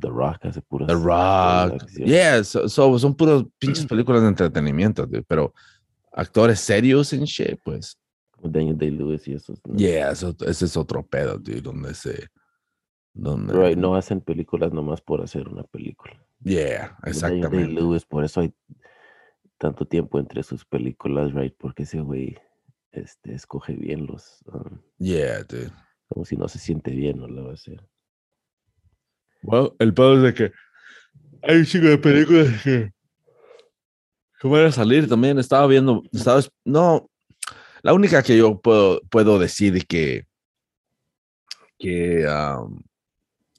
The 0.00 0.08
Rock 0.08 0.46
hace 0.46 0.62
puras. 0.62 0.88
The 0.88 0.94
Rock. 0.94 1.86
Yeah, 1.96 2.42
so, 2.42 2.68
so, 2.68 2.98
son 2.98 3.14
puros 3.14 3.44
pinches 3.58 3.86
películas 3.86 4.22
de 4.22 4.28
entretenimiento, 4.28 5.06
tío. 5.06 5.22
Pero 5.28 5.52
actores 6.12 6.58
serios 6.60 7.12
en 7.12 7.24
shit, 7.24 7.60
pues. 7.62 7.98
Como 8.32 8.48
Daniel 8.48 8.78
Day-Lewis 8.78 9.28
y 9.28 9.34
esos. 9.34 9.60
¿no? 9.64 9.76
Yeah, 9.76 10.10
eso, 10.10 10.34
ese 10.46 10.64
es 10.64 10.76
otro 10.76 11.06
pedo, 11.06 11.40
tío, 11.40 11.60
donde 11.60 11.94
se. 11.94 12.28
Donde... 13.12 13.52
Right, 13.52 13.78
no 13.78 13.94
hacen 13.94 14.20
películas 14.20 14.72
nomás 14.72 15.00
por 15.00 15.22
hacer 15.22 15.46
una 15.46 15.62
película. 15.62 16.14
Yeah, 16.42 16.98
exactamente. 17.04 17.48
Daniel 17.48 17.74
Day-Lewis, 17.74 18.04
por 18.04 18.24
eso 18.24 18.40
hay 18.40 18.52
tanto 19.64 19.86
tiempo 19.86 20.18
entre 20.18 20.42
sus 20.42 20.62
películas, 20.66 21.32
right? 21.32 21.54
Porque 21.56 21.84
ese 21.84 21.98
güey 22.00 22.36
este, 22.92 23.34
escoge 23.34 23.72
bien 23.72 24.04
los. 24.04 24.44
Um, 24.44 24.78
yeah, 24.98 25.42
dude. 25.42 25.72
Como 26.06 26.26
si 26.26 26.36
no 26.36 26.48
se 26.48 26.58
siente 26.58 26.90
bien, 26.90 27.18
no 27.18 27.26
lo 27.26 27.44
va 27.44 27.52
a 27.52 27.54
hacer. 27.54 27.82
Bueno, 29.40 29.74
el 29.78 29.94
pedo 29.94 30.16
es 30.16 30.22
de 30.22 30.34
que 30.34 30.52
hay 31.42 31.56
un 31.56 31.64
chico 31.64 31.86
de 31.86 31.96
películas 31.96 32.62
que, 32.62 32.92
que 34.38 34.48
van 34.48 34.66
a 34.66 34.72
salir 34.72 35.08
también. 35.08 35.38
Estaba 35.38 35.66
viendo, 35.66 36.02
estaba, 36.12 36.42
no, 36.66 37.10
la 37.80 37.94
única 37.94 38.22
que 38.22 38.36
yo 38.36 38.60
puedo, 38.60 39.00
puedo 39.10 39.38
decir 39.38 39.86
que, 39.86 40.26
que 41.78 42.26
um, 42.26 42.82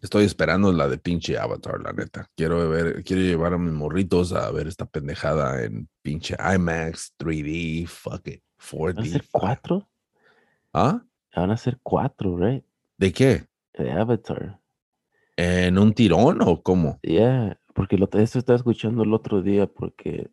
estoy 0.06 0.24
esperando 0.26 0.70
es 0.70 0.76
la 0.76 0.88
de 0.88 0.98
pinche 0.98 1.38
Avatar, 1.38 1.82
la 1.82 1.92
neta. 1.92 2.30
Quiero 2.36 2.70
ver, 2.70 3.04
quiero 3.04 3.22
llevar 3.22 3.54
a 3.54 3.58
mis 3.58 3.74
morritos 3.74 4.32
a 4.34 4.50
ver 4.52 4.68
esta 4.68 4.86
pendejada 4.86 5.64
en 5.64 5.90
pinche 6.02 6.36
IMAX, 6.40 7.14
3D, 7.18 7.86
fuck 7.88 8.28
it, 8.28 8.42
4D. 8.60 8.96
¿Va 8.98 9.02
a 9.02 9.06
ser 9.06 9.26
4? 9.32 9.90
¿Ah? 10.74 11.02
Van 11.36 11.52
a 11.52 11.58
ser 11.58 11.80
cuatro, 11.84 12.38
right? 12.38 12.64
¿De 12.98 13.12
qué? 13.12 13.46
De 13.78 13.92
Avatar. 13.92 14.60
¿En 15.36 15.78
un 15.78 15.94
tirón 15.94 16.40
o 16.42 16.62
cómo? 16.62 17.00
Yeah, 17.02 17.60
porque 17.74 17.98
lo, 17.98 18.08
eso 18.14 18.40
estaba 18.40 18.56
escuchando 18.56 19.04
el 19.04 19.14
otro 19.14 19.42
día 19.42 19.68
porque 19.68 20.30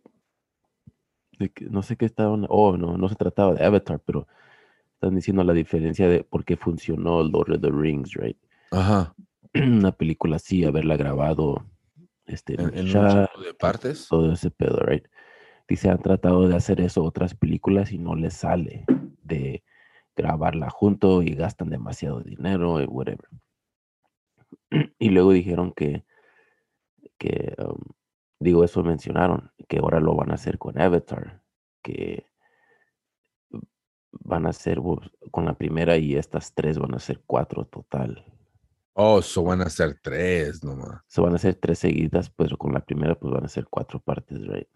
de 1.38 1.50
que- 1.50 1.64
no 1.64 1.82
sé 1.82 1.96
qué 1.96 2.04
estaban, 2.06 2.46
oh, 2.48 2.76
no, 2.76 2.96
no 2.96 3.08
se 3.08 3.16
trataba 3.16 3.54
de 3.54 3.64
Avatar, 3.64 4.00
pero 4.04 4.28
están 4.94 5.16
diciendo 5.16 5.42
la 5.42 5.52
diferencia 5.54 6.08
de 6.08 6.22
por 6.22 6.44
qué 6.44 6.56
funcionó 6.56 7.22
Lord 7.24 7.50
of 7.56 7.60
the 7.60 7.70
Rings, 7.70 8.12
right? 8.14 8.36
Ajá. 8.70 9.12
Una 9.54 9.92
película 9.92 10.36
así, 10.36 10.64
haberla 10.64 10.96
grabado 10.96 11.66
este, 12.26 12.60
¿En, 12.60 12.76
en 12.76 12.86
ya, 12.86 13.30
de 13.42 13.54
partes? 13.58 14.08
todo 14.08 14.32
ese 14.32 14.50
pedo, 14.50 14.78
right? 14.80 15.06
Dice, 15.68 15.90
han 15.90 16.00
tratado 16.00 16.48
de 16.48 16.56
hacer 16.56 16.80
eso 16.80 17.04
otras 17.04 17.34
películas 17.34 17.92
y 17.92 17.98
no 17.98 18.14
les 18.14 18.34
sale 18.34 18.84
de 19.22 19.62
grabarla 20.16 20.70
junto 20.70 21.22
y 21.22 21.34
gastan 21.34 21.70
demasiado 21.70 22.20
dinero 22.20 22.80
y 22.80 22.86
whatever. 22.86 23.28
Y 24.98 25.10
luego 25.10 25.32
dijeron 25.32 25.72
que, 25.72 26.04
que 27.18 27.54
um, 27.58 27.78
digo, 28.38 28.64
eso 28.64 28.82
mencionaron, 28.82 29.50
que 29.68 29.78
ahora 29.78 30.00
lo 30.00 30.14
van 30.14 30.30
a 30.30 30.34
hacer 30.34 30.58
con 30.58 30.80
Avatar, 30.80 31.42
que 31.82 32.26
van 34.10 34.46
a 34.46 34.50
pues, 34.52 35.10
con 35.30 35.44
la 35.44 35.54
primera 35.54 35.96
y 35.96 36.16
estas 36.16 36.54
tres 36.54 36.78
van 36.78 36.94
a 36.94 36.98
ser 36.98 37.22
cuatro 37.26 37.64
total. 37.64 38.24
Oh, 38.94 39.20
eso 39.20 39.42
van 39.42 39.62
a 39.62 39.70
ser 39.70 39.98
tres 40.02 40.62
nomás. 40.62 41.00
Se 41.06 41.20
van 41.20 41.32
a 41.32 41.36
hacer 41.36 41.54
tres 41.54 41.78
seguidas, 41.78 42.30
pero 42.30 42.56
con 42.56 42.74
la 42.74 42.80
primera 42.80 43.14
pues 43.14 43.32
van 43.32 43.44
a 43.44 43.48
ser 43.48 43.66
cuatro 43.70 43.98
partes, 44.00 44.38
right? 44.46 44.68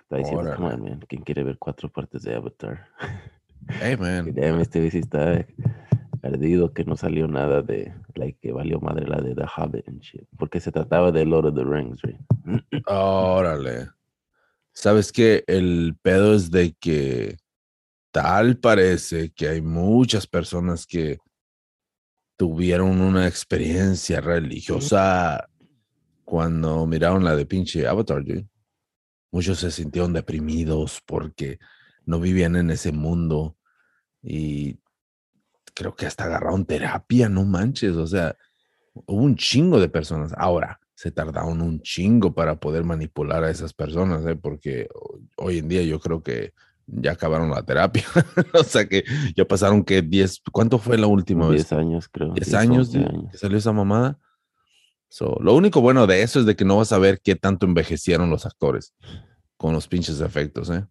Está 0.00 0.18
diciendo, 0.18 0.54
come 0.54 0.74
on, 0.74 0.82
man, 0.82 1.04
¿quién 1.08 1.22
quiere 1.22 1.42
ver 1.42 1.58
cuatro 1.58 1.90
partes 1.90 2.22
de 2.22 2.34
Avatar? 2.34 2.86
Hey, 3.80 3.96
man. 3.98 4.32
damn, 4.34 4.60
este 4.60 4.88
sí 4.90 4.98
está 4.98 5.44
perdido 6.20 6.72
que 6.72 6.84
no 6.84 6.96
salió 6.96 7.26
nada 7.28 7.62
de, 7.62 7.92
like, 8.14 8.38
que 8.40 8.52
valió 8.52 8.78
madre 8.80 9.06
la 9.08 9.20
de 9.20 9.34
The 9.34 9.46
Hobbit 9.56 9.88
and 9.88 10.00
shit. 10.00 10.26
Porque 10.38 10.60
se 10.60 10.70
trataba 10.70 11.10
de 11.10 11.24
Lord 11.24 11.46
of 11.46 11.54
the 11.54 11.64
Rings, 11.64 12.02
right? 12.02 12.20
Órale. 12.86 13.88
¿Sabes 14.72 15.10
qué? 15.10 15.42
El 15.46 15.96
pedo 16.02 16.34
es 16.34 16.50
de 16.50 16.74
que 16.74 17.38
tal 18.12 18.58
parece 18.58 19.32
que 19.32 19.48
hay 19.48 19.62
muchas 19.62 20.26
personas 20.26 20.86
que 20.86 21.18
tuvieron 22.36 23.00
una 23.00 23.26
experiencia 23.26 24.20
religiosa 24.20 25.48
cuando 26.24 26.86
miraron 26.86 27.24
la 27.24 27.36
de 27.36 27.46
pinche 27.46 27.86
Avatar, 27.86 28.24
dude. 28.24 28.46
Muchos 29.32 29.58
se 29.60 29.70
sintieron 29.70 30.12
deprimidos 30.12 31.02
porque 31.06 31.58
no 32.04 32.20
vivían 32.20 32.56
en 32.56 32.70
ese 32.70 32.92
mundo 32.92 33.56
y 34.22 34.78
creo 35.74 35.94
que 35.94 36.06
hasta 36.06 36.24
agarraron 36.24 36.64
terapia, 36.64 37.28
no 37.28 37.44
manches, 37.44 37.96
o 37.96 38.06
sea, 38.06 38.36
hubo 38.94 39.22
un 39.22 39.36
chingo 39.36 39.78
de 39.80 39.88
personas. 39.88 40.32
Ahora, 40.36 40.80
se 40.94 41.10
tardaron 41.10 41.60
un 41.60 41.80
chingo 41.82 42.34
para 42.34 42.58
poder 42.58 42.84
manipular 42.84 43.44
a 43.44 43.50
esas 43.50 43.74
personas, 43.74 44.24
¿eh? 44.26 44.36
porque 44.36 44.88
ho- 44.94 45.20
hoy 45.36 45.58
en 45.58 45.68
día 45.68 45.82
yo 45.82 46.00
creo 46.00 46.22
que 46.22 46.54
ya 46.86 47.12
acabaron 47.12 47.50
la 47.50 47.62
terapia. 47.62 48.04
o 48.54 48.64
sea 48.64 48.88
que 48.88 49.04
ya 49.34 49.44
pasaron 49.44 49.84
que 49.84 50.02
10, 50.02 50.42
¿cuánto 50.52 50.78
fue 50.78 50.98
la 50.98 51.06
última 51.06 51.48
vez? 51.48 51.68
Diez 51.68 51.72
años, 51.72 52.08
creo. 52.08 52.32
10 52.32 52.46
10, 52.46 52.54
años, 52.54 52.88
11 52.94 52.98
dude, 52.98 53.30
que 53.30 53.38
salió 53.38 53.58
esa 53.58 53.72
mamada. 53.72 54.18
So, 55.08 55.38
lo 55.40 55.54
único 55.54 55.80
bueno 55.80 56.06
de 56.06 56.22
eso 56.22 56.40
es 56.40 56.46
de 56.46 56.56
que 56.56 56.64
no 56.64 56.78
vas 56.78 56.92
a 56.92 56.98
ver 56.98 57.20
qué 57.22 57.36
tanto 57.36 57.66
envejecieron 57.66 58.28
los 58.28 58.44
actores 58.44 58.94
con 59.56 59.72
los 59.72 59.88
pinches 59.88 60.20
efectos, 60.20 60.70
¿eh? 60.70 60.84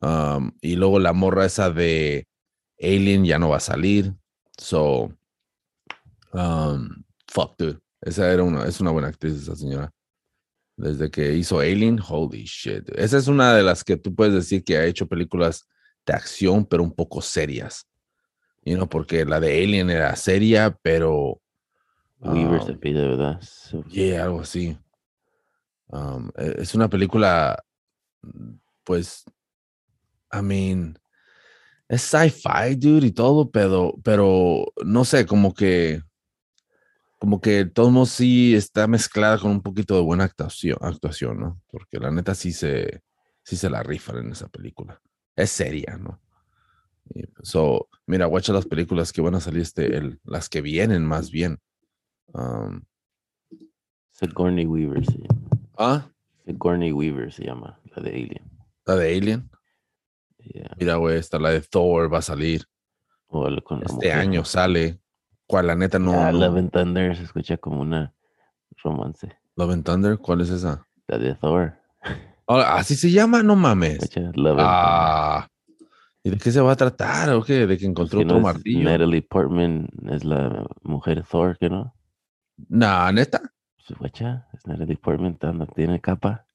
Um, 0.00 0.52
y 0.60 0.76
luego 0.76 0.98
la 0.98 1.12
morra 1.12 1.46
esa 1.46 1.70
de 1.70 2.28
Alien 2.80 3.24
ya 3.24 3.38
no 3.38 3.48
va 3.48 3.56
a 3.56 3.60
salir. 3.60 4.14
So, 4.58 5.12
um, 6.32 7.04
fuck, 7.28 7.56
dude. 7.56 7.78
Esa 8.02 8.30
era 8.30 8.42
una, 8.42 8.66
es 8.66 8.80
una 8.80 8.90
buena 8.90 9.08
actriz, 9.08 9.34
esa 9.34 9.56
señora. 9.56 9.90
Desde 10.76 11.10
que 11.10 11.34
hizo 11.34 11.60
Alien, 11.60 12.00
holy 12.06 12.44
shit. 12.44 12.88
Esa 12.96 13.18
es 13.18 13.28
una 13.28 13.54
de 13.54 13.62
las 13.62 13.84
que 13.84 13.96
tú 13.96 14.14
puedes 14.14 14.34
decir 14.34 14.64
que 14.64 14.76
ha 14.76 14.84
hecho 14.84 15.06
películas 15.06 15.68
de 16.04 16.12
acción, 16.14 16.66
pero 16.66 16.82
un 16.82 16.92
poco 16.92 17.22
serias. 17.22 17.86
You 18.64 18.76
know, 18.76 18.88
porque 18.88 19.24
la 19.24 19.40
de 19.40 19.62
Alien 19.62 19.90
era 19.90 20.16
seria, 20.16 20.76
pero. 20.82 21.40
Weaver 22.20 22.60
um, 22.60 22.66
se 22.66 22.74
pide, 22.74 23.06
¿verdad? 23.06 23.40
So, 23.42 23.84
Yeah, 23.90 24.24
algo 24.24 24.40
así. 24.40 24.76
Um, 25.88 26.30
e- 26.36 26.56
es 26.58 26.74
una 26.74 26.88
película, 26.88 27.62
pues, 28.84 29.24
I 30.32 30.42
mean, 30.42 30.98
es 31.88 32.02
sci-fi, 32.02 32.74
dude, 32.76 33.06
y 33.06 33.12
todo, 33.12 33.50
pero, 33.50 33.94
pero 34.02 34.72
no 34.84 35.04
sé, 35.04 35.26
como 35.26 35.54
que, 35.54 36.02
como 37.24 37.40
que 37.40 37.64
todo 37.64 37.90
modos 37.90 38.10
sí 38.10 38.54
está 38.54 38.86
mezclada 38.86 39.38
con 39.38 39.50
un 39.50 39.62
poquito 39.62 39.94
de 39.94 40.02
buena 40.02 40.24
actuación, 40.24 40.76
actuación, 40.82 41.40
¿no? 41.40 41.62
Porque 41.68 41.98
la 41.98 42.10
neta 42.10 42.34
sí 42.34 42.52
se, 42.52 43.02
sí 43.42 43.56
se 43.56 43.70
la 43.70 43.82
rifan 43.82 44.18
en 44.18 44.32
esa 44.32 44.46
película. 44.48 45.00
Es 45.34 45.48
seria, 45.48 45.96
¿no? 45.96 46.20
Y, 47.14 47.22
so, 47.42 47.88
mira, 48.06 48.26
watcha 48.26 48.52
las 48.52 48.66
películas 48.66 49.10
que 49.10 49.22
van 49.22 49.36
a 49.36 49.40
salir, 49.40 49.62
este, 49.62 49.96
el- 49.96 50.20
las 50.24 50.50
que 50.50 50.60
vienen 50.60 51.06
más 51.06 51.30
bien. 51.30 51.60
Um, 52.34 52.82
Sigourney 54.10 54.66
Weaver 54.66 55.06
se 55.06 55.16
llama. 55.16 55.48
ah, 55.78 56.10
Sigourney 56.44 56.92
Weaver 56.92 57.32
se 57.32 57.44
llama, 57.46 57.80
la 57.96 58.02
de 58.02 58.10
Alien. 58.10 58.50
la 58.84 58.96
de 58.96 59.16
Alien. 59.16 59.50
Yeah. 60.40 60.76
Mira, 60.78 60.96
güey, 60.96 61.16
esta 61.16 61.38
la 61.38 61.52
de 61.52 61.62
Thor 61.62 62.12
va 62.12 62.18
a 62.18 62.22
salir. 62.22 62.66
O 63.28 63.48
con 63.62 63.82
Este 63.82 64.12
año 64.12 64.44
sale. 64.44 65.00
¿Cuál? 65.46 65.66
La 65.66 65.74
neta 65.74 65.98
no. 65.98 66.12
Ah, 66.12 66.32
no- 66.32 66.38
Love 66.38 66.56
and 66.58 66.70
Thunder 66.70 67.16
se 67.16 67.24
escucha 67.24 67.56
como 67.56 67.80
una 67.82 68.12
romance. 68.82 69.36
Love 69.56 69.70
and 69.72 69.84
Thunder, 69.84 70.18
¿cuál 70.18 70.40
es 70.40 70.50
esa? 70.50 70.86
La 71.06 71.18
de 71.18 71.34
Thor. 71.34 71.74
Ah, 72.46 72.76
así 72.76 72.94
se 72.96 73.10
llama, 73.10 73.42
no 73.42 73.56
mames. 73.56 74.02
Escucha, 74.02 74.20
Love 74.34 74.58
and 74.58 74.58
Thunder. 74.58 74.60
Ah. 74.60 75.48
¿Y 76.22 76.30
de 76.30 76.38
qué 76.38 76.50
se 76.50 76.60
va 76.60 76.72
a 76.72 76.76
tratar? 76.76 77.28
¿O 77.34 77.42
qué? 77.44 77.66
¿De 77.66 77.76
que 77.76 77.84
Pues 77.84 77.90
encontró 77.90 78.18
que 78.20 78.24
otro 78.24 78.36
no 78.38 78.42
martillo? 78.42 78.90
Natalie 78.90 79.22
Portman 79.22 79.88
es 80.10 80.24
la 80.24 80.64
mujer 80.82 81.22
Thor, 81.30 81.58
¿que 81.58 81.68
no? 81.68 81.94
Nah, 82.68 83.12
neta. 83.12 83.42
Pues, 83.86 83.98
guacha, 83.98 84.48
es 84.54 84.66
Natalie 84.66 84.96
Portman, 84.96 85.36
no 85.54 85.66
tiene 85.66 86.00
capa. 86.00 86.46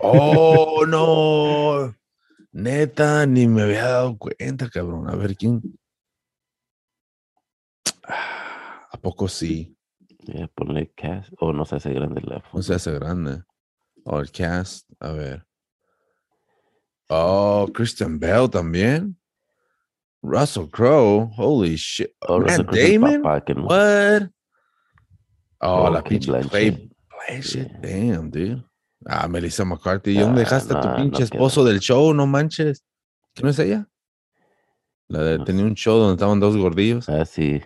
Oh, 0.00 0.84
no. 0.86 1.94
Neta, 2.52 3.24
ni 3.26 3.46
me 3.48 3.62
había 3.62 3.84
dado 3.86 4.18
cuenta, 4.18 4.68
cabrón. 4.68 5.08
A 5.08 5.16
ver 5.16 5.34
quién. 5.36 5.62
Ah, 8.08 8.88
¿A 8.92 8.96
poco 8.98 9.28
sí? 9.28 9.76
Ya, 10.26 10.46
ponle 10.48 10.92
cast. 10.96 11.30
O 11.38 11.52
no 11.52 11.64
se 11.64 11.76
hace 11.76 11.92
grande 11.92 12.20
la 12.22 12.36
No 12.36 12.42
foto. 12.42 12.62
se 12.62 12.74
hace 12.74 12.92
grande. 12.92 13.42
O 14.04 14.20
el 14.20 14.30
cast, 14.30 14.88
a 15.00 15.12
ver. 15.12 15.46
Oh, 17.08 17.68
Christian 17.72 18.18
Bell 18.18 18.48
también. 18.48 19.16
Russell 20.22 20.68
Crowe, 20.70 21.30
holy 21.36 21.76
shit. 21.76 22.10
Oh, 22.26 22.38
Matt 22.40 22.66
Damon, 22.72 23.22
no. 23.22 23.66
what? 23.66 24.30
Oh, 25.60 25.90
la 25.90 26.02
pinche 26.02 26.30
Yeah. 27.54 27.68
damn, 27.80 28.30
dude. 28.30 28.62
Ah, 29.06 29.28
Melissa 29.28 29.64
McCarthy, 29.64 30.12
¿y 30.12 30.20
dónde 30.20 30.40
Ah, 30.42 30.44
dejaste 30.44 30.74
a 30.74 30.80
tu 30.80 30.88
no, 30.88 30.96
pinche 30.96 31.18
no 31.20 31.24
esposo 31.24 31.62
queda. 31.62 31.70
del 31.72 31.80
show? 31.80 32.12
No 32.14 32.26
manches. 32.26 32.82
¿Qué 33.34 33.42
no 33.42 33.48
es 33.50 33.58
ella? 33.58 33.86
La 35.08 35.22
de, 35.22 35.38
No 35.38 35.44
tenía 35.44 35.64
un 35.64 35.74
show 35.74 35.98
donde 35.98 36.14
estaban 36.14 36.40
dos 36.40 36.56
gordillos. 36.56 37.08
Ah, 37.08 37.24
sí. 37.24 37.62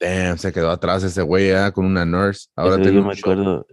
Damn, 0.00 0.38
se 0.38 0.52
quedó 0.52 0.70
atrás 0.70 1.02
ese 1.02 1.22
güey 1.22 1.52
ah, 1.52 1.72
con 1.72 1.84
una 1.84 2.04
nurse. 2.06 2.48
Ahora 2.56 2.74
Ese 2.76 2.82
tiene 2.84 2.98
yo 2.98 3.04
me 3.06 3.14
show. 3.14 3.32
acuerdo. 3.32 3.66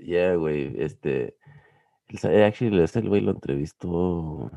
Yeah, 0.00 0.36
güey, 0.36 0.74
este. 0.80 1.36
sa- 2.16 2.28
Actually, 2.46 2.82
ese 2.82 3.00
güey 3.02 3.20
lo 3.20 3.32
entrevistó. 3.32 4.50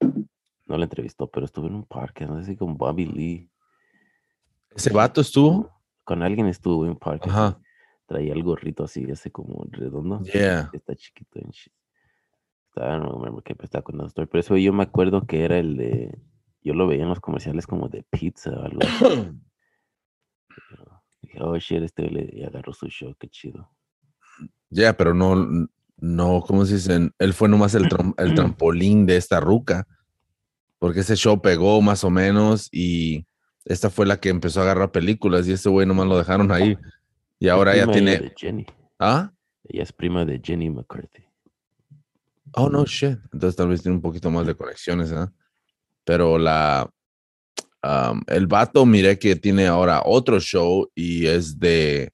No 0.00 0.76
lo 0.78 0.82
entrevistó, 0.82 1.28
pero 1.30 1.46
estuvo 1.46 1.66
en 1.66 1.74
un 1.74 1.84
parque, 1.84 2.26
no 2.26 2.38
sé 2.40 2.46
si 2.46 2.56
con 2.56 2.76
Bobby 2.76 3.06
Lee. 3.06 3.50
¿Ese 4.74 4.90
vato 4.92 5.20
estuvo? 5.20 5.70
Con 6.04 6.22
alguien 6.22 6.46
estuvo 6.48 6.84
en 6.84 6.90
un 6.92 6.98
parque. 6.98 7.28
Ajá. 7.30 7.60
Traía 8.06 8.32
el 8.32 8.42
gorrito 8.42 8.84
así, 8.84 9.04
ese 9.08 9.30
como 9.30 9.66
redondo. 9.70 10.22
Yeah. 10.22 10.70
Está 10.72 10.94
chiquito 10.94 11.38
en 11.38 11.50
shit. 11.50 11.72
Estaba, 12.68 12.98
no 12.98 13.18
me 13.18 13.42
qué 13.42 13.54
está 13.62 13.82
con 13.82 13.98
la 13.98 14.06
story. 14.06 14.28
Pero 14.30 14.40
eso 14.40 14.56
yo 14.56 14.72
me 14.72 14.82
acuerdo 14.84 15.26
que 15.26 15.44
era 15.44 15.58
el 15.58 15.76
de. 15.76 16.18
Yo 16.66 16.74
lo 16.74 16.88
veía 16.88 17.04
en 17.04 17.10
los 17.10 17.20
comerciales 17.20 17.64
como 17.64 17.88
de 17.88 18.02
pizza 18.10 18.50
o 18.50 18.64
algo 18.64 18.80
así. 18.82 19.04
Dije, 21.22 21.38
oh 21.40 21.56
shit, 21.58 21.80
este 21.80 22.10
le 22.10 22.44
agarró 22.44 22.72
su 22.72 22.88
show, 22.88 23.14
qué 23.20 23.28
chido. 23.28 23.70
Ya, 24.68 24.96
pero 24.96 25.14
no, 25.14 25.68
no, 25.96 26.42
¿cómo 26.44 26.66
se 26.66 26.74
dice? 26.74 27.12
Él 27.20 27.34
fue 27.34 27.48
nomás 27.48 27.76
el, 27.76 27.86
el 28.16 28.34
trampolín 28.34 29.06
de 29.06 29.16
esta 29.16 29.38
ruca, 29.38 29.86
porque 30.80 31.00
ese 31.00 31.14
show 31.14 31.40
pegó 31.40 31.80
más 31.82 32.02
o 32.02 32.10
menos 32.10 32.68
y 32.72 33.28
esta 33.64 33.88
fue 33.88 34.04
la 34.04 34.18
que 34.18 34.30
empezó 34.30 34.58
a 34.58 34.64
agarrar 34.64 34.90
películas 34.90 35.46
y 35.46 35.52
ese 35.52 35.68
güey 35.68 35.86
nomás 35.86 36.08
lo 36.08 36.18
dejaron 36.18 36.50
ahí. 36.50 36.76
Y 37.38 37.46
ahora 37.46 37.76
ya 37.76 37.86
tiene... 37.86 38.18
de 38.18 38.34
Jenny. 38.36 38.66
¿Ah? 38.98 39.32
Ella 39.62 39.84
es 39.84 39.92
prima 39.92 40.24
de 40.24 40.40
Jenny 40.42 40.68
McCarthy. 40.68 41.28
Oh, 42.54 42.68
no, 42.68 42.84
shit. 42.86 43.20
Entonces 43.32 43.54
tal 43.54 43.68
vez 43.68 43.82
tiene 43.82 43.94
un 43.94 44.02
poquito 44.02 44.32
más 44.32 44.48
de 44.48 44.56
conexiones, 44.56 45.12
¿ah? 45.12 45.32
Pero 46.06 46.38
la... 46.38 46.88
el 48.28 48.46
vato, 48.46 48.86
miré 48.86 49.18
que 49.18 49.36
tiene 49.36 49.66
ahora 49.66 50.02
otro 50.04 50.40
show 50.40 50.90
y 50.94 51.26
es 51.26 51.58
de, 51.58 52.10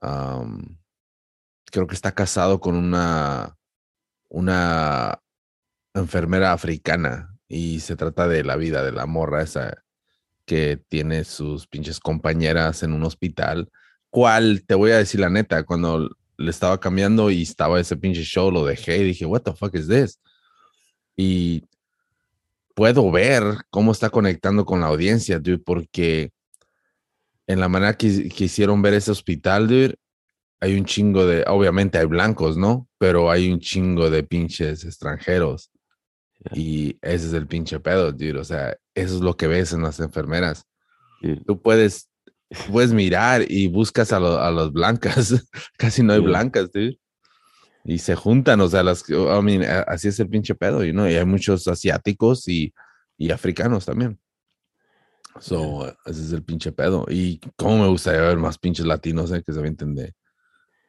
creo 0.00 1.86
que 1.86 1.94
está 1.94 2.12
casado 2.12 2.60
con 2.60 2.76
una, 2.76 3.56
una 4.28 5.18
enfermera 5.94 6.52
africana 6.52 7.34
y 7.48 7.80
se 7.80 7.96
trata 7.96 8.28
de 8.28 8.44
la 8.44 8.56
vida 8.56 8.84
de 8.84 8.92
la 8.92 9.06
morra 9.06 9.42
esa 9.42 9.82
que 10.44 10.76
tiene 10.88 11.24
sus 11.24 11.66
pinches 11.66 11.98
compañeras 11.98 12.82
en 12.82 12.92
un 12.92 13.02
hospital. 13.04 13.70
¿Cuál? 14.10 14.64
Te 14.64 14.74
voy 14.74 14.92
a 14.92 14.98
decir 14.98 15.20
la 15.20 15.30
neta, 15.30 15.64
cuando 15.64 16.08
le 16.38 16.50
estaba 16.50 16.78
cambiando 16.78 17.30
y 17.30 17.42
estaba 17.42 17.80
ese 17.80 17.96
pinche 17.96 18.22
show, 18.22 18.50
lo 18.50 18.64
dejé 18.64 18.98
y 18.98 19.04
dije, 19.04 19.26
what 19.26 19.42
the 19.42 19.52
fuck 19.52 19.74
is 19.74 19.88
this? 19.88 20.20
Y 21.16 21.64
puedo 22.76 23.10
ver 23.10 23.42
cómo 23.70 23.90
está 23.90 24.10
conectando 24.10 24.66
con 24.66 24.80
la 24.80 24.88
audiencia, 24.88 25.38
dude, 25.38 25.58
porque 25.58 26.30
en 27.46 27.58
la 27.58 27.70
manera 27.70 27.94
que, 27.96 28.28
que 28.28 28.44
hicieron 28.44 28.82
ver 28.82 28.92
ese 28.92 29.10
hospital, 29.10 29.66
dude, 29.66 29.96
hay 30.60 30.76
un 30.76 30.84
chingo 30.84 31.24
de, 31.24 31.42
obviamente 31.48 31.96
hay 31.96 32.04
blancos, 32.04 32.58
¿no? 32.58 32.86
Pero 32.98 33.30
hay 33.30 33.50
un 33.50 33.60
chingo 33.60 34.10
de 34.10 34.22
pinches 34.22 34.84
extranjeros. 34.84 35.70
Y 36.52 36.98
ese 37.00 37.28
es 37.28 37.32
el 37.32 37.46
pinche 37.46 37.80
pedo, 37.80 38.12
dude. 38.12 38.38
O 38.38 38.44
sea, 38.44 38.76
eso 38.94 39.14
es 39.16 39.20
lo 39.22 39.38
que 39.38 39.46
ves 39.46 39.72
en 39.72 39.82
las 39.82 39.98
enfermeras. 39.98 40.66
Tú 41.46 41.60
puedes, 41.62 42.10
puedes 42.70 42.92
mirar 42.92 43.50
y 43.50 43.68
buscas 43.68 44.12
a, 44.12 44.18
a 44.18 44.50
las 44.50 44.70
blancas. 44.70 45.34
Casi 45.78 46.02
no 46.02 46.12
hay 46.12 46.20
blancas, 46.20 46.70
dude. 46.70 46.98
Y 47.88 47.98
se 47.98 48.16
juntan, 48.16 48.60
o 48.60 48.68
sea, 48.68 48.82
las, 48.82 49.08
I 49.08 49.14
mean, 49.42 49.62
así 49.86 50.08
es 50.08 50.18
el 50.18 50.28
pinche 50.28 50.56
pedo, 50.56 50.84
¿no? 50.92 51.08
Y 51.08 51.14
hay 51.14 51.24
muchos 51.24 51.68
asiáticos 51.68 52.48
y, 52.48 52.74
y 53.16 53.30
africanos 53.30 53.86
también. 53.86 54.18
So, 55.38 55.86
ese 56.04 56.22
es 56.22 56.32
el 56.32 56.42
pinche 56.42 56.72
pedo. 56.72 57.06
Y 57.08 57.40
cómo 57.56 57.82
me 57.82 57.88
gustaría 57.88 58.22
ver 58.22 58.38
más 58.38 58.58
pinches 58.58 58.86
latinos 58.86 59.30
eh, 59.30 59.42
que 59.46 59.52
se 59.52 59.60
avienten 59.60 59.94
de, 59.94 60.14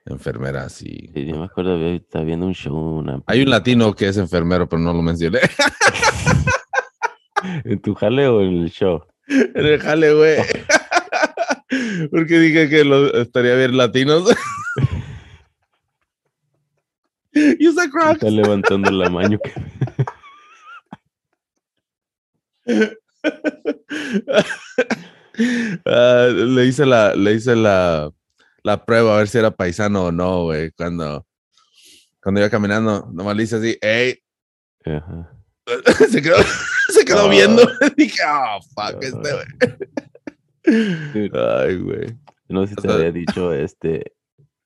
enfermeras 0.09 0.81
y... 0.81 1.09
Sí, 1.13 1.25
yo 1.25 1.37
me 1.37 1.45
acuerdo, 1.45 1.85
estaba 1.87 2.25
viendo 2.25 2.45
un 2.45 2.53
show. 2.53 2.75
Una... 2.75 3.21
Hay 3.27 3.41
un 3.41 3.49
latino 3.49 3.93
que 3.93 4.07
es 4.07 4.17
enfermero, 4.17 4.67
pero 4.67 4.81
no 4.81 4.93
lo 4.93 5.01
mencioné. 5.01 5.39
¿En 7.65 7.79
tu 7.81 7.93
jale 7.93 8.27
o 8.27 8.41
en 8.41 8.63
el 8.63 8.71
show? 8.71 9.03
En 9.27 9.65
el 9.65 9.79
jale, 9.79 10.13
güey. 10.13 10.37
Porque 12.11 12.39
dije 12.39 12.69
que 12.69 12.85
lo, 12.85 13.13
estaría 13.21 13.55
bien 13.55 13.77
latinos. 13.77 14.23
y 17.59 17.67
usa 17.67 17.89
crocs. 17.89 18.13
Está 18.13 18.29
levantando 18.29 18.91
la 18.91 19.09
mano. 19.09 19.37
uh, 22.65 22.85
le 26.55 26.65
hice 26.65 26.85
la, 26.85 27.15
le 27.15 27.33
hice 27.33 27.55
la, 27.55 28.11
la 28.63 28.85
prueba 28.85 29.15
a 29.15 29.17
ver 29.19 29.27
si 29.27 29.37
era 29.37 29.51
paisano 29.51 30.05
o 30.05 30.11
no, 30.11 30.43
güey. 30.43 30.71
Cuando, 30.71 31.25
cuando 32.21 32.41
iba 32.41 32.49
caminando, 32.49 33.09
nomás 33.13 33.35
le 33.35 33.43
hice 33.43 33.57
así, 33.57 33.77
¡ey! 33.81 34.19
se 36.09 36.21
quedó, 36.21 36.37
se 36.89 37.05
quedó 37.05 37.29
viendo. 37.29 37.63
Dije, 37.95 38.21
oh, 38.27 38.59
fuck, 38.73 39.03
este, 39.03 39.33
güey. 39.33 39.45
Ay, 41.33 41.77
güey. 41.77 42.17
No 42.49 42.65
sé 42.65 42.75
si 42.75 42.81
te 42.81 42.91
había 42.91 43.11
dicho, 43.11 43.53
este, 43.53 44.13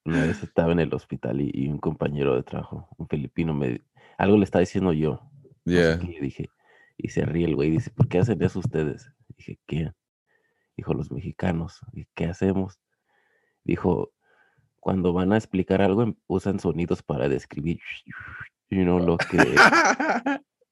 una 0.06 0.24
vez 0.24 0.42
estaba 0.44 0.72
en 0.72 0.80
el 0.80 0.94
hospital 0.94 1.42
y, 1.42 1.68
un 1.68 1.78
compañero 1.78 2.36
de 2.36 2.44
trabajo, 2.44 2.90
un 2.98 3.08
filipino, 3.08 3.54
me, 3.54 3.82
algo 4.18 4.38
le 4.38 4.44
estaba 4.44 4.62
diciendo 4.62 4.94
yo. 4.94 5.22
Yeah. 5.66 5.98
dije, 5.98 6.50
y 6.98 7.10
se 7.10 7.24
ríe 7.24 7.46
el 7.46 7.56
güey, 7.56 7.70
dice, 7.70 7.92
¿por 7.92 8.08
qué 8.08 8.20
hacen 8.20 8.42
eso 8.42 8.60
ustedes? 8.60 9.12
Dije, 9.38 9.60
¿qué? 9.68 9.92
Dijo, 10.76 10.94
los 10.94 11.12
mexicanos. 11.12 11.82
¿Y 11.94 12.06
qué 12.16 12.26
hacemos? 12.26 12.80
dijo, 13.64 14.12
cuando 14.80 15.14
van 15.14 15.34
a 15.34 15.38
explicar 15.38 15.82
algo 15.82 16.04
em, 16.04 16.16
usan 16.28 16.60
sonidos 16.60 17.04
para 17.04 17.30
describir 17.30 17.80
you 18.70 18.84
know, 18.84 19.00
lo 19.00 19.18
que 19.18 19.38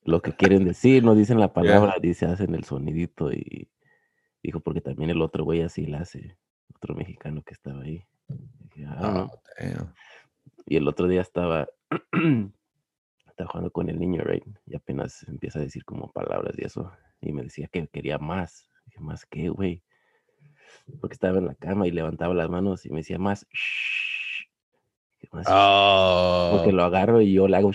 lo 0.04 0.22
que 0.22 0.34
quieren 0.34 0.66
decir, 0.66 1.04
no 1.04 1.16
dicen 1.16 1.40
la 1.40 1.54
palabra, 1.54 1.96
dice 2.02 2.26
hacen 2.26 2.56
el 2.56 2.64
sonidito 2.64 3.32
y 3.32 3.70
dijo 4.42 4.60
porque 4.62 4.82
también 4.82 5.10
el 5.10 5.22
otro 5.22 5.44
güey 5.44 5.62
así 5.62 5.86
la 5.86 6.00
hace, 6.00 6.38
otro 6.74 6.96
mexicano 6.96 7.44
que 7.44 7.54
estaba 7.54 7.82
ahí. 7.82 8.06
Ah, 8.88 9.28
oh, 9.30 9.42
y 10.66 10.76
el 10.76 10.88
otro 10.88 11.08
día 11.08 11.22
estaba 11.22 11.68
estaba 13.28 13.50
jugando 13.50 13.72
con 13.72 13.90
el 13.90 14.00
niño, 14.00 14.24
right? 14.24 14.46
Y 14.66 14.76
apenas 14.76 15.24
empieza 15.28 15.60
a 15.60 15.64
decir 15.64 15.84
como 15.86 16.12
palabras 16.12 16.56
y 16.58 16.66
eso 16.66 16.92
y 17.22 17.32
me 17.34 17.44
decía 17.44 17.68
que 17.68 17.88
quería 17.88 18.18
más. 18.18 18.70
Dije, 18.86 19.00
¿más 19.00 19.26
qué, 19.26 19.50
güey? 19.50 19.84
porque 21.00 21.14
estaba 21.14 21.38
en 21.38 21.48
la 21.48 21.56
cama 21.56 21.88
y 21.88 21.92
levantaba 21.92 22.34
las 22.34 22.50
manos 22.50 22.86
y 22.86 22.90
me 22.90 22.98
decía 22.98 23.20
más. 23.20 23.46
Porque 25.32 25.50
oh. 25.50 26.72
lo 26.72 26.84
agarro 26.84 27.22
y 27.22 27.34
yo 27.34 27.48
le 27.48 27.58
hago 27.58 27.72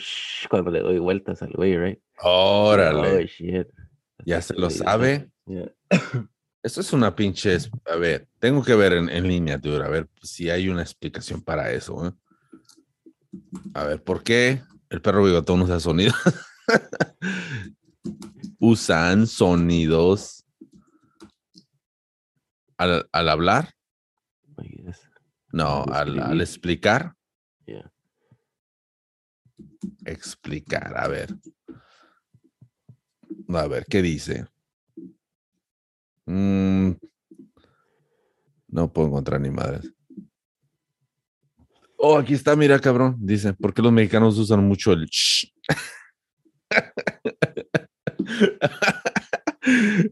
cuando 0.51 0.71
le 0.71 0.81
doy 0.81 0.99
vueltas 0.99 1.43
al 1.43 1.53
güey, 1.53 1.77
right? 1.77 2.01
Órale. 2.21 3.25
Oh, 3.25 4.25
ya 4.25 4.40
se 4.40 4.55
lo 4.55 4.71
sabe. 4.71 5.31
Esto 6.64 6.81
es 6.81 6.94
una 6.94 7.14
pinche. 7.14 7.59
A 7.85 7.96
ver, 7.96 8.27
tengo 8.38 8.64
que 8.64 8.74
ver 8.74 8.94
en, 8.94 9.29
línea, 9.29 9.59
dude, 9.59 9.85
a 9.85 9.88
ver 9.88 10.09
si 10.22 10.48
hay 10.48 10.70
una 10.70 10.81
explicación 10.81 11.42
para 11.42 11.70
eso. 11.70 12.07
¿eh? 12.07 12.12
A 13.74 13.85
ver, 13.85 14.03
¿por 14.03 14.22
qué 14.22 14.62
el 14.88 15.03
perro 15.03 15.24
bigotón 15.24 15.61
usa 15.61 15.79
sonidos? 15.79 16.16
Usan 18.59 19.27
sonidos 19.27 20.46
al, 22.79 23.07
al 23.12 23.29
hablar. 23.29 23.74
No, 25.53 25.85
al, 25.85 26.18
al, 26.18 26.40
explicar. 26.40 27.14
Explicar, 30.07 30.96
a 30.96 31.09
ver. 31.09 31.35
A 33.48 33.66
ver, 33.66 33.85
¿qué 33.85 34.00
dice? 34.00 34.46
Mm, 36.27 36.93
no 38.69 38.93
puedo 38.93 39.09
encontrar 39.09 39.41
ni 39.41 39.51
madres. 39.51 39.93
Oh, 41.97 42.19
aquí 42.19 42.35
está, 42.35 42.55
mira, 42.57 42.79
cabrón. 42.79 43.17
Dice, 43.19 43.55
¿por 43.55 43.73
qué 43.73 43.81
los 43.81 43.93
mexicanos 43.93 44.37
usan 44.37 44.65
mucho 44.65 44.93
el 44.93 45.09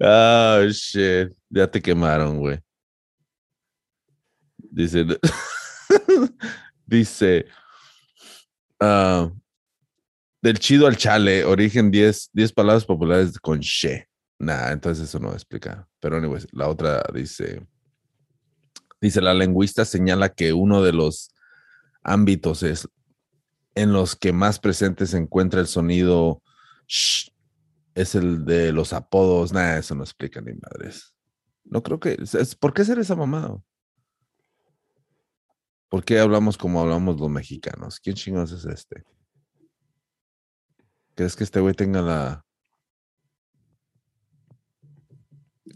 oh, 0.00 0.62
shit. 0.70 1.32
Ya 1.50 1.70
te 1.70 1.82
quemaron, 1.82 2.38
güey. 2.38 2.58
Dice, 4.58 5.04
dice, 6.86 7.46
uh, 8.80 9.30
del 10.40 10.58
chido 10.58 10.86
al 10.86 10.96
chale, 10.96 11.44
origen 11.44 11.90
10, 11.90 12.30
10 12.32 12.52
palabras 12.52 12.86
populares 12.86 13.38
con 13.38 13.60
she. 13.60 14.08
Nah, 14.42 14.72
entonces 14.72 15.08
eso 15.08 15.20
no 15.20 15.32
explica. 15.32 15.88
Pero, 16.00 16.16
anyways, 16.16 16.48
la 16.50 16.68
otra 16.68 17.00
dice, 17.14 17.64
dice, 19.00 19.20
la 19.20 19.34
lingüista 19.34 19.84
señala 19.84 20.30
que 20.30 20.52
uno 20.52 20.82
de 20.82 20.92
los 20.92 21.30
ámbitos 22.02 22.64
es 22.64 22.88
en 23.76 23.92
los 23.92 24.16
que 24.16 24.32
más 24.32 24.58
presente 24.58 25.06
se 25.06 25.18
encuentra 25.18 25.60
el 25.60 25.68
sonido 25.68 26.42
es 27.94 28.14
el 28.16 28.44
de 28.44 28.72
los 28.72 28.92
apodos. 28.92 29.52
Nada, 29.52 29.78
eso 29.78 29.94
no 29.94 30.02
explica 30.02 30.40
ni 30.40 30.54
madres. 30.54 31.14
No 31.62 31.84
creo 31.84 32.00
que. 32.00 32.18
Es, 32.20 32.56
¿Por 32.56 32.74
qué 32.74 32.84
ser 32.84 32.98
esa 32.98 33.14
mamado? 33.14 33.64
¿Por 35.88 36.04
qué 36.04 36.18
hablamos 36.18 36.58
como 36.58 36.80
hablamos 36.80 37.20
los 37.20 37.30
mexicanos? 37.30 38.00
¿Quién 38.00 38.16
chingados 38.16 38.50
es 38.50 38.64
este? 38.64 39.04
¿Crees 41.14 41.36
que 41.36 41.44
este 41.44 41.60
güey 41.60 41.74
tenga 41.74 42.02
la. 42.02 42.44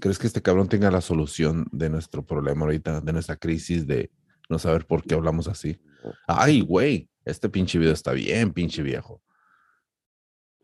¿Crees 0.01 0.19
que 0.19 0.27
este 0.27 0.43
cabrón 0.43 0.69
tenga 0.69 0.91
la 0.91 1.01
solución 1.01 1.67
de 1.71 1.89
nuestro 1.89 2.25
problema 2.25 2.63
ahorita, 2.63 3.01
de 3.01 3.13
nuestra 3.13 3.37
crisis 3.37 3.87
de 3.87 4.11
no 4.49 4.59
saber 4.59 4.87
por 4.87 5.03
qué 5.03 5.15
hablamos 5.15 5.49
así? 5.49 5.81
Ay, 6.27 6.61
güey, 6.61 7.09
este 7.25 7.49
pinche 7.49 7.79
video 7.79 7.93
está 7.93 8.13
bien, 8.13 8.53
pinche 8.53 8.83
viejo. 8.83 9.23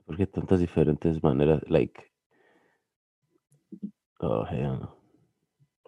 Porque 0.05 0.27
tantas 0.27 0.61
diferentes 0.61 1.23
maneras, 1.23 1.63
like. 1.69 2.13
Oh, 4.19 4.45
hell 4.47 4.81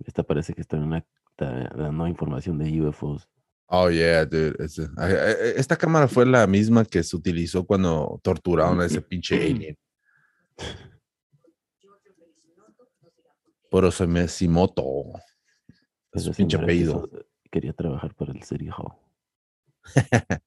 Esta 0.06 0.22
parece 0.22 0.54
que 0.54 0.60
está, 0.60 0.76
en 0.76 0.84
una, 0.84 1.06
dando 1.36 2.06
información 2.06 2.58
de 2.58 2.80
UFOs. 2.82 3.28
Oh, 3.66 3.90
yeah, 3.90 4.24
dude. 4.24 4.56
esta 5.56 5.76
cámara 5.76 6.06
fue 6.06 6.26
la 6.26 6.46
misma 6.46 6.84
que 6.84 7.02
se 7.02 7.16
utilizó 7.16 7.64
cuando 7.64 8.20
torturaron 8.22 8.80
a 8.80 8.86
ese 8.86 9.00
pinche 9.02 9.34
alien. 9.36 9.76
Por 13.74 13.84
eso 13.86 14.06
me 14.06 14.28
Simoto. 14.28 15.14
Es 16.12 16.28
un 16.28 16.34
pinche 16.34 16.56
apellido. 16.56 17.10
Quería 17.50 17.72
trabajar 17.72 18.14
para 18.14 18.30
el 18.30 18.40
City 18.44 18.68
Hall. 18.68 18.92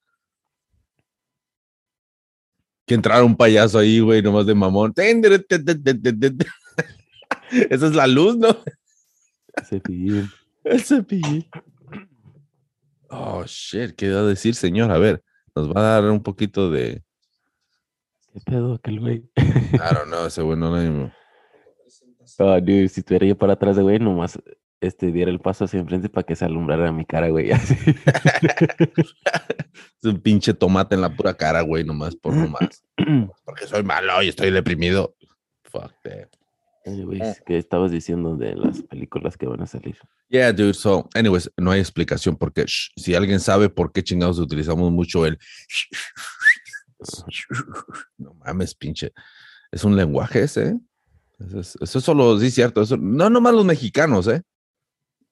que 2.85 2.93
entrara 2.93 3.25
un 3.25 3.35
payaso 3.35 3.79
ahí, 3.79 3.99
güey, 3.99 4.21
nomás 4.21 4.45
de 4.45 4.55
mamón. 4.55 4.93
Esa 7.69 7.87
es 7.87 7.93
la 7.93 8.07
luz, 8.07 8.37
¿no? 8.37 8.55
Cepillín. 9.65 10.29
El 10.63 10.81
cepillín. 10.81 11.45
Oh, 13.09 13.43
shit, 13.45 13.93
¿qué 13.97 14.05
iba 14.05 14.21
a 14.21 14.23
decir, 14.23 14.55
señor? 14.55 14.89
A 14.89 14.99
ver, 14.99 15.21
nos 15.53 15.69
va 15.69 15.81
a 15.81 16.01
dar 16.01 16.11
un 16.11 16.23
poquito 16.23 16.71
de... 16.71 17.03
¿Qué 18.31 18.39
pedo 18.45 18.75
aquel 18.75 19.01
güey? 19.01 19.29
I 19.35 19.93
don't 19.93 20.05
know, 20.05 20.27
ese 20.27 20.43
güey 20.43 20.57
no 20.57 20.71
lo 20.71 21.11
Ah, 22.39 22.59
dude, 22.59 22.89
si 22.89 23.01
estuviera 23.01 23.25
yo 23.25 23.37
para 23.37 23.53
atrás 23.53 23.75
de 23.75 23.83
güey, 23.83 23.99
nomás 23.99 24.39
este, 24.79 25.11
diera 25.11 25.31
el 25.31 25.39
paso 25.39 25.65
hacia 25.65 25.79
enfrente 25.79 26.09
para 26.09 26.25
que 26.25 26.35
se 26.35 26.45
alumbrara 26.45 26.91
mi 26.91 27.05
cara, 27.05 27.29
güey. 27.29 27.51
Así. 27.53 27.75
Es 29.75 30.03
un 30.03 30.19
pinche 30.21 30.53
tomate 30.53 30.95
en 30.95 31.01
la 31.01 31.15
pura 31.15 31.33
cara, 31.33 31.61
güey, 31.61 31.83
nomás 31.83 32.15
por 32.15 32.35
nomás. 32.35 32.83
Porque 33.45 33.65
soy 33.65 33.83
malo 33.83 34.21
y 34.21 34.29
estoy 34.29 34.51
deprimido. 34.51 35.15
Fuck 35.63 35.93
that. 36.03 36.29
Anyways, 36.85 37.41
¿qué 37.45 37.57
estabas 37.57 37.91
diciendo 37.91 38.37
de 38.37 38.55
las 38.55 38.81
películas 38.81 39.35
que 39.35 39.45
van 39.45 39.61
a 39.61 39.65
salir? 39.65 39.97
Yeah, 40.29 40.53
dude. 40.53 40.73
So, 40.73 41.09
anyways, 41.13 41.51
no 41.57 41.71
hay 41.71 41.81
explicación 41.81 42.37
porque 42.37 42.63
shh, 42.63 42.91
si 42.95 43.13
alguien 43.13 43.41
sabe 43.41 43.67
por 43.67 43.91
qué 43.91 44.01
chingados 44.01 44.39
utilizamos 44.39 44.91
mucho 44.91 45.25
el. 45.25 45.37
No 48.17 48.33
mames, 48.33 48.73
pinche. 48.73 49.13
Es 49.71 49.83
un 49.83 49.95
lenguaje 49.95 50.41
ese. 50.41 50.69
¿eh? 50.69 50.79
Eso, 51.39 51.59
es, 51.59 51.77
es 51.79 52.03
solo, 52.03 52.39
sí, 52.39 52.51
cierto. 52.51 52.81
Eso, 52.81 52.97
no 52.97 53.29
nomás 53.29 53.53
los 53.53 53.65
mexicanos, 53.65 54.27
¿eh? 54.27 54.41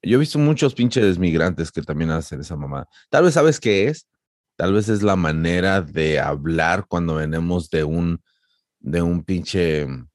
Yo 0.02 0.18
he 0.18 0.20
visto 0.20 0.38
muchos 0.38 0.76
pinches 0.76 1.18
migrantes 1.18 1.72
que 1.72 1.82
también 1.82 2.12
hacen 2.12 2.42
esa 2.42 2.56
mamada. 2.56 2.88
Tal 3.10 3.24
vez 3.24 3.34
sabes 3.34 3.60
qué 3.60 3.88
es. 3.88 4.08
Tal 4.56 4.74
vez 4.74 4.88
es 4.88 5.02
la 5.02 5.16
manera 5.16 5.82
de 5.82 6.20
hablar 6.20 6.86
cuando 6.88 7.16
venimos 7.16 7.70
de 7.70 7.84
un, 7.84 8.22
de 8.80 9.02
un 9.02 9.24
pinche, 9.24 9.86
no 9.88 10.06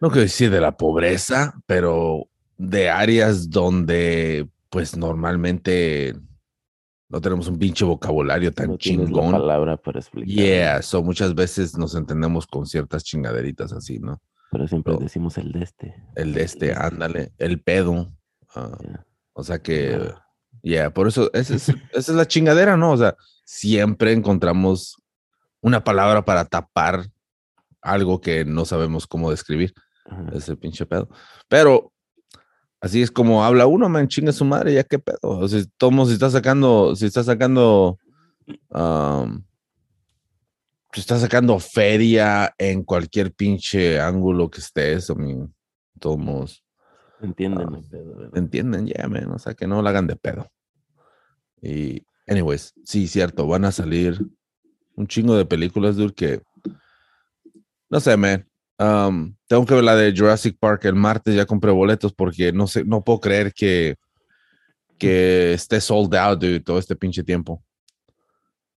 quiero 0.00 0.22
decir 0.22 0.50
de 0.50 0.60
la 0.60 0.76
pobreza, 0.76 1.54
pero 1.66 2.28
de 2.56 2.90
áreas 2.90 3.50
donde 3.50 4.48
pues 4.68 4.96
normalmente 4.96 6.14
no 7.10 7.20
tenemos 7.20 7.48
un 7.48 7.58
pinche 7.58 7.84
vocabulario 7.84 8.50
tan 8.52 8.68
No 8.70 8.78
tienes 8.78 9.10
la 9.10 9.20
chingón. 9.20 9.32
palabra 9.32 9.76
para 9.76 9.98
explicar. 10.00 10.32
Yeah, 10.34 10.82
so 10.82 11.02
muchas 11.02 11.34
veces 11.34 11.76
nos 11.76 11.94
entendemos 11.94 12.46
con 12.46 12.66
ciertas 12.66 13.04
chingaderitas 13.04 13.72
así, 13.72 13.98
¿no? 13.98 14.20
Pero 14.52 14.66
siempre 14.66 14.94
Oh. 14.94 14.98
decimos 14.98 15.36
el 15.38 15.52
de 15.52 15.62
este. 15.62 15.94
El 16.16 16.32
de 16.32 16.42
este, 16.42 16.72
ándale, 16.74 17.32
el 17.38 17.60
pedo. 17.60 18.12
ah, 18.54 18.76
Yeah. 18.80 19.06
o 19.32 19.42
sea 19.44 19.60
que, 19.62 19.94
Ah. 19.94 20.24
yeah, 20.62 20.90
por 20.90 21.06
eso, 21.08 21.30
esa 21.34 21.54
es, 21.54 21.68
esa 21.92 22.12
es 22.12 22.16
la 22.16 22.26
chingadera, 22.26 22.76
¿no? 22.76 22.92
O 22.92 22.96
sea, 22.96 23.14
siempre 23.44 24.12
encontramos 24.12 24.96
una 25.60 25.84
palabra 25.84 26.24
para 26.24 26.44
tapar 26.46 27.06
algo 27.82 28.20
que 28.20 28.44
no 28.44 28.64
sabemos 28.64 29.06
cómo 29.06 29.30
describir. 29.30 29.74
Ese 30.32 30.56
pinche 30.56 30.86
pedo. 30.86 31.08
Pero 31.48 31.92
así 32.80 33.02
es 33.02 33.10
como 33.10 33.44
habla 33.44 33.66
uno, 33.66 33.88
man, 33.88 34.08
chinga 34.08 34.32
su 34.32 34.44
madre, 34.44 34.74
ya 34.74 34.84
qué 34.84 34.98
pedo. 34.98 35.18
O 35.22 35.48
sea, 35.48 35.62
tomo, 35.76 36.06
si 36.06 36.14
está 36.14 36.30
sacando, 36.30 36.96
si 36.96 37.06
está 37.06 37.22
sacando, 37.22 37.98
um, 38.70 39.42
si 40.92 41.00
está 41.00 41.18
sacando 41.18 41.58
feria 41.58 42.54
en 42.58 42.82
cualquier 42.82 43.32
pinche 43.32 44.00
ángulo 44.00 44.50
que 44.50 44.60
estés, 44.60 45.10
o 45.10 45.16
mi, 45.16 45.36
tomos, 45.98 46.64
Entienden 47.22 47.82
pedo, 47.90 48.30
entienden, 48.34 48.86
ya, 48.86 49.06
man, 49.06 49.30
o 49.30 49.38
sea, 49.38 49.54
que 49.54 49.66
no 49.66 49.82
la 49.82 49.90
hagan 49.90 50.06
de 50.06 50.16
pedo. 50.16 50.50
Y, 51.60 52.02
anyways, 52.26 52.72
sí, 52.84 53.06
cierto, 53.08 53.46
van 53.46 53.66
a 53.66 53.72
salir 53.72 54.18
un 54.96 55.06
chingo 55.06 55.36
de 55.36 55.44
películas, 55.44 55.96
dude, 55.96 56.14
que, 56.14 56.42
no 57.90 58.00
sé, 58.00 58.16
man, 58.16 58.48
um, 58.80 59.34
tengo 59.46 59.66
que 59.66 59.74
ver 59.74 59.84
la 59.84 59.94
de 59.94 60.12
Jurassic 60.16 60.56
Park 60.58 60.86
el 60.86 60.94
martes, 60.94 61.34
ya 61.34 61.46
compré 61.46 61.70
boletos 61.70 62.12
porque 62.12 62.52
no 62.52 62.66
sé, 62.66 62.84
no 62.84 63.04
puedo 63.04 63.20
creer 63.20 63.52
que, 63.52 63.96
que 64.98 65.52
esté 65.52 65.80
sold 65.80 66.14
out, 66.14 66.40
dude, 66.40 66.60
todo 66.60 66.78
este 66.78 66.96
pinche 66.96 67.22
tiempo. 67.22 67.62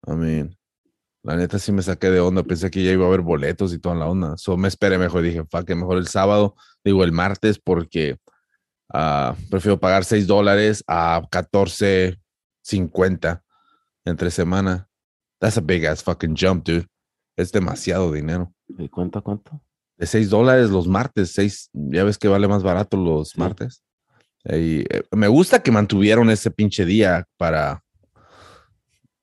I 0.06 0.12
mean, 0.12 0.58
la 1.24 1.36
neta 1.38 1.58
sí 1.58 1.72
me 1.72 1.82
saqué 1.82 2.12
de 2.12 2.20
onda, 2.20 2.44
pensé 2.44 2.70
que 2.70 2.84
ya 2.84 2.92
iba 2.92 3.06
a 3.06 3.08
haber 3.08 3.22
boletos 3.22 3.74
y 3.74 3.80
toda 3.80 3.96
la 3.96 4.08
onda. 4.08 4.36
So 4.38 4.58
me 4.58 4.68
esperé 4.68 4.98
mejor, 4.98 5.22
dije, 5.22 5.46
fuck, 5.50 5.70
it, 5.70 5.78
mejor 5.78 5.98
el 5.98 6.08
sábado, 6.08 6.56
digo 6.84 7.06
el 7.06 7.14
martes, 7.14 7.60
porque 7.60 8.18
ah, 8.94 9.36
prefiero 9.50 9.80
pagar 9.80 10.04
6 10.04 10.28
dólares 10.28 10.84
a 10.86 11.22
14.50 11.32 13.42
entre 14.06 14.32
semana. 14.32 14.90
That's 15.40 15.58
a 15.58 15.62
big 15.62 15.86
ass 15.86 16.04
fucking 16.04 16.36
jump, 16.36 16.66
dude. 16.66 16.88
Es 17.38 17.54
demasiado 17.54 18.12
dinero. 18.12 18.54
¿De 18.68 18.90
cuánto 18.90 19.24
cuánto? 19.24 19.62
De 19.98 20.06
6 20.08 20.30
dólares 20.30 20.70
los 20.70 20.88
martes, 20.88 21.32
6, 21.34 21.70
ya 21.74 22.04
ves 22.04 22.18
que 22.18 22.28
vale 22.28 22.48
más 22.48 22.64
barato 22.64 22.98
los 22.98 23.30
Sí. 23.30 23.40
martes. 23.40 23.84
Y, 24.46 24.82
eh, 24.82 25.04
me 25.12 25.28
gusta 25.28 25.62
que 25.64 25.72
mantuvieron 25.72 26.30
ese 26.30 26.52
pinche 26.52 26.86
día 26.86 27.26
para, 27.38 27.84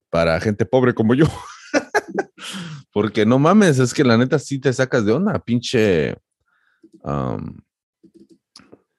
para 0.09 0.41
gente 0.41 0.65
pobre 0.65 0.95
como 0.95 1.15
yo. 1.15 1.27
Porque 2.93 3.27
no 3.27 3.39
mames, 3.39 3.79
es 3.79 3.93
que 3.95 4.05
la 4.05 4.17
neta 4.17 4.39
sí 4.39 4.59
te 4.59 4.73
sacas 4.73 5.05
de 5.05 5.13
onda, 5.13 5.39
pinche. 5.39 6.17
um, 7.03 7.57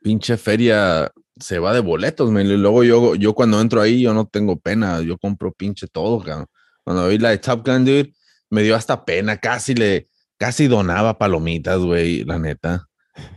pinche 0.01 0.37
feria 0.37 1.11
se 1.39 1.59
va 1.59 1.73
de 1.73 1.79
boletos, 1.79 2.31
man. 2.31 2.45
Y 2.45 2.57
luego 2.57 2.83
yo, 2.83 3.15
yo 3.15 3.33
cuando 3.33 3.59
entro 3.61 3.81
ahí, 3.81 4.01
yo 4.01 4.13
no 4.13 4.25
tengo 4.27 4.59
pena, 4.59 5.01
yo 5.01 5.17
compro 5.17 5.51
pinche 5.51 5.87
todo, 5.87 6.19
cabrón. 6.23 6.47
Cuando 6.83 7.07
vi 7.07 7.17
la 7.17 7.29
de 7.29 7.37
Top 7.37 7.65
Gun, 7.65 7.85
dude, 7.85 8.13
me 8.49 8.63
dio 8.63 8.75
hasta 8.75 9.03
pena, 9.05 9.37
casi 9.37 9.75
le, 9.75 10.07
casi 10.41 10.67
donaba 10.67 11.19
palomitas, 11.19 11.77
güey, 11.77 12.23
la 12.23 12.39
neta. 12.39 12.87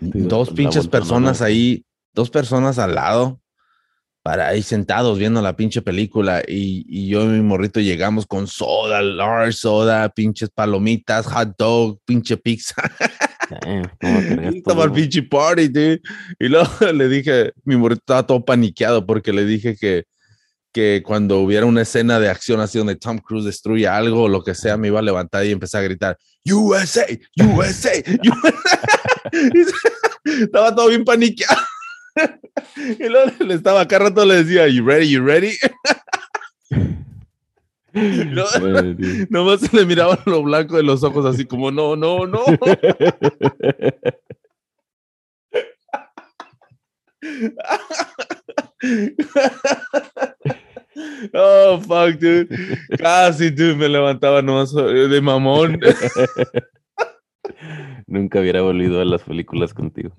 Dos 0.00 0.48
pinches 0.48 0.88
personas 0.88 1.40
¿no? 1.40 1.46
ahí, 1.46 1.84
dos 2.14 2.30
personas 2.30 2.78
al 2.78 2.94
lado, 2.94 3.42
para 4.22 4.48
ahí 4.48 4.62
sentados 4.62 5.18
viendo 5.18 5.42
la 5.42 5.54
pinche 5.54 5.82
película 5.82 6.42
y, 6.48 6.86
y 6.88 7.08
yo 7.08 7.24
y 7.24 7.26
mi 7.26 7.42
morrito 7.42 7.78
llegamos 7.78 8.24
con 8.24 8.46
soda, 8.46 9.02
large 9.02 9.52
soda, 9.52 10.08
pinches 10.08 10.48
palomitas, 10.48 11.26
hot 11.26 11.54
dog, 11.58 11.98
pinche 12.06 12.38
pizza. 12.38 12.74
Damn, 13.50 13.90
¿cómo 14.00 14.20
cargas 14.26 14.54
Y 14.54 14.56
Estaba 14.56 14.84
el 14.84 14.92
pinche 14.92 15.22
party, 15.24 15.68
dude. 15.68 16.00
Y 16.38 16.48
luego 16.48 16.70
le 16.94 17.08
dije, 17.08 17.52
mi 17.64 17.76
morrito 17.76 18.00
estaba 18.00 18.26
todo 18.26 18.42
paniqueado 18.42 19.04
porque 19.04 19.34
le 19.34 19.44
dije 19.44 19.76
que, 19.76 20.04
que 20.74 21.02
cuando 21.06 21.38
hubiera 21.38 21.64
una 21.64 21.82
escena 21.82 22.18
de 22.18 22.28
acción 22.28 22.60
así 22.60 22.78
donde 22.78 22.96
Tom 22.96 23.18
Cruise 23.18 23.44
destruye 23.44 23.87
algo 23.87 24.24
o 24.24 24.28
lo 24.28 24.42
que 24.42 24.56
sea, 24.56 24.76
me 24.76 24.88
iba 24.88 24.98
a 24.98 25.02
levantar 25.02 25.46
y 25.46 25.52
empezar 25.52 25.80
a 25.80 25.84
gritar, 25.84 26.18
USA, 26.44 27.06
USA, 27.38 27.92
USA. 28.18 28.72
Estaba 30.24 30.74
todo 30.74 30.88
bien 30.88 31.04
paniqueado. 31.04 31.60
Y 32.76 33.08
luego 33.08 33.32
le 33.44 33.54
estaba 33.54 33.80
acá 33.80 33.98
rato 33.98 34.24
le 34.24 34.44
decía, 34.44 34.68
you 34.68 34.84
ready, 34.84 35.10
you 35.10 35.24
ready? 35.24 35.56
No. 37.92 38.44
Nomás 39.28 39.60
se 39.60 39.76
le 39.76 39.84
miraban 39.84 40.18
lo 40.26 40.42
blanco 40.42 40.76
de 40.76 40.82
los 40.82 41.02
ojos 41.02 41.26
así 41.26 41.44
como, 41.44 41.70
no, 41.70 41.96
no, 41.96 42.26
no. 42.26 42.44
Oh, 51.33 51.80
fuck, 51.80 52.18
dude. 52.20 52.48
Casi, 52.98 53.50
dude, 53.50 53.76
me 53.76 53.88
levantaba 53.88 54.42
nomás 54.42 54.74
eh, 54.76 55.09
de 55.09 55.20
mamón. 55.20 55.78
Nunca 58.07 58.40
hubiera 58.40 58.62
volvido 58.62 59.00
a 59.00 59.04
las 59.04 59.23
películas 59.23 59.75
contigo. 59.75 60.16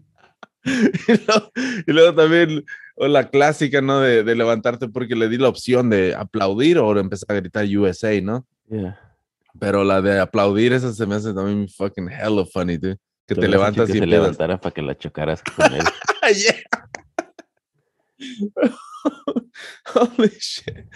Y 1.08 1.18
luego, 1.28 1.52
y 1.86 1.92
luego 1.92 2.16
también 2.16 2.66
o 2.96 3.08
la 3.08 3.30
clásica, 3.30 3.82
¿no? 3.82 4.00
De, 4.00 4.24
de 4.24 4.36
levantarte 4.36 4.88
porque 4.88 5.16
le 5.16 5.30
di 5.30 5.38
la 5.38 5.50
opción 5.50 5.90
de 5.90 6.16
aplaudir 6.16 6.80
o 6.80 6.98
empezar 6.98 7.36
a 7.36 7.40
gritar 7.40 7.66
USA, 7.66 8.20
¿no? 8.22 8.48
Yeah. 8.70 9.00
Pero 9.60 9.84
la 9.84 10.02
de 10.02 10.20
aplaudir, 10.20 10.74
esa 10.74 10.92
se 10.94 11.06
me 11.06 11.16
hace 11.16 11.34
también 11.34 11.68
fucking 11.70 12.10
hella 12.10 12.46
funny, 12.52 12.78
dude. 12.78 12.98
Que 13.28 13.36
te 13.36 13.48
levantas 13.48 13.88
que 13.88 13.94
y 13.94 13.98
se 13.98 14.04
empiezas. 14.04 14.24
levantara 14.24 14.58
para 14.60 14.74
que 14.74 14.82
la 14.82 14.98
chocaras 14.98 15.42
con 15.44 15.74
él. 15.74 15.82
yeah. 16.36 16.56
Holy 19.94 20.32
shit. 20.40 20.88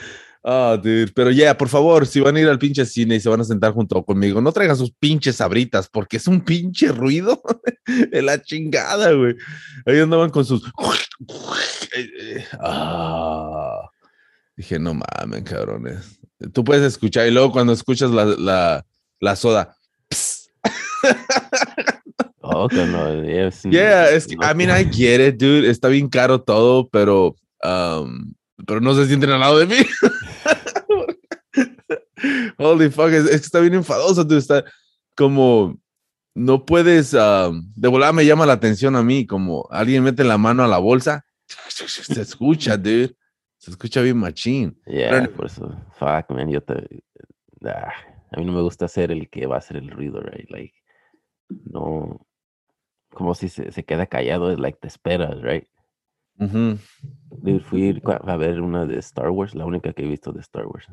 Oh, 0.42 0.78
dude. 0.78 1.12
Pero 1.14 1.32
ya, 1.32 1.58
por 1.58 1.68
favor, 1.68 2.08
si 2.08 2.20
van 2.20 2.36
a 2.38 2.40
ir 2.40 2.48
al 2.48 2.60
pinche 2.60 2.86
cine 2.86 3.16
y 3.16 3.20
se 3.20 3.30
van 3.30 3.42
a 3.42 3.44
sentar 3.44 3.74
junto 3.74 4.04
conmigo, 4.04 4.42
no 4.42 4.52
traigan 4.52 4.78
sus 4.78 4.92
pinches 4.92 5.36
sabritas, 5.38 5.90
porque 5.90 6.18
es 6.18 6.28
un 6.28 6.42
pinche 6.42 6.90
ruido 6.92 7.42
de 8.12 8.22
la 8.22 8.42
chingada, 8.42 9.12
güey. 9.12 9.36
Ahí 9.86 10.00
andaban 10.00 10.30
con 10.30 10.46
sus. 10.46 10.64
Ah. 12.62 13.90
Dije, 14.56 14.80
no 14.80 14.94
mames, 14.94 15.44
cabrones. 15.44 16.20
Tú 16.54 16.64
puedes 16.64 16.84
escuchar 16.84 17.28
y 17.28 17.32
luego 17.32 17.52
cuando 17.52 17.74
escuchas 17.74 18.12
la, 18.12 18.26
la, 18.26 18.86
la 19.20 19.36
soda. 19.36 19.76
Que 22.70 22.86
no, 22.86 23.08
es- 23.24 23.64
Yeah, 23.64 24.10
es 24.10 24.28
que, 24.28 24.36
no- 24.36 24.50
I 24.50 24.54
mean, 24.56 24.70
I 24.70 24.86
get 24.92 25.26
it, 25.28 25.38
dude. 25.40 25.70
Está 25.70 25.88
bien 25.88 26.10
caro 26.10 26.42
todo, 26.42 26.88
pero, 26.90 27.36
um, 27.64 28.34
pero 28.66 28.82
no 28.82 28.94
se 28.94 29.08
sienten 29.08 29.30
al 29.32 29.40
lado 29.40 29.60
de 29.60 29.66
mí. 29.68 29.76
Holy 32.58 32.90
fuck, 32.90 33.10
es, 33.10 33.26
es 33.26 33.30
que 33.42 33.46
está 33.46 33.60
bien 33.60 33.74
enfadoso, 33.74 34.24
dude. 34.24 34.40
Está 34.40 34.64
como, 35.16 35.80
no 36.36 36.66
puedes, 36.66 37.14
ah, 37.14 37.52
de 37.76 37.88
volada 37.88 38.14
me 38.14 38.26
llama 38.26 38.46
la 38.46 38.54
atención 38.54 38.96
a 38.96 39.04
mí, 39.04 39.26
como 39.26 39.68
alguien 39.72 40.04
mete 40.04 40.24
la 40.24 40.38
mano 40.38 40.64
a 40.64 40.68
la 40.68 40.78
bolsa, 40.78 41.26
se 41.48 42.22
escucha, 42.22 42.78
dude. 42.78 43.16
Se 43.58 43.72
escucha 43.72 44.02
bien 44.02 44.18
machín. 44.18 44.80
Yeah, 44.86 45.28
por 45.36 45.48
eso, 45.48 45.76
fuck, 45.98 46.30
man, 46.30 46.50
yo 46.50 46.62
te, 46.62 47.04
ah, 47.66 47.92
a 48.32 48.40
mí 48.40 48.46
no 48.46 48.54
me 48.54 48.62
gusta 48.62 48.88
ser 48.88 49.12
el 49.12 49.30
que 49.30 49.48
va 49.48 49.56
a 49.56 49.60
hacer 49.60 49.78
el 49.78 49.90
ruido, 49.90 50.22
right? 50.22 50.50
Like, 50.50 50.74
no, 51.50 52.26
como 53.10 53.36
si 53.36 53.50
se, 53.50 53.72
se 53.72 53.84
queda 53.84 54.08
callado, 54.08 54.52
es 54.52 54.60
like, 54.60 54.80
te 54.80 54.88
esperas, 54.88 55.42
right? 55.42 55.68
Fui 57.66 58.02
a 58.06 58.38
ver 58.38 58.62
una 58.62 58.86
de 58.86 58.98
Star 59.00 59.30
Wars, 59.30 59.56
la 59.56 59.66
única 59.66 59.92
que 59.94 60.04
he 60.04 60.08
visto 60.08 60.32
de 60.32 60.40
Star 60.40 60.66
Wars, 60.66 60.88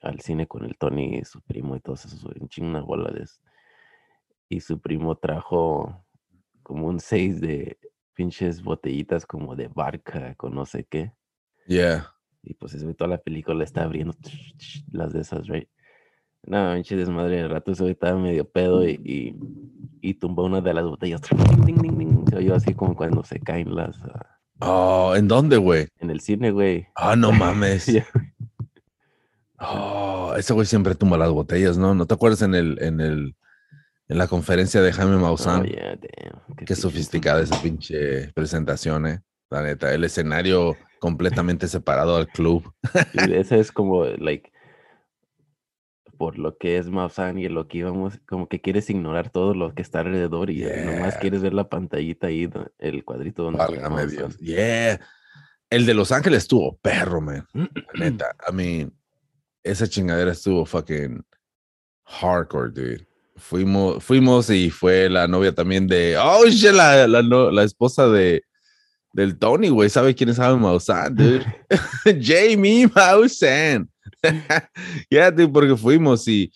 al 0.00 0.20
cine 0.20 0.46
con 0.46 0.64
el 0.64 0.76
Tony 0.76 1.18
y 1.18 1.24
su 1.24 1.40
primo 1.42 1.74
y 1.74 1.80
todos 1.80 2.04
esos, 2.04 2.24
en 2.56 2.72
bola 2.84 3.10
de 3.10 3.26
Y 4.48 4.60
su 4.60 4.80
primo 4.80 5.16
trajo 5.16 6.04
como 6.62 6.86
un 6.86 7.00
seis 7.00 7.40
de 7.40 7.78
pinches 8.14 8.62
botellitas 8.62 9.26
como 9.26 9.56
de 9.56 9.68
barca 9.68 10.34
con 10.36 10.54
no 10.54 10.66
sé 10.66 10.84
qué. 10.84 11.12
Yeah. 11.66 12.12
Y 12.42 12.54
pues 12.54 12.74
eso, 12.74 12.92
toda 12.94 13.08
la 13.08 13.18
película 13.18 13.64
está 13.64 13.84
abriendo 13.84 14.14
las 14.90 15.12
de 15.12 15.20
esas, 15.20 15.48
right? 15.48 15.68
No, 16.44 16.74
pinche 16.74 16.96
desmadre, 16.96 17.40
el 17.40 17.50
rato 17.50 17.74
se 17.74 17.90
estaba 17.90 18.18
medio 18.18 18.44
pedo 18.48 18.86
y, 18.86 19.00
y, 19.04 19.36
y, 20.00 20.14
tumbó 20.14 20.44
una 20.44 20.60
de 20.60 20.74
las 20.74 20.84
botellas. 20.84 21.20
Se 21.24 22.36
oyó 22.36 22.54
así 22.54 22.74
como 22.74 22.96
cuando 22.96 23.22
se 23.22 23.38
caen 23.40 23.74
las... 23.74 23.96
Ah, 24.04 24.32
Oh, 24.64 25.14
¿en 25.16 25.26
dónde, 25.26 25.56
güey? 25.56 25.88
En 25.98 26.10
el 26.10 26.20
cine, 26.20 26.52
güey. 26.52 26.86
Ah, 26.94 27.16
no 27.16 27.32
mames. 27.32 27.86
Oh, 29.64 30.34
ese 30.36 30.52
güey 30.54 30.66
siempre 30.66 30.96
tumba 30.96 31.16
las 31.16 31.30
botellas, 31.30 31.78
¿no? 31.78 31.94
¿No 31.94 32.04
te 32.04 32.14
acuerdas 32.14 32.42
en 32.42 32.56
el, 32.56 32.82
en 32.82 33.00
el, 33.00 33.36
en 34.08 34.18
la 34.18 34.26
conferencia 34.26 34.82
de 34.82 34.92
Jaime 34.92 35.18
Maussan? 35.18 35.64
Oh, 35.64 36.54
Qué, 36.66 36.74
sofisticada 36.74 37.42
esa 37.42 37.62
pinche 37.62 38.32
presentación, 38.32 39.06
eh. 39.06 39.20
La 39.50 39.62
neta, 39.62 39.94
el 39.94 40.02
escenario 40.02 40.76
completamente 40.98 41.68
separado 41.68 42.16
al 42.16 42.26
club. 42.26 42.74
ese 43.14 43.60
es 43.60 43.70
como, 43.70 44.04
like, 44.04 44.50
por 46.22 46.38
lo 46.38 46.56
que 46.56 46.78
es 46.78 46.88
Maussan 46.88 47.36
y 47.36 47.48
lo 47.48 47.66
que 47.66 47.78
íbamos, 47.78 48.20
como 48.28 48.48
que 48.48 48.60
quieres 48.60 48.88
ignorar 48.88 49.30
todo 49.30 49.54
lo 49.54 49.74
que 49.74 49.82
está 49.82 49.98
alrededor 49.98 50.50
y 50.50 50.62
nomás 50.62 51.16
quieres 51.16 51.42
ver 51.42 51.52
la 51.52 51.68
pantallita 51.68 52.28
ahí, 52.28 52.48
el 52.78 53.04
cuadrito 53.04 53.42
donde. 53.42 53.58
Válgame 53.58 54.06
Dios. 54.06 54.38
Yeah. 54.38 55.00
El 55.68 55.84
de 55.84 55.94
Los 55.94 56.12
Ángeles 56.12 56.44
estuvo 56.44 56.76
perro, 56.76 57.20
man. 57.20 57.44
Neta. 57.98 58.36
I 58.48 58.52
mean, 58.54 58.96
esa 59.64 59.88
chingadera 59.88 60.30
estuvo 60.30 60.64
fucking 60.64 61.26
hardcore, 62.04 62.70
dude. 62.70 63.04
Fuimos, 63.34 64.04
fuimos 64.04 64.48
y 64.48 64.70
fue 64.70 65.10
la 65.10 65.26
novia 65.26 65.52
también 65.52 65.88
de. 65.88 66.16
Oh, 66.18 66.46
shit, 66.46 66.70
la, 66.70 67.08
la, 67.08 67.22
la 67.22 67.62
esposa 67.64 68.06
de, 68.06 68.44
del 69.12 69.36
Tony, 69.36 69.70
güey. 69.70 69.90
¿Sabe 69.90 70.14
quién 70.14 70.28
es 70.28 70.36
Jaime 70.36 70.60
Maussan, 70.60 71.16
dude? 71.16 71.44
Jamie 72.22 72.86
Maussan. 72.94 73.91
yeah, 75.10 75.30
dude, 75.30 75.52
porque 75.52 75.76
fuimos 75.76 76.26
y 76.28 76.52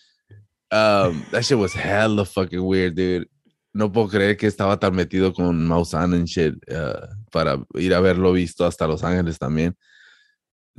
um, 0.71 1.23
that 1.31 1.43
shit 1.43 1.59
was 1.59 1.75
hella 1.75 2.25
fucking 2.25 2.61
weird, 2.61 2.95
dude. 2.95 3.29
No 3.73 3.93
puedo 3.93 4.09
creer 4.09 4.37
que 4.37 4.47
estaba 4.47 4.79
tan 4.79 4.95
metido 4.95 5.35
con 5.35 5.67
Maussan 5.67 6.15
en 6.15 6.25
shit 6.25 6.55
uh, 6.71 7.07
para 7.31 7.63
ir 7.75 7.93
a 7.93 8.01
verlo 8.01 8.33
visto 8.33 8.65
hasta 8.65 8.87
Los 8.87 9.05
Ángeles 9.05 9.39
también. 9.39 9.77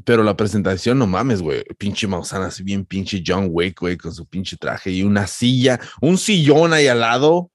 Pero 0.04 0.24
la 0.24 0.36
presentación, 0.36 0.98
no 0.98 1.08
mames, 1.08 1.42
güey. 1.42 1.64
Pinche 1.78 2.08
Maussan 2.08 2.42
así 2.44 2.64
bien 2.64 2.86
pinche 2.86 3.24
John 3.26 3.50
Wake, 3.52 3.76
güey, 3.80 3.98
con 3.98 4.14
su 4.14 4.26
pinche 4.26 4.58
traje 4.58 4.92
y 4.92 5.04
una 5.04 5.28
silla, 5.28 5.80
un 6.02 6.18
sillón 6.18 6.74
ahí 6.74 6.88
al 6.88 7.00
lado, 7.00 7.52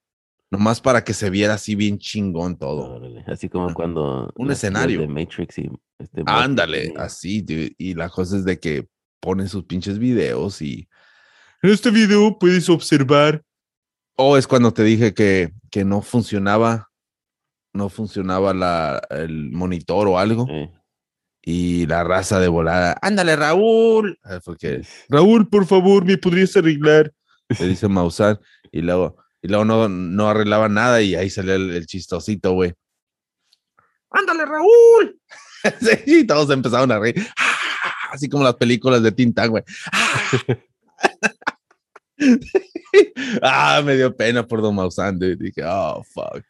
nomás 0.51 0.81
para 0.81 1.03
que 1.03 1.15
se 1.15 1.31
viera 1.31 1.55
así 1.55 1.75
bien 1.75 1.99
chingón 1.99 2.57
todo. 2.57 3.01
Así 3.27 3.49
como 3.49 3.73
cuando... 3.75 4.33
Un 4.37 4.51
escenario. 4.51 5.01
De 5.01 5.09
Matrix 5.09 5.59
y... 5.59 5.71
Este 5.99 6.23
Ándale, 6.27 6.95
así, 6.97 7.43
dude. 7.43 7.75
Y 7.79 7.95
la 7.95 8.09
cosa 8.09 8.37
es 8.37 8.45
de 8.45 8.59
que 8.59 8.89
ponen 9.23 9.49
sus 9.49 9.65
pinches 9.65 9.99
videos 9.99 10.61
y 10.61 10.89
en 11.63 11.71
este 11.71 11.91
video 11.91 12.39
puedes 12.39 12.69
observar. 12.69 13.43
O 14.17 14.37
es 14.37 14.47
cuando 14.47 14.75
te 14.75 14.83
dije 14.83 15.15
que, 15.15 15.53
que 15.71 15.85
no 15.85 16.03
funcionaba, 16.03 16.91
no 17.73 17.89
funcionaba 17.89 18.53
la, 18.53 19.01
el 19.11 19.51
monitor 19.53 20.09
o 20.09 20.19
algo. 20.19 20.47
Y 21.41 21.87
la 21.87 22.05
raza 22.05 22.39
de 22.41 22.49
volada, 22.49 22.99
ándale 23.01 23.37
Raúl. 23.37 24.19
Ah, 24.25 24.41
porque, 24.45 24.83
Raúl, 25.09 25.49
por 25.49 25.67
favor, 25.67 26.05
¿me 26.05 26.19
podrías 26.19 26.57
arreglar? 26.57 27.13
Le 27.59 27.69
dice 27.69 27.89
Maussan. 27.89 28.39
Y 28.71 28.83
luego, 28.83 29.17
y 29.41 29.49
luego 29.49 29.65
no, 29.65 29.89
no 29.89 30.29
arreglaba 30.29 30.69
nada 30.69 31.01
y 31.01 31.15
ahí 31.15 31.31
salió 31.31 31.55
el, 31.55 31.87
chistosito, 31.87 32.53
güey. 32.53 32.75
Ándale 34.11 34.45
Raúl. 34.45 35.21
sí, 36.07 36.27
todos 36.27 36.51
empezaron 36.51 36.91
a 36.93 36.99
reír 36.99 37.25
así 38.13 38.29
como 38.29 38.45
las 38.45 38.55
películas 38.55 39.03
de 39.03 39.13
Tinta, 39.13 39.47
güey. 39.47 39.63
ah, 43.43 43.83
me 43.85 43.97
dio 43.97 44.15
pena 44.15 44.47
por 44.47 44.63
Don 44.63 44.75
Maussan, 44.75 45.19
Dije, 45.19 45.63
oh, 45.65 46.03
fuck, 46.05 46.45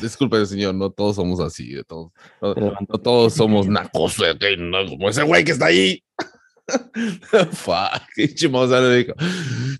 Disculpe, 0.00 0.46
señor, 0.46 0.74
no 0.74 0.90
todos 0.90 1.16
somos 1.16 1.40
así. 1.40 1.74
Todos, 1.86 2.12
no, 2.40 2.98
todos 3.02 3.34
somos 3.34 3.66
nacos, 3.66 4.16
no, 4.58 4.86
como 4.86 5.08
ese 5.08 5.22
güey 5.22 5.44
que 5.44 5.52
está 5.52 5.66
ahí. 5.66 6.02
fuck, 7.52 8.50
Maussan 8.50 8.88
le 8.88 8.96
dijo, 8.96 9.14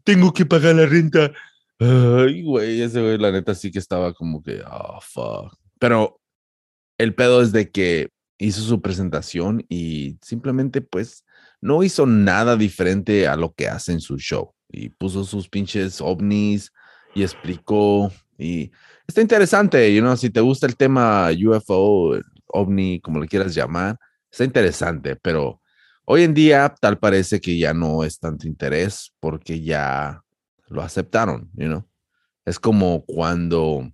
tengo 0.05 0.33
que 0.33 0.45
pagar 0.45 0.75
la 0.75 0.87
renta. 0.87 1.33
Ay, 1.79 2.43
güey, 2.43 2.83
ese 2.83 3.01
güey, 3.01 3.19
la 3.19 3.33
neta 3.33 3.55
sí 3.55 3.71
que 3.71 3.79
estaba 3.79 4.13
como 4.13 4.43
que, 4.43 4.63
oh, 4.71 4.99
fuck. 5.01 5.55
Pero 5.79 6.21
el 6.99 7.15
pedo 7.15 7.43
es 7.43 7.53
de 7.53 7.71
que 7.71 8.09
hizo 8.39 8.61
su 8.61 8.80
presentación 8.80 9.64
y 9.68 10.18
simplemente 10.22 10.80
pues 10.80 11.24
no 11.61 11.82
hizo 11.82 12.07
nada 12.07 12.57
diferente 12.57 13.26
a 13.26 13.37
lo 13.37 13.55
que 13.55 13.68
hace 13.68 13.93
en 13.93 14.01
su 14.01 14.18
show 14.18 14.55
y 14.68 14.91
puso 14.91 15.24
sus 15.24 15.49
pinches 15.49 16.01
ovnis 16.01 16.72
y 17.14 17.22
explicó 17.22 18.12
y 18.39 18.70
está 19.07 19.22
interesante, 19.22 19.95
you 19.95 20.03
know, 20.03 20.16
si 20.16 20.28
te 20.28 20.41
gusta 20.41 20.66
el 20.66 20.76
tema 20.76 21.30
UFO, 21.30 22.18
ovni, 22.49 23.01
como 23.01 23.20
le 23.20 23.28
quieras 23.28 23.55
llamar, 23.55 23.99
está 24.30 24.45
interesante, 24.45 25.16
pero 25.16 25.62
hoy 26.05 26.22
en 26.24 26.34
día 26.34 26.74
tal 26.80 26.99
parece 26.99 27.41
que 27.41 27.57
ya 27.57 27.72
no 27.72 28.05
es 28.05 28.18
tanto 28.18 28.47
interés 28.47 29.12
porque 29.20 29.62
ya 29.62 30.22
lo 30.68 30.82
aceptaron, 30.82 31.51
you 31.55 31.66
know. 31.66 31.89
Es 32.45 32.59
como 32.61 33.05
cuando 33.05 33.91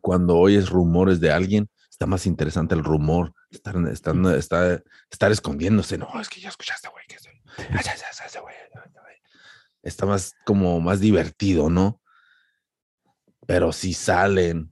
cuando 0.00 0.36
oyes 0.36 0.68
rumores 0.68 1.20
de 1.20 1.30
alguien 1.30 1.68
está 1.96 2.04
más 2.04 2.26
interesante 2.26 2.74
el 2.74 2.84
rumor, 2.84 3.32
estar, 3.50 3.74
estar, 3.88 4.84
estar, 5.10 5.32
escondiéndose. 5.32 5.96
No, 5.96 6.20
es 6.20 6.28
que 6.28 6.42
ya 6.42 6.50
escuchaste, 6.50 6.90
güey, 6.90 7.02
que 7.08 7.16
Está 9.82 10.04
más 10.04 10.34
como 10.44 10.78
más 10.78 11.00
divertido, 11.00 11.70
¿no? 11.70 12.02
Pero 13.46 13.72
si 13.72 13.94
salen, 13.94 14.70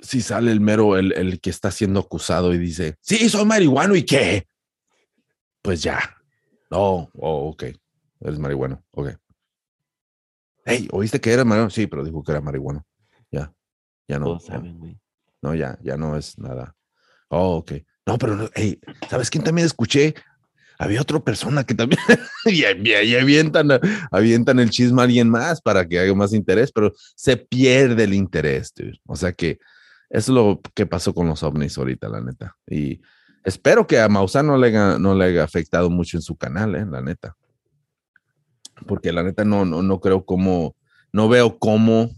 si 0.00 0.22
sale 0.22 0.50
el 0.50 0.60
mero, 0.60 0.96
el, 0.96 1.12
el 1.12 1.40
que 1.42 1.50
está 1.50 1.70
siendo 1.70 2.00
acusado 2.00 2.54
y 2.54 2.58
dice, 2.58 2.96
sí, 3.02 3.28
soy 3.28 3.44
marihuano 3.44 3.94
y 3.94 4.04
qué, 4.04 4.46
pues 5.60 5.82
ya. 5.82 5.98
No, 6.70 7.10
oh, 7.18 7.50
ok, 7.50 7.64
eres 8.20 8.38
marihuano, 8.38 8.82
ok. 8.92 9.10
Hey, 10.64 10.88
¿oíste 10.90 11.20
que 11.20 11.34
era 11.34 11.44
marihuano? 11.44 11.68
Sí, 11.68 11.86
pero 11.86 12.02
dijo 12.02 12.22
que 12.22 12.32
era 12.32 12.40
marihuano. 12.40 12.86
Ya, 13.30 13.52
ya 14.08 14.18
no. 14.18 14.38
No, 15.42 15.54
ya, 15.54 15.76
ya 15.82 15.96
no 15.96 16.16
es 16.16 16.38
nada. 16.38 16.74
Oh, 17.28 17.56
ok. 17.56 17.72
No, 18.06 18.16
pero, 18.16 18.48
hey, 18.54 18.80
¿sabes 19.10 19.28
quién 19.28 19.44
también 19.44 19.66
escuché? 19.66 20.14
Había 20.78 21.02
otra 21.02 21.20
persona 21.20 21.64
que 21.64 21.74
también, 21.74 22.00
y, 22.46 22.64
avientan, 22.64 23.68
avientan 24.10 24.58
el 24.58 24.70
chisme 24.70 25.00
a 25.02 25.04
alguien 25.04 25.28
más 25.28 25.60
para 25.60 25.86
que 25.86 25.98
haya 25.98 26.14
más 26.14 26.32
interés, 26.32 26.72
pero 26.72 26.92
se 27.14 27.36
pierde 27.36 28.04
el 28.04 28.14
interés, 28.14 28.72
dude. 28.74 29.00
O 29.06 29.16
sea 29.16 29.32
que 29.32 29.58
eso 30.10 30.32
es 30.32 30.34
lo 30.34 30.60
que 30.74 30.86
pasó 30.86 31.14
con 31.14 31.26
los 31.28 31.42
ovnis 31.42 31.76
ahorita, 31.78 32.08
la 32.08 32.20
neta. 32.20 32.56
Y 32.66 33.00
espero 33.44 33.86
que 33.86 34.00
a 34.00 34.08
Mausa 34.08 34.42
no 34.42 34.56
le 34.56 34.68
haya, 34.68 34.98
no 34.98 35.14
le 35.14 35.24
haya 35.24 35.44
afectado 35.44 35.90
mucho 35.90 36.16
en 36.16 36.22
su 36.22 36.36
canal, 36.36 36.74
eh, 36.74 36.84
la 36.84 37.00
neta. 37.00 37.36
Porque 38.86 39.12
la 39.12 39.22
neta 39.22 39.44
no, 39.44 39.64
no, 39.64 39.82
no 39.82 40.00
creo 40.00 40.24
cómo, 40.24 40.76
no 41.12 41.28
veo 41.28 41.58
cómo 41.58 42.10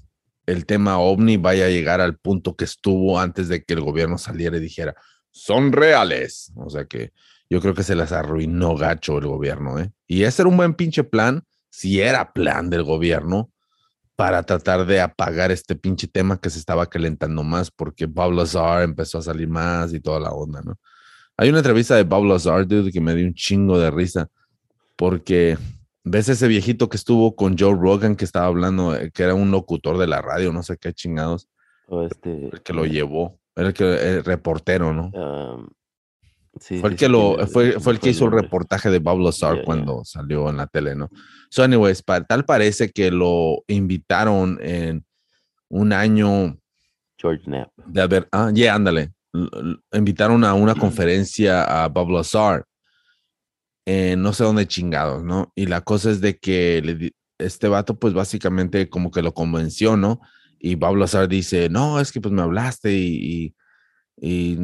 el 0.47 0.66
tema 0.66 0.99
ovni 0.99 1.36
vaya 1.36 1.66
a 1.66 1.70
llegar 1.70 2.01
al 2.01 2.16
punto 2.16 2.57
que 2.57 2.64
estuvo 2.64 3.18
antes 3.18 3.49
de 3.49 3.64
que 3.64 3.74
el 3.74 3.80
gobierno 3.80 4.18
saliera 4.18 4.57
y 4.57 4.61
dijera, 4.61 4.95
son 5.30 5.72
reales. 5.72 6.53
O 6.57 6.70
sea 6.70 6.84
que 6.84 7.12
yo 7.51 7.61
creo 7.61 7.74
que 7.74 7.82
se 7.82 7.95
les 7.95 8.12
arruinó 8.12 8.76
gacho 8.76 9.18
el 9.18 9.26
gobierno, 9.26 9.78
¿eh? 9.78 9.92
Y 10.07 10.22
ese 10.24 10.42
era 10.42 10.49
un 10.49 10.57
buen 10.57 10.74
pinche 10.74 11.05
plan, 11.05 11.42
si 11.70 12.01
era 12.01 12.32
plan 12.32 12.70
del 12.70 12.82
gobierno, 12.82 13.51
para 14.16 14.42
tratar 14.45 14.86
de 14.86 15.01
apagar 15.01 15.51
este 15.51 15.74
pinche 15.74 16.07
tema 16.07 16.40
que 16.40 16.51
se 16.51 16.59
estaba 16.59 16.86
calentando 16.86 17.42
más, 17.42 17.70
porque 17.70 18.07
Bob 18.07 18.32
Lazar 18.32 18.82
empezó 18.82 19.18
a 19.18 19.22
salir 19.22 19.49
más 19.49 19.92
y 19.92 20.01
toda 20.01 20.20
la 20.20 20.30
onda, 20.30 20.62
¿no? 20.62 20.78
Hay 21.36 21.49
una 21.49 21.59
entrevista 21.59 21.97
de 21.97 22.05
Bob 22.05 22.24
Lazar, 22.24 22.66
dude, 22.66 22.92
que 22.92 23.01
me 23.01 23.14
dio 23.14 23.26
un 23.26 23.34
chingo 23.34 23.78
de 23.78 23.90
risa, 23.90 24.28
porque 24.95 25.59
¿Ves 26.05 26.28
ese 26.28 26.48
viejito 26.48 26.88
que 26.90 26.96
estuvo 26.98 27.34
con 27.34 27.57
Joe 27.59 27.74
Rogan 27.74 28.14
que 28.14 28.24
estaba 28.26 28.46
hablando, 28.46 28.94
eh, 28.94 29.11
que 29.11 29.22
era 29.22 29.34
un 29.34 29.50
locutor 29.50 29.96
de 29.98 30.07
la 30.07 30.20
radio, 30.20 30.52
no 30.52 30.62
sé 30.62 30.76
qué 30.76 30.92
chingados? 30.92 31.48
O 31.88 32.02
este. 32.02 32.48
El 32.52 32.62
que 32.62 32.72
lo 32.74 32.84
llevó, 32.84 33.40
era 33.57 33.68
el, 33.68 33.74
que, 33.74 33.84
el 33.84 34.24
reportero, 34.24 34.92
¿no? 34.92 35.11
um, 35.14 35.66
sí, 36.61 36.78
fue 36.78 36.90
el 36.90 36.96
que 36.96 37.07
sí, 37.07 37.11
lo, 37.12 37.36
tiene- 37.36 37.46
fue, 37.46 37.72
se 37.72 37.80
fue 37.80 37.92
me 37.92 37.96
el 37.96 38.00
que 38.00 38.11
hizo 38.11 38.26
el 38.26 38.32
reportaje 38.32 38.90
de 38.90 39.00
Ya, 39.55 39.61
ya. 39.61 39.64
cuando 39.64 40.05
salió 40.05 40.48
en 40.50 40.59
la 40.59 40.66
tele, 40.66 40.94
¿no? 40.94 41.09
So, 41.50 41.62
anyways, 41.62 42.02
pa- 42.02 42.22
tal 42.24 42.44
parece 42.44 42.90
que 42.90 43.11
lo 43.11 43.62
invitaron 43.66 44.59
en 44.62 45.05
un 45.70 45.92
año 45.94 46.59
George 47.18 47.44
Knapp. 47.44 47.70
de 47.86 48.02
haber, 48.02 48.28
ah, 48.30 48.50
yeah, 48.55 48.74
ándale, 48.74 49.12
L- 49.32 49.78
invitaron 49.92 50.44
a 50.44 50.52
una 50.52 50.74
conferencia 51.09 51.64
a 51.84 51.88
Bob 51.88 52.11
Lazar 52.11 52.64
en 53.87 54.22
no 54.22 54.32
sé 54.32 54.45
dónde 54.45 54.66
chingados, 54.66 55.24
¿no? 55.24 55.53
Y 55.55 55.66
la 55.66 55.82
cosa 55.82 56.11
es 56.11 56.20
de 56.20 56.39
que 56.39 56.80
le 56.82 57.12
este 57.39 57.68
vato, 57.68 57.99
pues 57.99 58.14
básicamente 58.14 58.89
como 58.89 59.11
que 59.11 59.22
lo 59.22 59.35
convenció, 59.35 59.97
¿no? 59.97 60.20
Y 60.59 60.76
Bob 60.76 60.97
Lazar 60.97 61.28
dice, 61.28 61.68
no, 61.68 62.01
es 62.01 62.12
que 62.12 62.20
pues 62.20 62.32
me 62.32 62.43
hablaste 62.43 62.93
y, 62.93 63.55
y, 64.16 64.55
y 64.55 64.59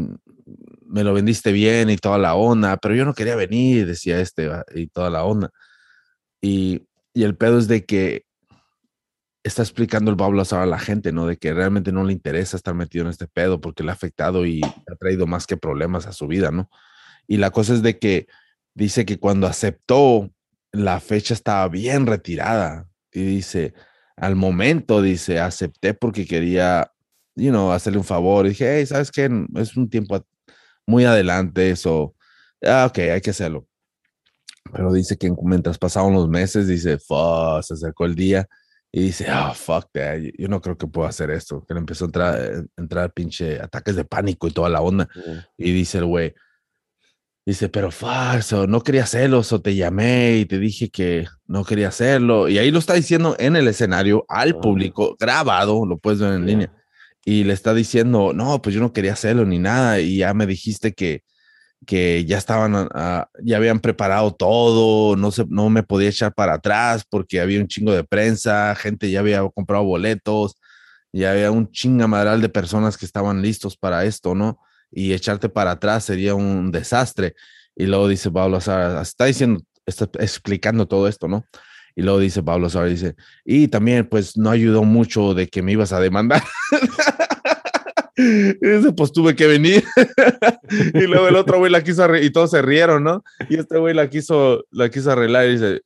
me 0.86 1.04
lo 1.04 1.12
vendiste 1.12 1.52
bien 1.52 1.90
y 1.90 1.96
toda 1.96 2.18
la 2.18 2.34
onda, 2.34 2.76
pero 2.78 2.94
yo 2.94 3.04
no 3.04 3.14
quería 3.14 3.36
venir, 3.36 3.86
decía 3.86 4.20
este, 4.20 4.50
y 4.74 4.86
toda 4.86 5.10
la 5.10 5.24
onda. 5.24 5.50
Y, 6.40 6.86
y 7.12 7.24
el 7.24 7.36
pedo 7.36 7.58
es 7.58 7.68
de 7.68 7.84
que 7.84 8.24
está 9.42 9.62
explicando 9.62 10.10
el 10.10 10.16
Bob 10.16 10.34
Lazar 10.34 10.60
a 10.60 10.66
la 10.66 10.78
gente, 10.78 11.12
¿no? 11.12 11.26
De 11.26 11.36
que 11.36 11.52
realmente 11.52 11.92
no 11.92 12.04
le 12.04 12.12
interesa 12.12 12.56
estar 12.56 12.74
metido 12.74 13.04
en 13.04 13.10
este 13.10 13.26
pedo 13.26 13.60
porque 13.60 13.82
le 13.82 13.90
ha 13.90 13.94
afectado 13.94 14.46
y 14.46 14.60
ha 14.62 14.96
traído 14.96 15.26
más 15.26 15.46
que 15.46 15.56
problemas 15.56 16.06
a 16.06 16.12
su 16.12 16.26
vida, 16.26 16.50
¿no? 16.50 16.70
Y 17.26 17.38
la 17.38 17.50
cosa 17.50 17.74
es 17.74 17.82
de 17.82 17.98
que 17.98 18.26
dice 18.80 19.04
que 19.04 19.18
cuando 19.18 19.46
aceptó, 19.46 20.30
la 20.72 21.00
fecha 21.00 21.34
estaba 21.34 21.68
bien 21.68 22.06
retirada. 22.06 22.88
Y 23.12 23.22
dice, 23.22 23.74
al 24.16 24.36
momento, 24.36 25.02
dice, 25.02 25.38
acepté 25.38 25.92
porque 25.94 26.26
quería, 26.26 26.90
you 27.36 27.50
know, 27.50 27.72
hacerle 27.72 27.98
un 27.98 28.04
favor. 28.04 28.46
Y 28.46 28.50
dije, 28.50 28.78
hey, 28.78 28.86
¿sabes 28.86 29.10
qué? 29.10 29.28
Es 29.56 29.76
un 29.76 29.88
tiempo 29.90 30.16
a- 30.16 30.24
muy 30.86 31.04
adelante, 31.04 31.70
eso. 31.70 32.14
Ah, 32.64 32.86
ok, 32.88 32.98
hay 32.98 33.20
que 33.20 33.30
hacerlo. 33.30 33.66
Pero 34.72 34.92
dice 34.92 35.16
que 35.18 35.30
mientras 35.42 35.78
pasaban 35.78 36.12
los 36.14 36.28
meses, 36.28 36.66
dice, 36.66 36.98
fuck, 36.98 37.62
se 37.62 37.74
acercó 37.74 38.06
el 38.06 38.14
día 38.14 38.46
y 38.92 39.02
dice, 39.02 39.26
oh, 39.30 39.52
fuck 39.54 39.88
that, 39.92 40.18
yo- 40.38 40.48
no 40.48 40.60
creo 40.60 40.78
que 40.78 40.86
pueda 40.86 41.08
hacer 41.10 41.30
esto. 41.30 41.64
Que 41.66 41.74
le 41.74 41.80
empezó 41.80 42.04
a 42.04 42.08
entrar, 42.08 42.40
eh, 42.40 42.64
entrar 42.78 43.12
pinche 43.12 43.60
ataques 43.60 43.96
de 43.96 44.04
pánico 44.04 44.46
y 44.48 44.52
toda 44.52 44.68
la 44.70 44.80
onda. 44.80 45.06
Yeah. 45.14 45.48
Y 45.58 45.72
dice 45.72 45.98
el 45.98 46.06
güey, 46.06 46.34
dice, 47.50 47.68
pero 47.68 47.90
falso, 47.90 48.66
no 48.66 48.82
quería 48.82 49.04
hacerlo, 49.04 49.42
o 49.48 49.60
te 49.60 49.74
llamé 49.74 50.38
y 50.38 50.46
te 50.46 50.58
dije 50.58 50.88
que 50.90 51.26
no 51.46 51.64
quería 51.64 51.88
hacerlo. 51.88 52.48
Y 52.48 52.58
ahí 52.58 52.70
lo 52.70 52.78
está 52.78 52.94
diciendo 52.94 53.36
en 53.38 53.56
el 53.56 53.68
escenario 53.68 54.24
al 54.28 54.50
Ah. 54.56 54.60
público, 54.60 55.16
grabado, 55.18 55.84
lo 55.86 55.98
puedes 55.98 56.20
ver 56.20 56.32
en 56.34 56.40
Yeah. 56.40 56.46
línea. 56.46 56.72
Y 57.24 57.44
le 57.44 57.52
está 57.52 57.74
diciendo, 57.74 58.32
no, 58.34 58.60
pues 58.62 58.74
yo 58.74 58.80
no 58.80 58.92
quería 58.92 59.12
hacerlo 59.12 59.44
ni 59.44 59.58
nada. 59.58 60.00
Y 60.00 60.16
ya 60.18 60.32
me 60.34 60.46
dijiste 60.46 60.92
que, 60.92 61.22
que 61.86 62.24
ya 62.24 62.38
estaban, 62.38 62.88
ah, 62.94 63.28
ya 63.42 63.56
habían 63.56 63.80
preparado 63.80 64.32
todo, 64.32 65.16
no, 65.16 65.30
se, 65.30 65.44
no 65.48 65.70
me 65.70 65.82
podía 65.82 66.08
echar 66.10 66.32
para 66.34 66.54
atrás 66.54 67.04
porque 67.08 67.40
había 67.40 67.60
un 67.60 67.68
chingo 67.68 67.92
de 67.92 68.04
prensa, 68.04 68.74
gente 68.74 69.10
ya 69.10 69.20
había 69.20 69.42
comprado 69.54 69.84
boletos, 69.84 70.56
ya 71.12 71.32
había 71.32 71.50
un 71.50 71.70
chingamadral 71.72 72.40
de 72.42 72.48
personas 72.48 72.96
que 72.98 73.06
estaban 73.06 73.40
listos 73.42 73.76
para 73.76 74.04
esto, 74.04 74.34
¿no? 74.34 74.58
Y 74.92 75.12
echarte 75.12 75.48
para 75.48 75.72
atrás 75.72 76.04
sería 76.04 76.34
un 76.34 76.70
desastre. 76.72 77.34
Y 77.76 77.86
luego 77.86 78.08
dice 78.08 78.30
Pablo 78.30 78.60
Sara, 78.60 79.00
está 79.02 79.26
diciendo, 79.26 79.62
está 79.86 80.08
explicando 80.18 80.86
todo 80.86 81.08
esto, 81.08 81.28
¿no? 81.28 81.44
Y 81.96 82.02
luego 82.02 82.18
dice 82.18 82.42
Pablo 82.42 82.68
Sara, 82.70 82.86
dice, 82.86 83.14
y 83.44 83.68
también 83.68 84.06
pues 84.08 84.36
no 84.36 84.50
ayudó 84.50 84.84
mucho 84.84 85.34
de 85.34 85.48
que 85.48 85.62
me 85.62 85.72
ibas 85.72 85.92
a 85.92 86.00
demandar. 86.00 86.42
Y 88.16 88.52
dice, 88.52 88.92
pues 88.92 89.12
tuve 89.12 89.34
que 89.34 89.46
venir. 89.46 89.82
y 90.94 91.06
luego 91.06 91.28
el 91.28 91.36
otro 91.36 91.58
güey 91.58 91.72
la 91.72 91.82
quiso 91.82 92.04
arre- 92.04 92.22
y 92.22 92.30
todos 92.30 92.50
se 92.50 92.60
rieron, 92.60 93.02
¿no? 93.02 93.24
Y 93.48 93.56
este 93.58 93.78
güey 93.78 93.94
la 93.94 94.10
quiso, 94.10 94.62
la 94.70 94.90
quiso 94.90 95.10
arreglar 95.10 95.46
y 95.46 95.52
dice, 95.52 95.80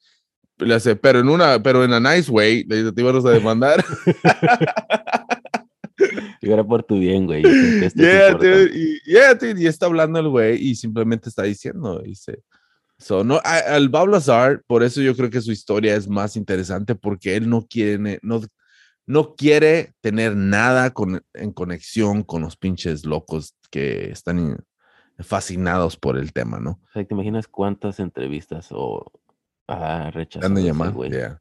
le 0.59 0.74
hace, 0.74 0.96
pero 0.96 1.20
en 1.20 1.28
una, 1.28 1.62
pero 1.62 1.84
en 1.84 1.92
a 1.92 2.00
nice 2.00 2.28
way, 2.32 2.64
le 2.64 2.78
dice, 2.78 2.92
te 2.92 3.02
ibas 3.02 3.24
a 3.24 3.30
demandar. 3.30 3.84
Yo 6.42 6.53
era 6.53 6.64
por 6.64 6.82
tu 6.82 6.99
bien, 6.99 7.26
güey. 7.26 7.42
yeah, 7.95 8.32
dude, 8.32 8.70
y, 8.74 9.01
yeah, 9.05 9.34
dude, 9.34 9.61
y 9.61 9.66
está 9.66 9.86
hablando 9.86 10.18
el 10.18 10.28
güey 10.28 10.61
y 10.61 10.74
simplemente 10.74 11.28
está 11.28 11.45
diciendo, 11.45 12.01
dice. 12.01 12.42
So, 12.99 13.24
no, 13.24 13.40
al 13.42 13.88
Bob 13.88 14.09
Lazar, 14.09 14.62
por 14.66 14.82
eso 14.82 15.01
yo 15.01 15.16
creo 15.16 15.28
que 15.30 15.40
su 15.40 15.53
historia 15.53 15.97
es 15.97 16.09
más 16.09 16.36
interesante 16.36 16.95
porque 16.95 17.36
él 17.36 17.49
no 17.49 17.66
quiere, 17.66 18.18
no, 18.22 18.40
no 19.07 19.34
quiere 19.34 19.95
tener 20.01 20.36
nada 20.36 20.90
con, 20.90 21.22
en 21.34 21.53
conexión 21.53 22.22
con 22.22 22.42
los 22.42 22.57
pinches 22.57 23.05
locos 23.05 23.57
que 23.70 24.11
están 24.11 24.38
in- 24.38 24.57
fascinados 25.18 25.97
por 25.97 26.16
el 26.16 26.32
tema, 26.32 26.61
¿no? 26.61 26.70
O 26.70 26.92
sea, 26.92 27.05
¿te 27.05 27.14
imaginas 27.14 27.49
cuántas 27.49 28.01
entrevistas 28.01 28.68
o 28.70 29.12
ah, 29.68 30.11
de 30.14 30.22
ese 30.22 30.62
llamar. 30.62 30.92
güey? 30.92 31.11
yeah. 31.11 31.40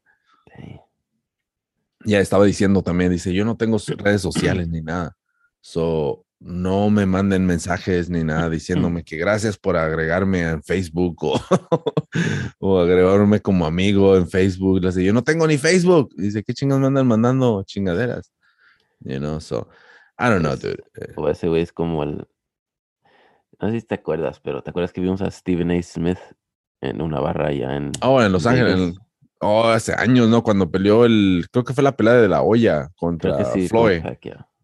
Ya 2.04 2.20
estaba 2.20 2.44
diciendo 2.44 2.82
también, 2.82 3.10
dice, 3.10 3.32
yo 3.32 3.44
no 3.44 3.56
tengo 3.56 3.78
redes 3.98 4.20
sociales 4.22 4.68
ni 4.68 4.82
nada. 4.82 5.16
So, 5.60 6.26
no 6.40 6.90
me 6.90 7.06
manden 7.06 7.46
mensajes 7.46 8.10
ni 8.10 8.22
nada 8.22 8.50
diciéndome 8.50 9.02
que 9.02 9.16
gracias 9.16 9.56
por 9.56 9.76
agregarme 9.76 10.42
en 10.42 10.62
Facebook 10.62 11.24
o, 11.24 11.40
o 12.58 12.78
agregarme 12.80 13.40
como 13.40 13.64
amigo 13.64 14.16
en 14.16 14.28
Facebook. 14.28 14.80
Le 14.80 14.88
dice, 14.88 15.04
yo 15.04 15.12
no 15.12 15.24
tengo 15.24 15.46
ni 15.46 15.56
Facebook. 15.56 16.14
Dice, 16.16 16.42
¿qué 16.42 16.52
chingados 16.52 16.80
me 16.82 16.88
andan 16.88 17.06
mandando 17.06 17.62
chingaderas? 17.64 18.30
You 19.00 19.18
know, 19.18 19.40
so, 19.40 19.68
I 20.18 20.24
don't 20.24 20.40
know, 20.40 20.56
dude. 20.56 20.82
Eh, 21.00 21.12
O 21.16 21.28
ese 21.28 21.48
güey 21.48 21.62
es 21.62 21.72
como 21.72 22.02
el. 22.02 22.26
No 23.60 23.70
sé 23.70 23.80
si 23.80 23.86
te 23.86 23.94
acuerdas, 23.94 24.40
pero 24.40 24.62
¿te 24.62 24.70
acuerdas 24.70 24.92
que 24.92 25.00
vimos 25.00 25.22
a 25.22 25.30
Stephen 25.30 25.70
A. 25.70 25.82
Smith 25.82 26.18
en 26.80 27.00
una 27.00 27.20
barra 27.20 27.48
allá 27.48 27.76
en. 27.76 27.92
Oh, 28.02 28.20
en 28.22 28.32
Los 28.32 28.46
Ángeles. 28.46 28.94
Oh, 29.40 29.64
hace 29.64 29.92
años, 29.94 30.28
¿no? 30.28 30.42
Cuando 30.42 30.70
peleó 30.70 31.04
el, 31.04 31.46
creo 31.50 31.64
que 31.64 31.74
fue 31.74 31.84
la 31.84 31.96
pelea 31.96 32.14
de 32.14 32.28
la 32.28 32.42
olla 32.42 32.90
contra 32.96 33.44
sí, 33.52 33.68
Floyd. 33.68 34.02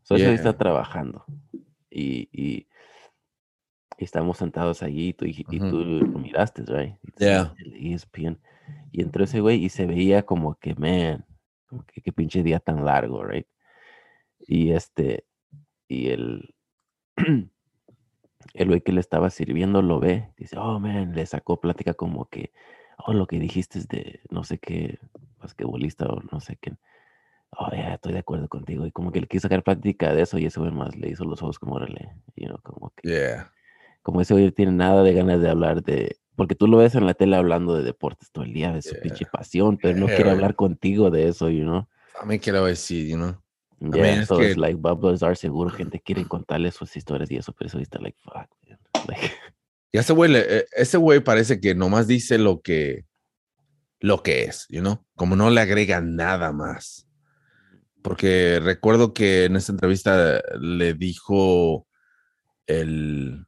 So, 0.03 0.17
está 0.17 0.57
trabajando. 0.57 1.25
Y, 1.91 2.29
y, 2.33 2.67
y 3.99 4.05
estamos 4.05 4.39
sentados 4.39 4.83
allí 4.83 5.09
y 5.09 5.13
tú, 5.13 5.25
y, 5.27 5.45
tú 5.45 5.85
lo 5.85 6.19
miraste, 6.19 6.65
right? 6.67 6.95
Yeah. 7.19 7.55
el 7.59 7.75
E 7.75 7.95
ESPN. 7.95 8.41
Y 8.93 9.03
entró 9.03 9.25
ese 9.25 9.41
güey 9.41 9.63
y 9.63 9.69
se 9.69 9.87
veía 9.87 10.25
como 10.25 10.55
que, 10.55 10.75
man, 10.75 11.27
como 11.67 11.85
que 11.85 12.01
qué 12.01 12.13
pinche 12.13 12.43
día 12.43 12.61
tan 12.61 12.85
largo, 12.85 13.25
right? 13.25 13.47
Y 14.41 14.73
este, 14.73 15.27
y 15.87 16.09
el, 16.09 16.55
el 18.55 18.69
güey 18.69 18.81
que 18.81 18.93
le 18.93 19.01
estaba 19.01 19.31
sirviendo 19.31 19.83
lo 19.83 20.01
ve, 20.01 20.33
dice, 20.37 20.57
oh, 20.59 20.81
man, 20.81 21.15
le 21.15 21.27
sacó 21.27 21.61
plática 21.61 21.95
como 21.95 22.29
que, 22.29 22.53
oh, 23.07 23.13
lo 23.13 23.27
que 23.27 23.39
dijiste 23.39 23.79
es 23.79 23.89
de 23.89 24.21
no 24.31 24.45
sé 24.45 24.59
qué 24.59 24.99
basquetbolista 25.39 26.07
o 26.07 26.21
no 26.33 26.41
sé 26.41 26.57
qué. 26.61 26.75
Oh, 27.59 27.69
ya, 27.73 27.95
estoy 27.95 28.13
de 28.13 28.21
acuerdo 28.21 28.49
contigo. 28.49 28.87
Y 28.87 28.93
como 28.93 29.11
que 29.11 29.21
le 29.21 29.27
quiso 29.27 29.43
sacar 29.43 29.63
plática 29.65 30.15
de 30.15 30.23
eso 30.23 30.39
y 30.39 30.47
ese 30.47 30.61
güey 30.61 30.71
más 30.73 30.95
le 30.97 31.09
hizo 31.09 31.25
los 31.25 31.43
ojos 31.43 31.59
como, 31.59 31.75
órale, 31.75 32.13
you 32.37 32.47
know, 32.47 32.59
como 32.63 32.91
que, 32.97 33.09
Yeah. 33.09 33.51
como 34.03 34.21
ese 34.21 34.35
güey 34.35 34.51
tiene 34.53 34.73
nada 34.73 35.03
de 35.03 35.13
ganas 35.15 35.41
de 35.43 35.51
hablar 35.51 35.83
de, 35.83 36.17
porque 36.37 36.55
tú 36.55 36.69
lo 36.69 36.77
ves 36.77 36.95
en 36.95 37.07
la 37.07 37.15
tele 37.15 37.37
hablando 37.37 37.75
de 37.75 37.83
deportes 37.83 38.31
todo 38.31 38.45
el 38.45 38.53
día, 38.53 38.73
de 38.73 38.83
su 38.83 38.91
Yeah. 38.93 39.01
pinche 39.03 39.27
pasión, 39.27 39.79
pero 39.79 39.99
no 39.99 40.07
Yeah, 40.07 40.15
quiere 40.17 40.31
hablar 40.31 40.55
contigo 40.55 41.11
de 41.11 41.29
eso, 41.29 41.51
you 41.51 41.63
know. 41.65 41.89
A 42.21 42.25
mí 42.25 42.39
quiero 42.39 42.65
decir, 42.65 43.09
you 43.09 43.17
know. 43.17 43.37
Yeah, 43.81 44.27
so 44.27 44.43
it's 44.43 44.55
que- 44.55 44.61
like 44.61 44.77
Bob 44.77 45.03
Lazar 45.03 45.37
seguro 45.37 45.71
gente 45.71 46.01
quiere 46.01 46.27
contarle 46.27 46.71
sus 46.71 46.95
historias 46.97 47.31
y 47.31 47.37
eso, 47.37 47.53
pero 47.55 47.67
eso 47.69 47.79
está 47.79 47.99
like, 47.99 48.17
fuck, 48.23 48.49
man. 48.69 48.79
Like, 49.09 49.33
Y 49.93 49.99
ese 49.99 50.13
güey, 50.13 50.35
eh, 50.37 50.67
ese 50.73 50.97
güey 50.97 51.21
parece 51.21 51.61
que 51.61 51.75
nomás 51.75 52.07
dice 52.07 52.39
lo 52.39 52.61
que, 52.61 53.05
lo 53.99 54.23
que 54.23 54.45
es, 54.45 54.67
you 54.69 54.81
know, 54.81 55.05
como 55.15 55.37
no 55.37 55.51
le 55.51 55.61
agrega 55.61 56.01
nada 56.01 56.53
más. 56.53 57.09
Porque 58.03 58.61
recuerdo 58.63 59.13
que 59.13 59.45
en 59.45 59.57
esa 59.57 59.73
entrevista 59.73 60.41
le 60.59 60.95
dijo 60.95 61.87
el, 62.67 63.47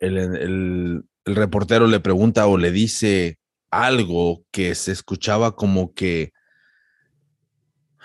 el, 0.00 1.04
el 1.26 1.34
reportero 1.36 1.86
le 1.86 2.00
pregunta 2.00 2.46
o 2.46 2.56
le 2.56 2.72
dice 2.72 3.38
algo 3.70 4.44
que 4.50 4.74
se 4.74 4.92
escuchaba 4.92 5.54
como 5.54 5.92
que 5.94 6.32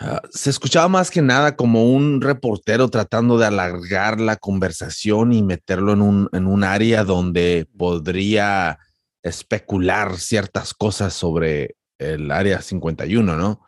ah, 0.01 0.21
se 0.31 0.49
escuchaba 0.49 0.87
más 0.89 1.09
que 1.11 1.21
nada 1.21 1.55
como 1.55 1.85
un 1.91 2.21
reportero 2.21 2.89
tratando 2.89 3.37
de 3.37 3.45
alargar 3.45 4.19
la 4.19 4.35
conversación 4.35 5.31
y 5.33 5.43
meterlo 5.43 5.93
en 5.93 6.01
un, 6.01 6.29
en 6.33 6.47
un 6.47 6.63
área 6.63 7.03
donde 7.03 7.67
podría 7.77 8.79
especular 9.23 10.17
ciertas 10.17 10.73
cosas 10.73 11.13
sobre 11.13 11.75
el 11.99 12.31
área 12.31 12.61
51, 12.61 13.35
¿no? 13.37 13.61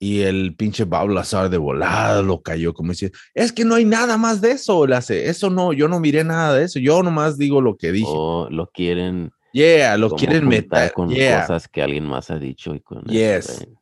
Y 0.00 0.20
el 0.20 0.54
pinche 0.54 0.84
Bob 0.84 1.08
Lazar 1.08 1.50
de 1.50 1.58
volada 1.58 2.22
lo 2.22 2.40
cayó, 2.42 2.72
como 2.72 2.92
dice, 2.92 3.10
es 3.34 3.52
que 3.52 3.64
no 3.64 3.74
hay 3.74 3.84
nada 3.84 4.16
más 4.16 4.40
de 4.40 4.52
eso, 4.52 4.86
le 4.86 4.94
hace, 4.94 5.28
eso 5.28 5.50
no, 5.50 5.72
yo 5.72 5.88
no 5.88 5.98
miré 5.98 6.22
nada 6.22 6.54
de 6.54 6.64
eso, 6.64 6.78
yo 6.78 7.02
nomás 7.02 7.36
digo 7.36 7.60
lo 7.60 7.76
que 7.76 7.90
dije. 7.92 8.06
o 8.08 8.48
lo 8.50 8.68
quieren 8.70 9.30
Yeah, 9.52 9.96
lo 9.96 10.10
quieren 10.10 10.46
meter. 10.46 10.92
con 10.92 11.08
Yeah. 11.08 11.40
cosas 11.40 11.66
que 11.68 11.82
alguien 11.82 12.04
más 12.04 12.30
ha 12.30 12.38
dicho 12.38 12.74
y 12.74 12.80
con 12.80 12.98
eso, 12.98 13.10
Yes. 13.12 13.60
right? 13.60 13.74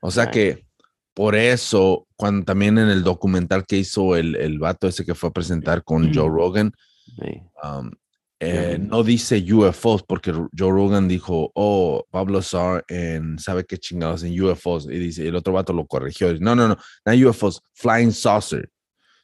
O 0.00 0.10
sea 0.10 0.30
que 0.30 0.66
por 1.14 1.34
eso, 1.36 2.06
cuando 2.16 2.44
también 2.44 2.78
en 2.78 2.88
el 2.88 3.02
documental 3.02 3.66
que 3.66 3.76
hizo 3.78 4.16
el, 4.16 4.34
el 4.36 4.58
vato 4.58 4.88
ese 4.88 5.04
que 5.04 5.14
fue 5.14 5.28
a 5.30 5.32
presentar 5.32 5.84
con 5.84 6.12
Joe 6.14 6.28
Rogan, 6.28 6.72
Sí. 7.04 7.42
um, 7.62 7.90
eh, 8.44 8.76
Ujú. 8.78 8.88
no 8.88 9.02
dice 9.04 9.44
UFOs 9.52 10.02
porque 10.02 10.32
Joe 10.32 10.70
Rogan 10.72 11.06
dijo, 11.06 11.52
oh, 11.54 12.04
Pablo 12.10 12.42
Sar 12.42 12.84
en 12.88 13.38
sabe 13.38 13.64
qué 13.64 13.76
chingados 13.78 14.24
en 14.24 14.40
UFOs. 14.40 14.86
Y 14.86 14.98
dice, 14.98 15.28
el 15.28 15.36
otro 15.36 15.52
vato 15.52 15.72
lo 15.72 15.86
corrigió. 15.86 16.28
Dice, 16.32 16.42
no, 16.42 16.56
no, 16.56 16.66
no, 16.68 16.76
no 17.04 17.28
UFOs, 17.28 17.60
flying 17.74 18.10
saucer, 18.12 18.68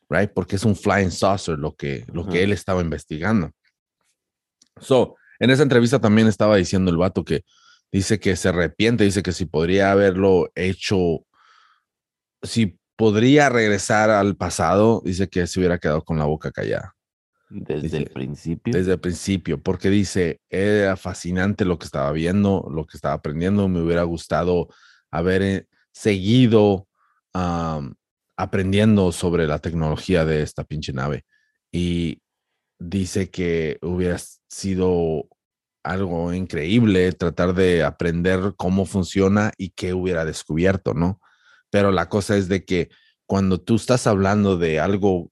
right? 0.09 0.30
Porque 0.32 0.55
es 0.57 0.64
un 0.64 0.76
flying 0.76 1.11
saucer 1.11 1.59
lo 1.59 1.74
que, 1.74 2.05
lo 2.12 2.28
que 2.28 2.45
él 2.45 2.53
estaba 2.53 2.80
investigando. 2.80 3.51
So, 4.80 5.16
en 5.41 5.51
esa 5.51 5.62
entrevista 5.64 5.99
también 6.01 6.28
estaba 6.28 6.57
diciendo 6.57 6.91
el 6.91 6.97
vato 6.97 7.24
que 7.24 7.43
dice 7.91 8.20
que 8.20 8.36
se 8.36 8.51
arrepiente, 8.51 9.03
dice 9.05 9.22
que 9.22 9.32
si 9.32 9.47
podría 9.47 9.91
haberlo 9.91 10.51
hecho, 10.55 11.24
si 12.43 12.78
podría 12.97 13.49
regresar 13.49 14.11
al 14.11 14.36
pasado, 14.36 15.03
dice 15.05 15.28
que 15.28 15.47
se 15.47 15.61
hubiera 15.61 15.78
quedado 15.78 16.03
con 16.03 16.18
la 16.18 16.24
boca 16.24 16.51
callada 16.51 16.95
Desde 17.49 17.82
Dice, 17.82 17.97
el 17.99 18.11
principio. 18.11 18.72
desde 18.72 18.93
el 18.93 19.01
principio, 19.01 19.62
porque 19.62 19.91
dice, 19.91 20.41
era 20.51 20.97
fascinante 20.97 21.64
lo 21.64 21.78
que 21.78 21.86
estaba 21.86 22.11
viendo, 22.12 22.68
lo 22.70 22.86
que 22.86 22.97
estaba 22.97 23.14
aprendiendo, 23.14 23.68
me 23.68 23.80
hubiera 23.80 24.03
gustado 24.03 24.68
haber 25.11 25.43
eh, 25.43 25.66
seguido 25.93 26.86
aprendiendo 28.36 29.12
sobre 29.12 29.47
la 29.47 29.61
tecnología 29.61 30.24
de 30.24 30.43
esta 30.43 30.64
pinche 30.64 30.93
nave. 30.93 31.24
Y 31.70 32.20
dice 32.80 33.30
que 33.30 33.78
hubiera 33.82 34.18
sido 34.49 35.28
algo 35.84 36.32
increíble 36.34 37.12
tratar 37.12 37.55
de 37.55 37.84
aprender 37.84 38.55
cómo 38.57 38.86
funciona 38.86 39.53
y 39.57 39.70
qué 39.70 39.95
hubiera 39.95 40.24
descubierto, 40.24 40.95
¿no? 40.95 41.20
Pero 41.70 41.90
la 41.92 42.08
cosa 42.08 42.36
es 42.36 42.48
de 42.48 42.64
que 42.64 42.88
cuando 43.26 43.60
tú 43.60 43.76
estás 43.76 44.06
hablando 44.06 44.56
de 44.56 44.80
algo 44.80 45.30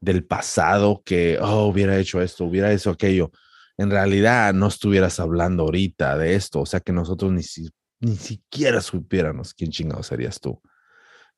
del 0.00 0.24
pasado 0.24 1.02
que, 1.04 1.38
oh, 1.40 1.66
hubiera 1.66 1.98
hecho 1.98 2.22
esto, 2.22 2.44
hubiera 2.44 2.72
hecho 2.72 2.90
aquello, 2.90 3.30
en 3.78 3.90
realidad 3.90 4.54
no 4.54 4.68
estuvieras 4.68 5.20
hablando 5.20 5.64
ahorita 5.64 6.16
de 6.18 6.34
esto, 6.34 6.60
o 6.60 6.66
sea 6.66 6.80
que 6.80 6.92
nosotros 6.92 7.32
ni, 7.32 7.42
si- 7.42 7.70
ni 8.00 8.16
siquiera 8.16 8.80
supiéramos 8.80 9.54
quién 9.54 9.70
chingado 9.70 10.02
serías 10.02 10.40
tú. 10.40 10.60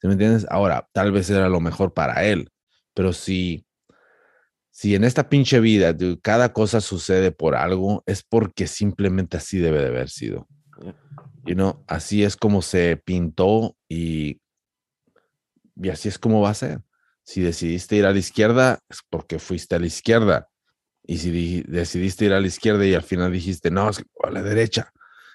¿Sí 0.00 0.06
me 0.06 0.12
entiendes? 0.14 0.46
Ahora, 0.50 0.88
tal 0.92 1.12
vez 1.12 1.28
era 1.30 1.48
lo 1.48 1.60
mejor 1.60 1.94
para 1.94 2.24
él, 2.24 2.50
pero 2.94 3.12
si, 3.12 3.64
si 4.70 4.94
en 4.94 5.04
esta 5.04 5.28
pinche 5.28 5.60
vida 5.60 5.94
cada 6.22 6.52
cosa 6.52 6.80
sucede 6.80 7.32
por 7.32 7.56
algo, 7.56 8.02
es 8.06 8.22
porque 8.22 8.66
simplemente 8.66 9.36
así 9.36 9.58
debe 9.58 9.80
de 9.80 9.88
haber 9.88 10.08
sido. 10.08 10.46
You 11.44 11.54
know, 11.54 11.84
así 11.86 12.24
es 12.24 12.36
como 12.36 12.62
se 12.62 12.96
pintó 12.96 13.76
y, 13.88 14.40
y 15.76 15.88
así 15.88 16.08
es 16.08 16.18
como 16.18 16.40
va 16.40 16.50
a 16.50 16.54
ser. 16.54 16.82
Si 17.24 17.40
decidiste 17.40 17.96
ir 17.96 18.06
a 18.06 18.12
la 18.12 18.18
izquierda, 18.18 18.80
es 18.88 19.00
porque 19.08 19.38
fuiste 19.38 19.74
a 19.76 19.78
la 19.78 19.86
izquierda. 19.86 20.48
Y 21.04 21.18
si 21.18 21.30
di- 21.30 21.62
decidiste 21.62 22.26
ir 22.26 22.32
a 22.32 22.40
la 22.40 22.46
izquierda 22.46 22.84
y 22.86 22.94
al 22.94 23.02
final 23.02 23.32
dijiste, 23.32 23.70
no, 23.70 23.88
es 23.90 23.98
que 23.98 24.04
a 24.22 24.30
la 24.30 24.42
derecha, 24.42 24.92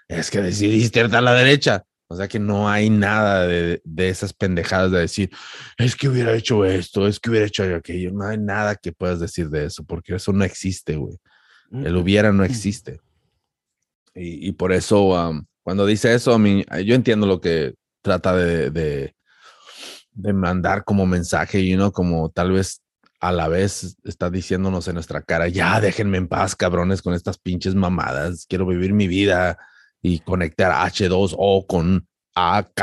es 0.07 0.29
que 0.29 0.41
decidiste 0.41 0.99
ir 0.99 1.15
a 1.15 1.21
la 1.21 1.33
derecha. 1.33 1.83
O 2.07 2.15
sea 2.15 2.27
que 2.27 2.37
no 2.37 2.69
hay 2.69 2.89
nada 2.91 3.47
de, 3.47 3.81
de 3.83 4.09
esas 4.09 4.33
pendejadas 4.33 4.91
de 4.91 4.99
decir, 4.99 5.31
es 5.77 5.95
que 5.95 6.09
hubiera 6.09 6.35
hecho 6.35 6.63
esto, 6.63 7.07
es 7.07 7.19
que 7.19 7.31
hubiera 7.31 7.47
hecho 7.47 7.63
aquello. 7.75 8.11
No 8.11 8.27
hay 8.27 8.37
nada 8.37 8.75
que 8.75 8.91
puedas 8.91 9.19
decir 9.19 9.49
de 9.49 9.65
eso, 9.65 9.83
porque 9.83 10.13
eso 10.15 10.31
no 10.31 10.43
existe, 10.43 10.95
güey. 10.95 11.17
El 11.71 11.95
hubiera 11.97 12.31
no 12.31 12.43
existe. 12.43 12.99
Y, 14.15 14.51
por 14.53 14.71
eso, 14.71 15.33
cuando 15.63 15.85
dice 15.85 16.13
eso, 16.13 16.33
a 16.33 16.39
mí, 16.39 16.63
yo 16.85 16.93
entiendo 16.95 17.25
lo 17.25 17.41
que 17.41 17.73
trata 18.01 18.35
de, 18.35 18.69
de, 18.69 20.33
mandar 20.33 20.83
como 20.83 21.05
mensaje, 21.07 21.61
y 21.61 21.75
no 21.75 21.91
como 21.91 22.29
tal 22.29 22.51
vez 22.51 22.81
a 23.19 23.31
la 23.31 23.47
vez 23.47 23.97
está 24.03 24.29
diciéndonos 24.29 24.87
en 24.87 24.95
nuestra 24.95 25.21
cara, 25.21 25.47
ya 25.47 25.79
déjenme 25.79 26.17
en 26.17 26.27
paz, 26.27 26.55
cabrones, 26.55 27.01
con 27.01 27.13
estas 27.13 27.37
pinches 27.37 27.73
mamadas. 27.73 28.45
Quiero 28.47 28.67
vivir 28.67 28.93
mi 28.93 29.07
vida 29.07 29.57
y 30.01 30.19
conectar 30.19 30.71
H2O 30.71 31.65
con 31.65 32.07
AK. 32.35 32.81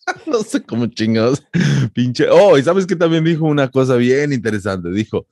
no 0.26 0.42
sé 0.42 0.62
cómo 0.62 0.86
chingados. 0.86 1.42
Pinche. 1.92 2.28
Oh, 2.30 2.56
y 2.56 2.62
sabes 2.62 2.86
que 2.86 2.96
también 2.96 3.24
dijo 3.24 3.44
una 3.44 3.68
cosa 3.68 3.96
bien 3.96 4.32
interesante. 4.32 4.90
Dijo, 4.90 5.26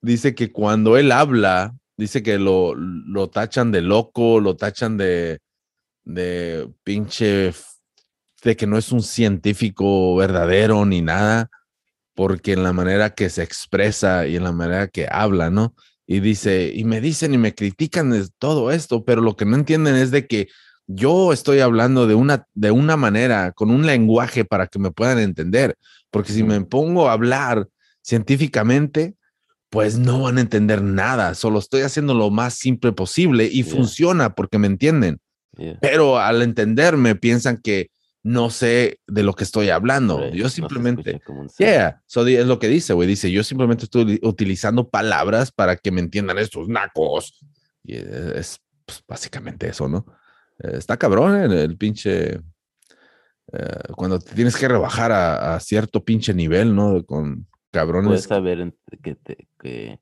dice 0.00 0.34
que 0.34 0.52
cuando 0.52 0.96
él 0.96 1.10
habla, 1.10 1.74
dice 2.02 2.22
que 2.22 2.38
lo, 2.38 2.74
lo 2.74 3.30
tachan 3.30 3.70
de 3.70 3.80
loco, 3.80 4.40
lo 4.40 4.56
tachan 4.56 4.96
de, 4.96 5.38
de 6.04 6.68
pinche, 6.84 7.52
de 8.42 8.56
que 8.56 8.66
no 8.66 8.76
es 8.76 8.92
un 8.92 9.02
científico 9.02 10.16
verdadero 10.16 10.84
ni 10.84 11.00
nada, 11.00 11.48
porque 12.14 12.52
en 12.52 12.62
la 12.62 12.72
manera 12.72 13.10
que 13.10 13.30
se 13.30 13.42
expresa 13.42 14.26
y 14.26 14.36
en 14.36 14.44
la 14.44 14.52
manera 14.52 14.88
que 14.88 15.06
habla, 15.10 15.48
¿no? 15.50 15.74
Y 16.06 16.20
dice, 16.20 16.72
y 16.74 16.84
me 16.84 17.00
dicen 17.00 17.32
y 17.34 17.38
me 17.38 17.54
critican 17.54 18.10
de 18.10 18.28
todo 18.38 18.72
esto, 18.72 19.04
pero 19.04 19.22
lo 19.22 19.36
que 19.36 19.44
no 19.44 19.56
entienden 19.56 19.94
es 19.94 20.10
de 20.10 20.26
que 20.26 20.48
yo 20.88 21.32
estoy 21.32 21.60
hablando 21.60 22.06
de 22.06 22.14
una, 22.16 22.46
de 22.54 22.72
una 22.72 22.96
manera, 22.96 23.52
con 23.52 23.70
un 23.70 23.86
lenguaje 23.86 24.44
para 24.44 24.66
que 24.66 24.80
me 24.80 24.90
puedan 24.90 25.20
entender, 25.20 25.76
porque 26.10 26.32
si 26.32 26.42
me 26.42 26.60
pongo 26.62 27.08
a 27.08 27.12
hablar 27.12 27.68
científicamente, 28.02 29.14
pues 29.72 29.96
no 29.98 30.20
van 30.20 30.36
a 30.36 30.42
entender 30.42 30.82
nada, 30.82 31.34
solo 31.34 31.58
estoy 31.58 31.80
haciendo 31.80 32.12
lo 32.12 32.28
más 32.28 32.52
simple 32.52 32.92
posible 32.92 33.46
y 33.50 33.62
Yeah. 33.62 33.74
funciona 33.74 34.34
porque 34.34 34.58
me 34.58 34.66
entienden, 34.66 35.18
Yeah. 35.56 35.78
pero 35.80 36.18
al 36.18 36.42
entenderme 36.42 37.14
piensan 37.14 37.56
que 37.56 37.90
no 38.22 38.50
sé 38.50 39.00
de 39.06 39.22
lo 39.22 39.32
que 39.32 39.44
estoy 39.44 39.70
hablando. 39.70 40.18
Right. 40.18 40.32
No 40.32 40.36
Yo 40.36 40.48
simplemente, 40.50 41.20
ser. 41.48 41.66
yeah, 41.66 42.02
so 42.06 42.26
es 42.26 42.46
lo 42.46 42.58
que 42.58 42.68
dice, 42.68 42.92
güey, 42.92 43.08
dice, 43.08 43.30
yo 43.32 43.42
simplemente 43.42 43.84
estoy 43.84 44.04
li- 44.04 44.20
utilizando 44.22 44.90
palabras 44.90 45.50
para 45.50 45.76
que 45.76 45.90
me 45.90 46.00
entiendan 46.02 46.36
estos 46.36 46.68
nacos. 46.68 47.40
Y 47.82 47.94
es, 47.96 48.04
es, 48.04 48.60
pues, 48.84 49.02
básicamente 49.08 49.68
eso, 49.68 49.88
¿no? 49.88 50.04
Eh, 50.62 50.74
está 50.76 50.98
cabrón 50.98 51.34
el, 51.34 51.50
el 51.52 51.76
pinche... 51.78 52.34
eh, 53.52 53.80
cuando 53.96 54.18
te 54.18 54.34
tienes 54.34 54.54
que 54.56 54.68
rebajar 54.68 55.12
a, 55.12 55.54
a 55.56 55.60
cierto 55.60 56.04
pinche 56.04 56.32
nivel, 56.34 56.74
¿no? 56.76 57.04
Con 57.04 57.46
cabrones. 57.72 58.08
Puedes 58.08 58.24
saber 58.24 58.74
que, 59.02 59.14
te, 59.16 59.48
que 59.58 60.00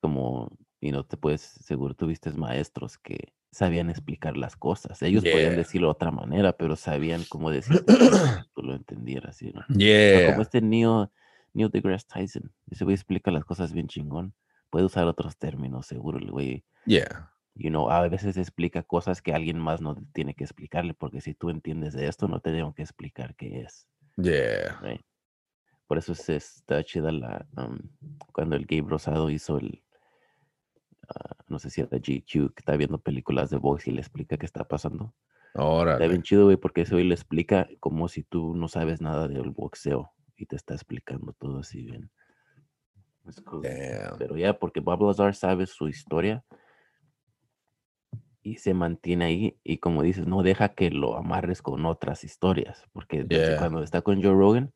como, 0.00 0.50
y 0.80 0.90
no 0.92 1.04
te 1.04 1.16
puedes, 1.16 1.40
seguro 1.40 1.94
tuviste 1.94 2.30
maestros 2.32 2.98
que 2.98 3.32
sabían 3.50 3.88
explicar 3.90 4.36
las 4.36 4.56
cosas. 4.56 5.00
Ellos 5.02 5.24
podían 5.24 5.50
Yeah. 5.52 5.56
decirlo 5.58 5.86
de 5.88 5.92
otra 5.92 6.10
manera, 6.10 6.52
pero 6.52 6.76
sabían 6.76 7.24
cómo 7.28 7.50
decirlo 7.50 7.82
tú 8.54 8.62
lo 8.62 8.74
entendieras. 8.74 9.36
¿sí, 9.36 9.50
no? 9.54 9.60
O 9.60 9.64
sea, 9.64 9.76
Yeah. 9.76 10.30
como 10.30 10.42
este 10.42 10.60
Neil, 10.60 11.06
Neil 11.54 11.70
deGrasse 11.70 12.06
Tyson. 12.06 12.52
Ese 12.70 12.84
güey 12.84 12.94
explica 12.94 13.30
las 13.30 13.44
cosas 13.44 13.72
bien 13.72 13.88
chingón. 13.88 14.34
Puede 14.70 14.84
usar 14.84 15.06
otros 15.06 15.38
términos, 15.38 15.86
seguro. 15.86 16.18
El 16.18 16.30
güey, 16.30 16.62
Yeah. 16.84 17.32
you 17.54 17.70
know, 17.70 17.90
a 17.90 18.06
veces 18.08 18.36
explica 18.36 18.82
cosas 18.82 19.22
que 19.22 19.32
alguien 19.32 19.58
más 19.58 19.80
no 19.80 19.96
tiene 20.12 20.34
que 20.34 20.44
explicarle, 20.44 20.92
porque 20.94 21.22
si 21.22 21.32
tú 21.34 21.48
entiendes 21.48 21.94
de 21.94 22.06
esto, 22.06 22.28
no 22.28 22.40
te 22.40 22.52
tengo 22.52 22.74
que 22.74 22.82
explicar 22.82 23.34
qué 23.34 23.62
es. 23.62 23.88
Yeah. 24.16 24.78
right? 24.82 25.00
Por 25.88 25.98
eso 25.98 26.12
es, 26.12 26.28
está 26.28 26.84
chida 26.84 27.10
la, 27.10 27.46
um, 27.56 27.78
cuando 28.32 28.54
el 28.56 28.66
Gabe 28.66 28.88
Rosado 28.90 29.30
hizo 29.30 29.56
el, 29.58 29.82
ah, 31.08 31.34
no 31.48 31.58
sé 31.58 31.70
si 31.70 31.80
era 31.80 31.96
GQ, 31.96 32.52
que 32.54 32.60
está 32.60 32.76
viendo 32.76 32.98
películas 32.98 33.50
de 33.50 33.56
box 33.56 33.88
y 33.88 33.92
le 33.92 34.00
explica 34.00 34.36
qué 34.36 34.46
está 34.46 34.64
pasando. 34.64 35.14
Está 35.54 35.62
Órale. 35.64 36.08
bien 36.08 36.22
chido, 36.22 36.44
güey, 36.44 36.58
porque 36.58 36.82
ese 36.82 36.94
güey 36.94 37.06
le 37.06 37.14
explica 37.14 37.66
como 37.80 38.06
si 38.08 38.22
tú 38.22 38.54
no 38.54 38.68
sabes 38.68 39.00
nada 39.00 39.26
del 39.28 39.50
boxeo 39.50 40.12
y 40.36 40.44
te 40.46 40.56
está 40.56 40.74
explicando 40.74 41.32
todo 41.32 41.60
así 41.60 41.82
bien. 41.82 42.10
Es 43.26 43.40
cool. 43.40 43.62
Pero 44.18 44.36
ya, 44.36 44.58
porque 44.58 44.80
Bob 44.80 45.02
Lazar 45.02 45.34
sabe 45.34 45.66
su 45.66 45.88
historia 45.88 46.44
y 48.42 48.56
se 48.58 48.74
mantiene 48.74 49.24
ahí 49.24 49.60
y 49.64 49.78
como 49.78 50.02
dices, 50.02 50.26
no 50.26 50.42
deja 50.42 50.74
que 50.74 50.90
lo 50.90 51.16
amarres 51.16 51.60
con 51.62 51.84
otras 51.86 52.24
historias, 52.24 52.84
porque 52.92 53.26
Yeah. 53.28 53.56
cuando 53.56 53.82
está 53.82 54.02
con 54.02 54.22
Joe 54.22 54.32
Rogan 54.32 54.72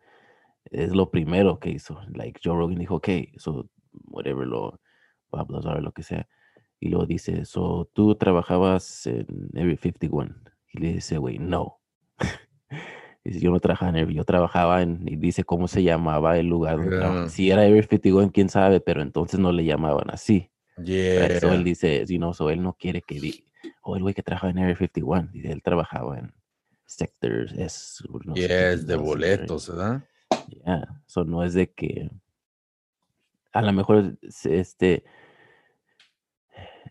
es 0.73 0.95
lo 0.95 1.11
primero 1.11 1.59
que 1.59 1.71
hizo. 1.71 2.01
Like 2.15 2.41
Joe 2.43 2.57
Rogan 2.57 2.79
dijo, 2.79 2.97
ok, 2.97 3.09
so 3.37 3.69
whatever 4.07 4.47
lo, 4.47 4.81
Bob 5.31 5.51
Lazar, 5.51 5.83
lo 5.83 5.93
que 5.93 6.03
sea. 6.03 6.27
Y 6.81 6.89
luego 6.89 7.07
dice, 7.07 7.45
so 7.45 7.89
tú 7.93 8.15
trabajabas 8.17 9.07
en 9.07 9.51
Area 9.55 9.77
51. 9.77 10.35
Y 10.73 10.79
le 10.79 10.93
dice, 10.95 11.19
güey, 11.19 11.39
no. 11.39 11.79
Dice, 13.25 13.39
yo 13.39 13.53
no 13.53 13.61
trabajaba 13.61 13.91
en 13.91 14.05
Area, 14.05 14.17
yo 14.17 14.25
trabajaba 14.25 14.83
en, 14.83 15.07
y 15.07 15.15
dice 15.15 15.45
cómo 15.45 15.69
se 15.69 15.85
llamaba 15.85 16.39
el 16.39 16.47
lugar 16.49 16.79
donde 16.79 16.97
trabajaba. 16.97 17.27
Yeah. 17.27 17.29
Si 17.29 17.51
era 17.53 17.63
Area 17.63 17.81
51, 17.83 18.33
quién 18.33 18.49
sabe, 18.49 18.81
pero 18.81 19.01
entonces 19.01 19.39
no 19.39 19.53
le 19.53 19.65
llamaban 19.65 20.11
así. 20.11 20.51
Right? 20.77 21.39
So 21.39 21.53
él 21.53 21.59
Yeah. 21.59 21.65
dice, 21.65 22.05
you 22.09 22.19
know, 22.19 22.35
so 22.35 22.51
él 22.51 22.61
no 22.63 22.73
quiere 22.73 23.01
que 23.01 23.21
diga, 23.21 23.39
oh, 23.83 23.95
el 23.95 24.03
güey 24.03 24.13
que 24.13 24.25
trabaja 24.25 24.51
en 24.51 24.59
Area 24.59 24.75
51. 24.75 25.29
Dice, 25.33 25.53
él 25.53 25.63
trabajaba 25.63 26.19
en 26.19 26.35
Sectors 26.85 27.53
S. 27.53 28.03
no 28.25 28.35
sé 28.35 28.41
Yes, 28.41 28.87
de 28.89 28.97
boletos, 28.97 29.69
¿verdad? 29.69 30.03
Ya, 30.65 31.03
so 31.07 31.25
no 31.25 31.43
es 31.45 31.55
de 31.55 31.71
que 31.73 32.11
a 33.53 33.63
lo 33.63 33.73
mejor 33.73 34.17
este 34.45 35.05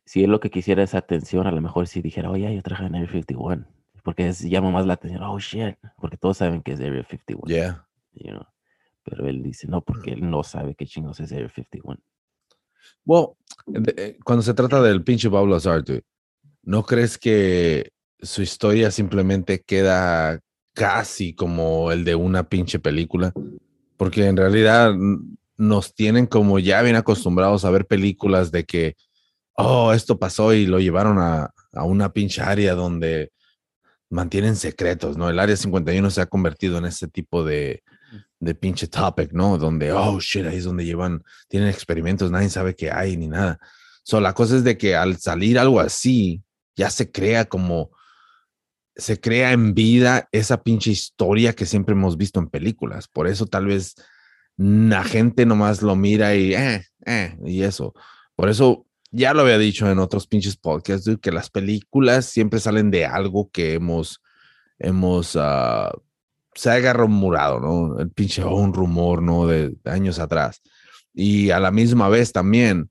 si 0.05 0.23
él 0.23 0.31
lo 0.31 0.39
que 0.39 0.49
quisiera 0.49 0.83
es 0.83 0.95
atención, 0.95 1.47
a 1.47 1.51
lo 1.51 1.61
mejor 1.61 1.87
si 1.87 2.01
dijera, 2.01 2.29
oye, 2.29 2.53
yo 2.53 2.61
traje 2.63 2.85
en 2.85 2.95
Area 2.95 3.07
51, 3.11 3.65
porque 4.03 4.27
es, 4.27 4.41
llama 4.41 4.71
más 4.71 4.85
la 4.85 4.93
atención, 4.93 5.23
oh 5.23 5.39
shit, 5.39 5.75
porque 5.97 6.17
todos 6.17 6.37
saben 6.37 6.61
que 6.61 6.73
es 6.73 6.79
Area 6.81 7.03
51. 7.03 7.47
Yeah. 7.47 7.87
you 8.13 8.31
know. 8.31 8.45
Pero 9.03 9.27
él 9.27 9.41
dice, 9.41 9.67
no, 9.67 9.81
porque 9.83 10.11
él 10.11 10.29
no 10.29 10.43
sabe 10.43 10.75
qué 10.75 10.85
chingos 10.85 11.19
es 11.19 11.31
Area 11.31 11.49
51. 11.49 11.99
Well, 13.05 13.27
de- 13.67 13.93
eh, 13.97 14.19
cuando 14.23 14.41
se 14.41 14.53
trata 14.53 14.81
del 14.81 15.03
pinche 15.03 15.29
Pablo 15.29 15.55
Azar, 15.55 15.83
¿no 16.63 16.83
crees 16.83 17.17
que 17.17 17.91
su 18.19 18.41
historia 18.41 18.91
simplemente 18.91 19.61
queda 19.61 20.39
casi 20.73 21.33
como 21.33 21.91
el 21.91 22.03
de 22.03 22.15
una 22.15 22.47
pinche 22.47 22.79
película? 22.79 23.33
Porque 23.97 24.25
en 24.25 24.37
realidad 24.37 24.93
nos 25.57 25.93
tienen 25.93 26.25
como 26.25 26.59
ya 26.59 26.81
bien 26.81 26.95
acostumbrados 26.95 27.65
a 27.65 27.71
ver 27.71 27.85
películas 27.85 28.51
de 28.51 28.65
que, 28.65 28.95
oh, 29.53 29.93
esto 29.93 30.17
pasó 30.17 30.53
y 30.53 30.65
lo 30.65 30.79
llevaron 30.79 31.19
a, 31.19 31.53
a 31.73 31.83
una 31.83 32.11
pinche 32.11 32.41
área 32.41 32.73
donde 32.73 33.31
mantienen 34.09 34.55
secretos, 34.55 35.17
¿no? 35.17 35.29
El 35.29 35.39
área 35.39 35.55
51 35.55 36.09
se 36.09 36.21
ha 36.21 36.25
convertido 36.25 36.77
en 36.77 36.85
ese 36.85 37.07
tipo 37.07 37.43
de, 37.43 37.83
de 38.39 38.55
pinche 38.55 38.87
topic, 38.87 39.31
¿no? 39.31 39.57
Donde, 39.57 39.91
oh, 39.91 40.19
shit, 40.19 40.45
ahí 40.45 40.57
es 40.57 40.65
donde 40.65 40.85
llevan 40.85 41.23
tienen 41.47 41.69
experimentos, 41.69 42.29
nadie 42.29 42.49
sabe 42.49 42.75
qué 42.75 42.91
hay 42.91 43.15
ni 43.15 43.27
nada. 43.27 43.59
So, 44.03 44.19
la 44.19 44.33
cosa 44.33 44.57
es 44.57 44.63
de 44.63 44.77
que 44.77 44.95
al 44.95 45.17
salir 45.17 45.57
algo 45.57 45.79
así, 45.79 46.43
ya 46.75 46.89
se 46.89 47.11
crea 47.11 47.45
como, 47.45 47.91
se 48.95 49.19
crea 49.19 49.51
en 49.51 49.73
vida 49.73 50.27
esa 50.31 50.63
pinche 50.63 50.91
historia 50.91 51.53
que 51.53 51.65
siempre 51.65 51.93
hemos 51.93 52.17
visto 52.17 52.39
en 52.39 52.47
películas. 52.47 53.07
Por 53.07 53.27
eso 53.27 53.45
tal 53.45 53.67
vez 53.67 53.95
la 54.57 55.03
gente 55.03 55.45
nomás 55.45 55.81
lo 55.81 55.95
mira 55.95 56.35
y, 56.35 56.53
eh, 56.53 56.85
eh, 57.05 57.37
y 57.45 57.63
eso. 57.63 57.93
Por 58.35 58.49
eso 58.49 58.85
ya 59.11 59.33
lo 59.33 59.41
había 59.41 59.57
dicho 59.57 59.89
en 59.89 59.99
otros 59.99 60.27
pinches 60.27 60.55
podcasts, 60.57 61.05
dude, 61.05 61.19
que 61.19 61.31
las 61.31 61.49
películas 61.49 62.25
siempre 62.25 62.59
salen 62.59 62.91
de 62.91 63.05
algo 63.05 63.49
que 63.51 63.73
hemos, 63.73 64.21
hemos, 64.79 65.35
ah, 65.39 65.91
se 66.53 66.69
haya 66.69 66.93
rumorado, 66.93 67.59
¿no? 67.59 67.99
El 67.99 68.09
pinche, 68.11 68.43
un 68.43 68.73
rumor, 68.73 69.21
¿no? 69.21 69.47
De 69.47 69.75
años 69.85 70.19
atrás. 70.19 70.61
Y 71.13 71.51
a 71.51 71.59
la 71.59 71.71
misma 71.71 72.09
vez 72.09 72.31
también, 72.31 72.89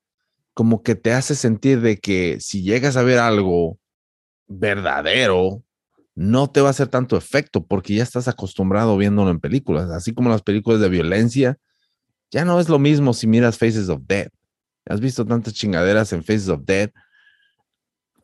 como 0.54 0.82
que 0.82 0.94
te 0.94 1.12
hace 1.12 1.34
sentir 1.34 1.80
de 1.80 1.98
que 1.98 2.38
si 2.40 2.62
llegas 2.62 2.96
a 2.96 3.02
ver 3.02 3.18
algo 3.18 3.78
verdadero, 4.46 5.62
no 6.20 6.50
te 6.50 6.60
va 6.60 6.68
a 6.68 6.70
hacer 6.72 6.88
tanto 6.88 7.16
efecto 7.16 7.64
porque 7.64 7.94
ya 7.94 8.02
estás 8.02 8.28
acostumbrado 8.28 8.94
viéndolo 8.98 9.30
en 9.30 9.40
películas, 9.40 9.88
así 9.88 10.12
como 10.12 10.28
las 10.28 10.42
películas 10.42 10.78
de 10.78 10.90
violencia. 10.90 11.56
Ya 12.30 12.44
no 12.44 12.60
es 12.60 12.68
lo 12.68 12.78
mismo 12.78 13.14
si 13.14 13.26
miras 13.26 13.56
Faces 13.56 13.88
of 13.88 14.02
Dead. 14.06 14.28
Has 14.84 15.00
visto 15.00 15.24
tantas 15.24 15.54
chingaderas 15.54 16.12
en 16.12 16.22
Faces 16.22 16.50
of 16.50 16.60
Dead. 16.66 16.90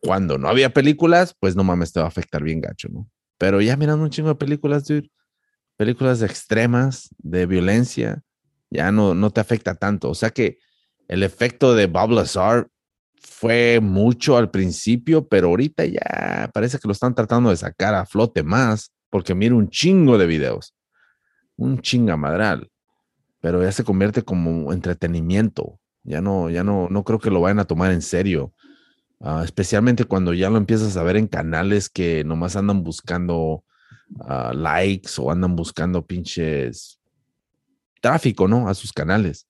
Cuando 0.02 0.36
no 0.36 0.50
había 0.50 0.74
películas, 0.74 1.34
pues 1.40 1.56
no 1.56 1.64
mames, 1.64 1.90
te 1.94 2.00
va 2.00 2.04
a 2.04 2.10
afectar 2.10 2.42
bien 2.42 2.60
gacho, 2.60 2.88
¿no? 2.90 3.08
Pero 3.38 3.62
ya 3.62 3.78
mirando 3.78 4.04
un 4.04 4.10
chingo 4.10 4.28
de 4.28 4.34
películas, 4.34 4.84
dude, 4.84 5.10
películas 5.78 6.20
extremas 6.20 7.08
de 7.16 7.46
violencia, 7.46 8.22
ya 8.68 8.92
no, 8.92 9.14
no 9.14 9.30
te 9.30 9.40
afecta 9.40 9.74
tanto. 9.74 10.10
O 10.10 10.14
sea 10.14 10.28
que 10.28 10.58
el 11.08 11.22
efecto 11.22 11.74
de 11.74 11.86
Bob 11.86 12.10
Lazar 12.10 12.68
fue 13.20 13.80
mucho 13.80 14.36
al 14.36 14.50
principio, 14.50 15.26
pero 15.26 15.48
ahorita 15.48 15.84
ya 15.84 16.50
parece 16.52 16.78
que 16.78 16.88
lo 16.88 16.92
están 16.92 17.14
tratando 17.14 17.50
de 17.50 17.56
sacar 17.56 17.94
a 17.94 18.06
flote 18.06 18.42
más, 18.42 18.92
porque 19.10 19.34
mira 19.34 19.54
un 19.54 19.68
chingo 19.68 20.18
de 20.18 20.26
videos, 20.26 20.74
un 21.56 21.80
chingamadral, 21.80 22.70
pero 23.40 23.62
ya 23.62 23.72
se 23.72 23.84
convierte 23.84 24.22
como 24.22 24.72
entretenimiento. 24.72 25.78
Ya 26.02 26.20
no, 26.20 26.50
ya 26.50 26.62
no, 26.62 26.88
no 26.88 27.02
creo 27.02 27.18
que 27.18 27.30
lo 27.30 27.40
vayan 27.40 27.58
a 27.58 27.64
tomar 27.64 27.90
en 27.90 28.02
serio. 28.02 28.52
Ah, 29.20 29.42
especialmente 29.44 30.04
cuando 30.04 30.34
ya 30.34 30.50
lo 30.50 30.56
empiezas 30.56 30.96
a 30.96 31.02
ver 31.02 31.16
en 31.16 31.26
canales 31.26 31.88
que 31.88 32.22
nomás 32.22 32.54
andan 32.54 32.84
buscando 32.84 33.64
ah, 34.20 34.52
likes 34.54 35.12
o 35.18 35.30
andan 35.30 35.56
buscando 35.56 36.06
pinches 36.06 37.00
tráfico, 38.00 38.46
¿no? 38.46 38.68
A 38.68 38.74
sus 38.74 38.92
canales. 38.92 39.46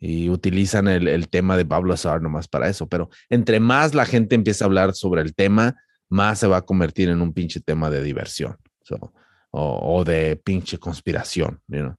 Y 0.00 0.28
utilizan 0.28 0.86
el, 0.88 1.08
el 1.08 1.28
tema 1.28 1.56
de 1.56 1.64
Pablo 1.64 1.92
Azar 1.92 2.22
nomás 2.22 2.46
para 2.48 2.68
eso. 2.68 2.86
Pero 2.88 3.08
entre 3.28 3.58
más 3.60 3.94
la 3.94 4.06
gente 4.06 4.34
empieza 4.34 4.64
a 4.64 4.66
hablar 4.66 4.94
sobre 4.94 5.22
el 5.22 5.34
tema, 5.34 5.74
más 6.08 6.38
se 6.38 6.46
va 6.46 6.58
a 6.58 6.62
convertir 6.62 7.08
en 7.08 7.20
un 7.20 7.32
pinche 7.32 7.60
tema 7.60 7.90
de 7.90 8.02
diversión. 8.02 8.56
So, 8.82 9.12
o, 9.50 9.96
o 9.96 10.04
de 10.04 10.36
pinche 10.36 10.78
conspiración, 10.78 11.60
you 11.68 11.78
know? 11.80 11.94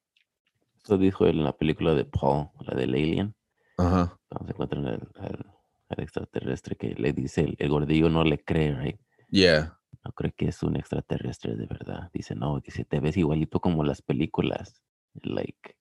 Eso 0.84 0.98
dijo 0.98 1.26
él 1.26 1.40
en 1.40 1.44
la 1.44 1.56
película 1.58 1.94
de 1.94 2.06
Paul, 2.06 2.48
la 2.62 2.76
del 2.76 2.94
Alien, 2.94 3.36
Ajá. 3.78 4.18
cuando 4.30 4.46
se 4.48 4.52
encuentran 4.54 4.86
al, 4.88 5.08
al- 5.20 5.46
al 5.90 6.04
extraterrestre 6.04 6.76
que 6.76 6.94
le 6.96 7.14
dice, 7.14 7.42
el, 7.42 7.56
el 7.58 7.70
gordillo 7.70 8.10
no 8.10 8.24
le 8.24 8.38
cree, 8.44 8.76
right? 8.76 9.00
Yeah. 9.30 9.78
No 10.06 10.12
cree 10.12 10.32
que 10.32 10.48
es 10.48 10.62
un 10.64 10.76
extraterrestre 10.76 11.56
de 11.56 11.66
verdad. 11.66 12.10
Dice, 12.14 12.36
no, 12.36 12.60
dice, 12.60 12.86
te 12.86 13.00
ves 13.00 13.18
igualito 13.18 13.60
como 13.60 13.84
las 13.84 14.02
películas. 14.04 14.82
Like, 15.22 15.76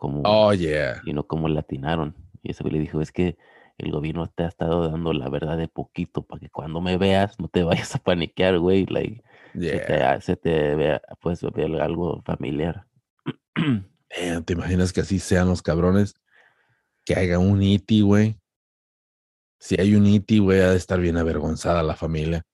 como, 0.00 0.22
Oh, 0.24 0.54
yeah. 0.54 1.02
y 1.04 1.12
no 1.12 1.26
como 1.26 1.46
latinaron. 1.46 2.16
Y 2.42 2.52
eso 2.52 2.66
le 2.66 2.78
dijo, 2.78 3.02
es 3.02 3.12
que 3.12 3.36
el 3.76 3.92
gobierno 3.92 4.28
te 4.28 4.44
ha 4.44 4.48
estado 4.48 4.88
dando 4.88 5.12
la 5.12 5.28
verdad 5.28 5.58
de 5.58 5.68
poquito 5.68 6.22
para 6.22 6.40
que 6.40 6.48
cuando 6.48 6.80
me 6.80 6.96
veas 6.96 7.38
no 7.38 7.48
te 7.48 7.62
vayas 7.64 7.94
a 7.94 7.98
paniquear, 7.98 8.58
güey. 8.58 8.86
Like, 8.86 9.22
se 9.52 9.78
te, 9.78 10.20
se 10.22 10.74
vea, 10.74 11.02
pues, 11.20 11.44
algo 11.44 12.22
familiar. 12.22 12.86
Damn, 13.54 14.42
¿Te 14.44 14.54
imaginas 14.54 14.90
que 14.94 15.02
así 15.02 15.18
sean 15.18 15.48
los 15.48 15.60
cabrones? 15.60 16.14
Que 17.04 17.14
haya 17.14 17.38
un 17.38 17.62
iti, 17.62 18.00
güey. 18.00 18.38
Si 19.58 19.78
hay 19.78 19.94
un 19.94 20.06
iti, 20.06 20.38
güey, 20.38 20.60
ha 20.62 20.70
de 20.70 20.78
estar 20.78 20.98
bien 20.98 21.18
avergonzada 21.18 21.82
la 21.82 21.94
familia. 21.94 22.46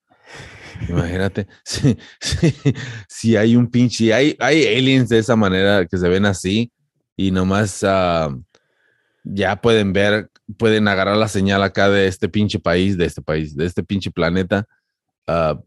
Imagínate. 0.88 1.46
Si, 1.64 1.96
si, 2.20 2.74
si 3.08 3.36
hay 3.36 3.54
un 3.54 3.70
pinche, 3.70 4.12
hay, 4.12 4.36
hay 4.40 4.66
aliens 4.66 5.08
de 5.08 5.18
esa 5.18 5.36
manera 5.36 5.86
que 5.86 5.96
se 5.96 6.08
ven 6.08 6.26
así 6.26 6.72
y 7.16 7.30
nomás 7.30 7.82
ah, 7.84 8.36
ya 9.24 9.60
pueden 9.60 9.92
ver, 9.92 10.30
pueden 10.58 10.86
agarrar 10.86 11.16
la 11.16 11.28
señal 11.28 11.62
acá 11.62 11.88
de 11.88 12.06
este 12.06 12.28
pinche 12.28 12.58
país, 12.58 12.96
de 12.96 13.06
este 13.06 13.22
país, 13.22 13.56
de 13.56 13.66
este 13.66 13.82
pinche 13.82 14.10
planeta. 14.10 14.66
ah, 15.26 15.60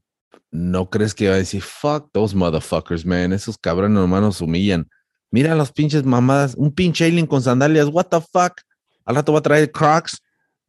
¿No 0.51 0.89
crees 0.89 1.13
que 1.13 1.27
va 1.27 1.35
a 1.35 1.37
decir, 1.37 1.61
fuck 1.61 2.11
those 2.11 2.35
motherfuckers, 2.35 3.05
man? 3.05 3.33
Esos 3.33 3.57
cabrones 3.57 3.99
nomás 3.99 4.21
nos 4.21 4.41
humillan. 4.41 4.89
Mira 5.31 5.53
las 5.53 5.71
pinches 5.71 6.03
mamadas, 6.03 6.55
un 6.55 6.71
pinche 6.71 7.05
alien 7.05 7.27
con 7.27 7.41
sandalias, 7.41 7.87
what 7.87 8.07
the 8.07 8.19
fuck? 8.19 8.61
Al 9.05 9.15
rato 9.15 9.31
va 9.31 9.39
a 9.39 9.43
traer 9.43 9.71
Crocs. 9.71 10.23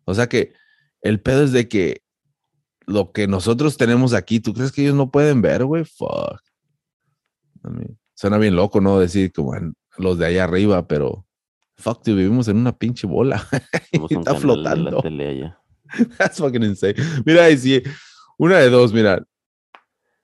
O 0.04 0.14
sea 0.14 0.28
que 0.28 0.52
el 1.00 1.20
pedo 1.20 1.44
es 1.44 1.52
de 1.52 1.66
que 1.66 2.02
lo 2.86 3.12
que 3.12 3.26
nosotros 3.26 3.76
tenemos 3.76 4.12
aquí, 4.12 4.40
¿tú 4.40 4.52
crees 4.52 4.72
que 4.72 4.82
ellos 4.82 4.94
no 4.94 5.10
pueden 5.10 5.40
ver, 5.40 5.64
güey? 5.64 5.84
Fuck. 5.84 6.40
I 7.64 7.68
mean, 7.68 7.98
suena 8.14 8.36
bien 8.36 8.56
loco, 8.56 8.80
¿no? 8.80 8.98
Decir 8.98 9.32
como 9.32 9.54
los 10.00 10.18
de 10.18 10.26
allá 10.26 10.44
arriba, 10.44 10.86
pero 10.88 11.26
fuck, 11.76 12.04
dude, 12.04 12.16
vivimos 12.22 12.48
en 12.48 12.56
una 12.58 12.76
pinche 12.76 13.06
bola. 13.06 13.46
Un 13.92 14.06
Está 14.18 14.34
flotando. 14.34 15.00
That's 16.18 16.38
fucking 16.38 16.62
insane. 16.62 16.94
Mira, 17.24 17.48
y 17.50 17.58
si 17.58 17.82
una 18.38 18.58
de 18.58 18.70
dos, 18.70 18.92
mira, 18.92 19.22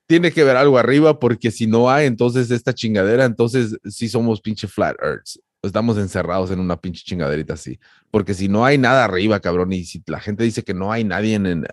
tiene 0.07 0.31
que 0.31 0.43
ver 0.43 0.55
algo 0.55 0.77
arriba 0.77 1.19
porque 1.19 1.51
si 1.51 1.67
no 1.67 1.89
hay, 1.89 2.05
entonces 2.07 2.49
esta 2.51 2.73
chingadera, 2.73 3.25
entonces 3.25 3.77
sí 3.85 4.07
somos 4.07 4.39
pinche 4.41 4.67
flat 4.67 4.95
earths. 5.01 5.39
Estamos 5.61 5.97
encerrados 5.97 6.51
en 6.51 6.59
una 6.59 6.79
pinche 6.79 7.03
chingaderita 7.03 7.55
así. 7.55 7.77
Porque 8.11 8.33
si 8.33 8.47
no 8.47 8.63
hay 8.63 8.77
nada 8.77 9.03
arriba, 9.03 9.39
cabrón, 9.41 9.73
y 9.73 9.83
si 9.83 10.01
la 10.07 10.19
gente 10.19 10.43
dice 10.43 10.63
que 10.63 10.73
no 10.73 10.91
hay 10.91 11.03
nadie 11.03 11.35
en, 11.35 11.45
en- 11.45 11.65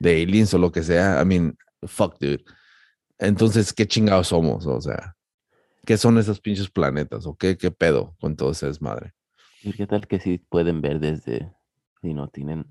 de 0.00 0.22
aliens 0.22 0.52
o 0.54 0.58
lo 0.58 0.72
que 0.72 0.82
sea, 0.82 1.20
I 1.22 1.26
mean, 1.26 1.56
fuck, 1.82 2.18
dude. 2.18 2.42
Entonces, 3.18 3.72
¿qué 3.72 3.86
chingados 3.86 4.28
somos? 4.28 4.66
O 4.66 4.80
sea, 4.80 5.14
¿qué 5.86 5.96
son 5.96 6.18
esos 6.18 6.40
pinches 6.40 6.70
planetas? 6.70 7.26
¿O 7.26 7.36
qué, 7.36 7.56
qué 7.56 7.70
pedo 7.70 8.14
con 8.20 8.36
todo 8.36 8.52
ese 8.52 8.66
desmadre? 8.66 9.12
¿Y 9.62 9.72
qué 9.72 9.86
tal 9.86 10.06
que 10.06 10.20
sí 10.20 10.38
pueden 10.38 10.80
ver 10.80 11.00
desde, 11.00 11.52
si 12.00 12.14
no 12.14 12.28
tienen 12.28 12.66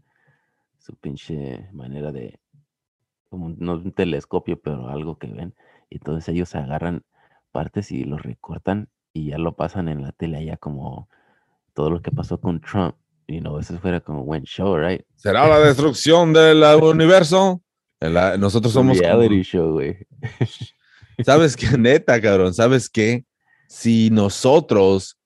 su 0.80 0.96
pinche 0.96 1.70
manera 1.72 2.12
de, 2.12 2.40
como 3.30 3.50
no 3.58 3.74
un 3.74 3.92
telescopio, 3.92 4.60
pero 4.60 4.90
algo 4.90 5.18
que 5.18 5.28
ven? 5.28 5.54
Y 5.90 5.98
entonces 5.98 6.28
ellos 6.30 6.56
agarran 6.56 7.04
partes 7.52 7.92
y 7.92 8.04
los 8.04 8.22
recortan 8.22 8.90
y 9.14 9.30
ya 9.30 9.38
lo 9.38 9.56
pasan 9.56 9.88
en 9.88 10.02
la 10.02 10.12
tele 10.12 10.38
allá 10.38 10.58
como 10.58 11.10
todo 11.74 11.90
lo 11.90 12.02
que 12.02 12.12
pasó 12.12 12.40
con 12.40 12.62
Trump. 12.62 12.96
Y 13.28 13.42
no, 13.42 13.60
eso 13.60 13.78
fuera 13.78 14.00
como 14.00 14.24
buen 14.24 14.44
show, 14.44 14.76
right? 14.78 15.02
¿Será 15.16 15.48
la 15.48 15.60
destrucción 15.60 16.34
del 16.34 16.64
universo? 16.82 17.62
La- 18.00 18.38
nosotros 18.38 18.74
somos 18.74 18.98
como- 18.98 19.08
reality 19.08 19.44
show, 19.44 19.74
güey. 19.74 19.98
¿Sabes 21.26 21.56
qué? 21.56 21.68
Neta, 21.78 22.20
cabrón. 22.22 22.54
¿Sabes 22.54 22.90
qué? 22.90 23.26
Si 23.68 24.10
nosotros, 24.10 25.18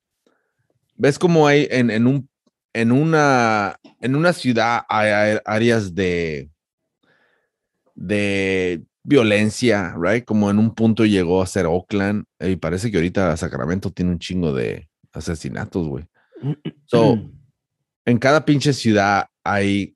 ves 0.95 1.17
como 1.17 1.47
hay 1.47 1.67
en, 1.71 1.89
en 1.89 2.07
un, 2.07 2.29
en 2.73 2.91
una, 2.91 3.79
en 4.01 4.15
una 4.15 4.33
ciudad 4.33 4.81
hay, 4.89 5.37
áreas 5.45 5.95
de, 5.95 6.49
de 7.95 8.83
violencia, 9.03 9.95
right? 9.99 10.25
Como 10.25 10.49
en 10.49 10.59
un 10.59 10.73
punto 10.73 11.05
llegó 11.05 11.41
a 11.41 11.47
ser 11.47 11.65
Oakland 11.67 12.25
eh, 12.39 12.51
y 12.51 12.55
parece 12.55 12.91
que 12.91 12.97
ahorita 12.97 13.37
Sacramento 13.37 13.91
tiene 13.91 14.11
un 14.11 14.19
chingo 14.19 14.53
de 14.53 14.89
asesinatos, 15.11 15.87
güey. 15.87 16.05
So, 16.85 17.17
en 18.05 18.17
cada 18.17 18.43
pinche 18.43 18.73
ciudad 18.73 19.27
hay 19.43 19.95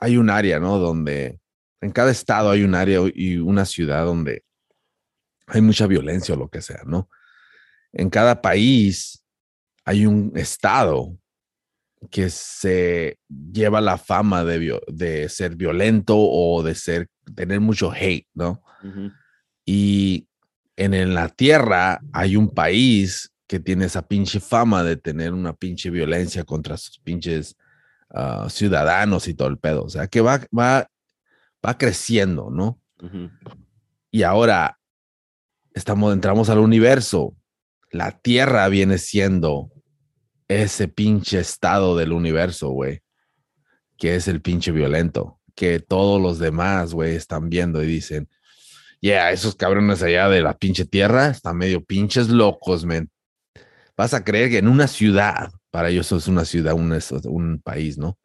hay 0.00 0.16
un 0.16 0.30
área, 0.30 0.58
¿no? 0.58 0.78
Donde 0.78 1.40
en 1.80 1.90
cada 1.90 2.10
estado 2.10 2.50
hay 2.50 2.62
un 2.62 2.74
área 2.74 3.00
y 3.14 3.36
una 3.36 3.64
ciudad 3.64 4.04
donde 4.04 4.44
hay 5.50 5.60
mucha 5.60 5.86
violencia 5.86 6.34
o 6.34 6.38
lo 6.38 6.48
que 6.48 6.62
sea, 6.62 6.82
¿no? 6.86 7.08
En 7.92 8.10
cada 8.10 8.40
país 8.40 9.24
hay 9.84 10.06
un 10.06 10.32
estado 10.36 11.16
que 12.10 12.30
se 12.30 13.18
lleva 13.28 13.80
la 13.80 13.98
fama 13.98 14.44
de, 14.44 14.80
de 14.88 15.28
ser 15.28 15.56
violento 15.56 16.14
o 16.16 16.62
de 16.62 16.74
ser, 16.74 17.08
tener 17.34 17.60
mucho 17.60 17.92
hate, 17.92 18.26
¿no? 18.32 18.62
Y 19.66 20.26
en, 20.76 20.94
en, 20.94 21.12
la 21.12 21.28
tierra 21.28 22.00
hay 22.12 22.36
un 22.36 22.48
país 22.48 23.30
que 23.46 23.60
tiene 23.60 23.84
esa 23.84 24.06
pinche 24.06 24.40
fama 24.40 24.82
de 24.82 24.96
tener 24.96 25.34
una 25.34 25.52
pinche 25.52 25.90
violencia 25.90 26.44
contra 26.44 26.76
sus 26.78 26.98
pinches 27.00 27.56
uh, 28.10 28.48
ciudadanos 28.48 29.28
y 29.28 29.34
todo 29.34 29.48
el 29.48 29.58
pedo. 29.58 29.82
O 29.84 29.90
sea, 29.90 30.06
que 30.06 30.22
va, 30.22 30.40
va, 30.56 30.88
va 31.64 31.76
creciendo, 31.76 32.48
¿no? 32.50 32.80
Y 34.10 34.22
ahora 34.22 34.79
estamos, 35.74 36.12
entramos 36.12 36.48
al 36.50 36.58
universo. 36.58 37.36
La 37.90 38.12
tierra 38.12 38.68
viene 38.68 38.98
siendo 38.98 39.70
ese 40.48 40.88
pinche 40.88 41.38
estado 41.40 41.96
del 41.96 42.12
universo, 42.12 42.70
güey, 42.70 43.02
que 43.96 44.16
es 44.16 44.28
el 44.28 44.40
pinche 44.40 44.72
violento, 44.72 45.40
que 45.54 45.80
todos 45.80 46.20
los 46.20 46.38
demás, 46.38 46.92
güey, 46.92 47.14
están 47.14 47.48
viendo 47.48 47.82
y 47.82 47.86
dicen, 47.86 48.28
yeah, 49.00 49.30
esos 49.30 49.54
cabrones 49.54 50.02
allá 50.02 50.28
de 50.28 50.42
la 50.42 50.56
pinche 50.56 50.84
tierra 50.84 51.28
están 51.28 51.56
medio 51.56 51.84
pinches 51.84 52.28
locos, 52.28 52.84
men. 52.84 53.10
Vas 53.96 54.14
a 54.14 54.24
creer 54.24 54.50
que 54.50 54.58
en 54.58 54.68
una 54.68 54.88
ciudad, 54.88 55.52
para 55.70 55.90
ellos 55.90 56.10
es 56.12 56.26
una 56.26 56.44
ciudad, 56.44 56.74
un, 56.74 57.60
país, 57.62 57.98
¿no? 57.98 58.18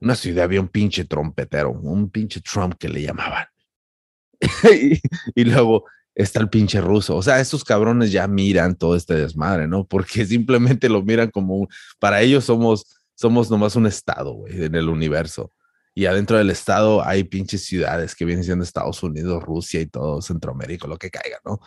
Una 0.00 0.14
ciudad 0.14 0.44
había 0.44 0.60
un 0.60 0.68
pinche 0.68 1.04
trompetero, 1.04 1.70
un 1.70 2.10
pinche 2.10 2.40
Trump 2.40 2.74
que 2.78 2.88
le 2.88 3.02
llamaban. 3.02 3.46
y 5.34 5.44
luego 5.44 5.84
está 6.14 6.40
el 6.40 6.48
pinche 6.48 6.80
ruso. 6.80 7.16
O 7.16 7.22
sea, 7.22 7.40
estos 7.40 7.64
cabrones 7.64 8.12
ya 8.12 8.26
miran 8.28 8.76
todo 8.76 8.96
este 8.96 9.14
desmadre, 9.14 9.66
¿no? 9.66 9.84
Porque 9.84 10.24
simplemente 10.26 10.88
lo 10.88 11.02
miran 11.02 11.30
como, 11.30 11.68
para 11.98 12.20
ellos 12.22 12.44
somos, 12.44 12.84
somos 13.14 13.50
nomás 13.50 13.76
un 13.76 13.86
estado, 13.86 14.32
güey, 14.32 14.64
en 14.64 14.74
el 14.74 14.88
universo. 14.88 15.52
Y 15.94 16.06
adentro 16.06 16.38
del 16.38 16.50
estado 16.50 17.04
hay 17.06 17.24
pinches 17.24 17.64
ciudades 17.66 18.14
que 18.14 18.24
vienen 18.24 18.44
siendo 18.44 18.64
Estados 18.64 19.02
Unidos, 19.02 19.42
Rusia 19.42 19.80
y 19.80 19.86
todo 19.86 20.22
Centroamérica, 20.22 20.88
lo 20.88 20.96
que 20.96 21.10
caiga, 21.10 21.38
¿no? 21.44 21.60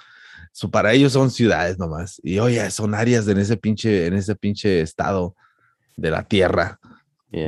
para 0.71 0.93
ellos 0.93 1.11
son 1.11 1.31
ciudades 1.31 1.77
nomás. 1.77 2.19
Y 2.23 2.39
oye, 2.39 2.71
son 2.71 2.95
áreas 2.95 3.27
en 3.27 3.37
ese 3.37 3.57
pinche, 3.57 4.07
en 4.07 4.13
ese 4.13 4.35
pinche 4.35 4.81
estado 4.81 5.35
de 5.97 6.11
la 6.11 6.23
tierra 6.23 6.79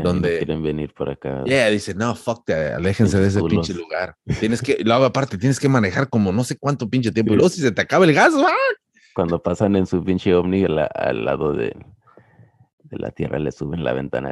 donde 0.03 0.37
quieren 0.37 0.61
venir 0.63 0.93
por 0.93 1.09
acá. 1.09 1.43
Yeah, 1.45 1.69
dice, 1.69 1.93
no, 1.93 2.15
fuck, 2.15 2.49
aléjense 2.49 3.19
de 3.19 3.27
ese 3.27 3.41
pinche 3.43 3.73
lugar. 3.73 4.15
Tienes 4.39 4.61
que, 4.61 4.77
luego 4.83 5.05
aparte, 5.05 5.37
tienes 5.37 5.59
que 5.59 5.69
manejar 5.69 6.09
como 6.09 6.31
no 6.31 6.43
sé 6.43 6.57
cuánto 6.57 6.89
pinche 6.89 7.11
tiempo. 7.11 7.33
Y 7.33 7.35
luego 7.37 7.49
si 7.49 7.61
se 7.61 7.71
te 7.71 7.81
acaba 7.81 8.05
el 8.05 8.13
gas, 8.13 8.33
Cuando 9.13 9.41
pasan 9.41 9.75
en 9.75 9.85
su 9.85 10.03
pinche 10.03 10.33
ovni 10.33 10.65
al, 10.65 11.25
lado 11.25 11.53
de, 11.53 11.75
de 12.83 12.97
la 12.97 13.11
tierra, 13.11 13.39
le 13.39 13.51
suben 13.51 13.83
la 13.83 13.93
ventana. 13.93 14.31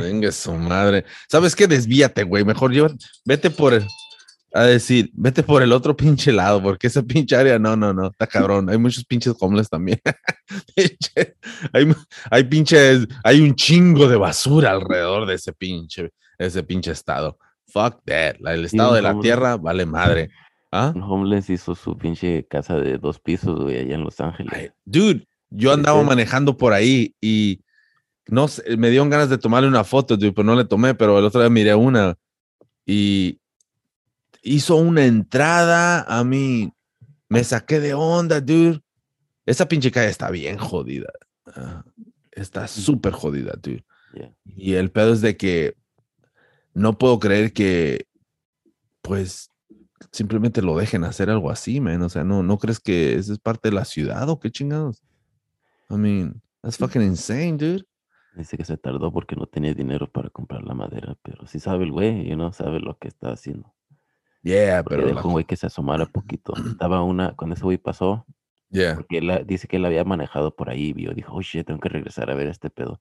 venga 0.00 0.32
su 0.32 0.52
madre. 0.54 1.04
¿Sabes 1.28 1.56
qué? 1.56 1.66
Desvíate, 1.66 2.24
güey. 2.24 2.44
Mejor 2.44 2.72
lleva, 2.72 2.90
vete 3.24 3.50
por 3.50 3.74
el, 3.74 3.86
a 4.54 4.62
decir, 4.62 5.10
vete 5.14 5.42
por 5.42 5.64
el 5.64 5.72
otro 5.72 5.96
pinche 5.96 6.30
lado, 6.30 6.62
porque 6.62 6.86
esa 6.86 7.02
pinche 7.02 7.34
área, 7.34 7.58
no, 7.58 7.76
no, 7.76 7.92
no, 7.92 8.06
está 8.06 8.28
cabrón. 8.28 8.70
Hay 8.70 8.78
muchos 8.78 9.04
pinches 9.04 9.34
homeless 9.40 9.68
también. 9.68 10.00
hay, 11.72 11.92
hay 12.30 12.44
pinches, 12.44 13.08
hay 13.24 13.40
un 13.40 13.56
chingo 13.56 14.06
de 14.06 14.16
basura 14.16 14.70
alrededor 14.70 15.26
de 15.26 15.34
ese 15.34 15.52
pinche, 15.52 16.12
ese 16.38 16.62
pinche 16.62 16.92
estado. 16.92 17.36
Fuck 17.66 18.04
that. 18.04 18.36
El 18.46 18.66
estado 18.66 18.94
de 18.94 19.02
la 19.02 19.18
tierra 19.18 19.56
vale 19.56 19.86
madre. 19.86 20.30
¿Ah? 20.70 20.92
Un 20.94 21.02
homeless 21.02 21.50
hizo 21.50 21.74
su 21.74 21.98
pinche 21.98 22.46
casa 22.46 22.76
de 22.76 22.96
dos 22.98 23.18
pisos, 23.18 23.60
güey, 23.60 23.80
allá 23.80 23.96
en 23.96 24.04
Los 24.04 24.20
Ángeles. 24.20 24.72
dude, 24.84 25.26
yo 25.50 25.72
andaba 25.72 26.00
manejando 26.04 26.56
por 26.56 26.72
ahí 26.72 27.12
y 27.20 27.60
no 28.28 28.46
sé, 28.46 28.76
me 28.76 28.90
dieron 28.90 29.10
ganas 29.10 29.28
de 29.30 29.38
tomarle 29.38 29.68
una 29.68 29.82
foto, 29.82 30.16
dude, 30.16 30.32
pero 30.32 30.44
no 30.44 30.54
le 30.54 30.64
tomé, 30.64 30.94
pero 30.94 31.18
el 31.18 31.24
otro 31.24 31.40
día 31.40 31.50
miré 31.50 31.74
una 31.74 32.14
y 32.86 33.40
hizo 34.44 34.76
una 34.76 35.06
entrada, 35.06 36.02
a 36.02 36.22
mí 36.22 36.72
me 37.28 37.42
saqué 37.42 37.80
de 37.80 37.94
onda, 37.94 38.40
dude. 38.40 38.80
Esa 39.46 39.66
pinche 39.66 39.90
calle 39.90 40.10
está 40.10 40.30
bien 40.30 40.58
jodida. 40.58 41.10
Está 42.30 42.68
súper 42.68 43.12
jodida, 43.12 43.54
dude. 43.60 43.84
Y 44.44 44.74
el 44.74 44.90
pedo 44.90 45.12
es 45.12 45.20
de 45.20 45.36
que 45.36 45.76
no 46.74 46.96
puedo 46.98 47.18
creer 47.18 47.52
que, 47.52 48.06
pues, 49.02 49.50
simplemente 50.12 50.62
lo 50.62 50.76
dejen 50.76 51.04
hacer 51.04 51.30
algo 51.30 51.50
así, 51.50 51.80
man. 51.80 52.02
O 52.02 52.08
sea, 52.08 52.24
no, 52.24 52.42
¿no 52.42 52.58
crees 52.58 52.80
que 52.80 53.14
eso 53.14 53.32
es 53.32 53.38
parte 53.38 53.70
de 53.70 53.74
la 53.74 53.84
ciudad 53.84 54.28
o 54.28 54.38
qué 54.38 54.50
chingados? 54.50 55.02
I 55.90 55.96
mean, 55.96 56.42
that's 56.62 56.76
fucking 56.78 57.02
insane, 57.02 57.56
dude. 57.56 57.84
Dice 58.36 58.56
que 58.56 58.64
se 58.64 58.76
tardó 58.76 59.12
porque 59.12 59.36
no 59.36 59.46
tenía 59.46 59.74
dinero 59.74 60.10
para 60.10 60.28
comprar 60.28 60.64
la 60.64 60.74
madera, 60.74 61.16
pero 61.22 61.46
sí 61.46 61.60
sabe 61.60 61.84
el 61.84 61.92
güey, 61.92 62.30
y 62.30 62.34
no 62.36 62.52
sabe 62.52 62.80
lo 62.80 62.98
que 62.98 63.08
está 63.08 63.32
haciendo. 63.32 63.72
Yeah, 64.44 64.82
pero. 64.84 65.06
Dejó 65.06 65.28
un 65.28 65.32
güey 65.32 65.44
que 65.46 65.56
se 65.56 65.66
asomara 65.66 66.04
poquito. 66.06 66.52
Estaba 66.78 67.02
una, 67.02 67.34
cuando 67.34 67.54
ese 67.54 67.64
güey 67.64 67.78
pasó. 67.78 68.26
Yeah. 68.70 68.94
Porque 68.94 69.18
él 69.18 69.44
dice 69.46 69.66
que 69.66 69.76
él 69.76 69.84
había 69.84 70.04
manejado 70.04 70.54
por 70.54 70.68
ahí, 70.68 70.92
vio, 70.92 71.12
dijo, 71.12 71.34
oh 71.34 71.42
shit, 71.42 71.66
tengo 71.66 71.80
que 71.80 71.88
regresar 71.88 72.30
a 72.30 72.34
ver 72.34 72.48
este 72.48 72.70
pedo. 72.70 73.00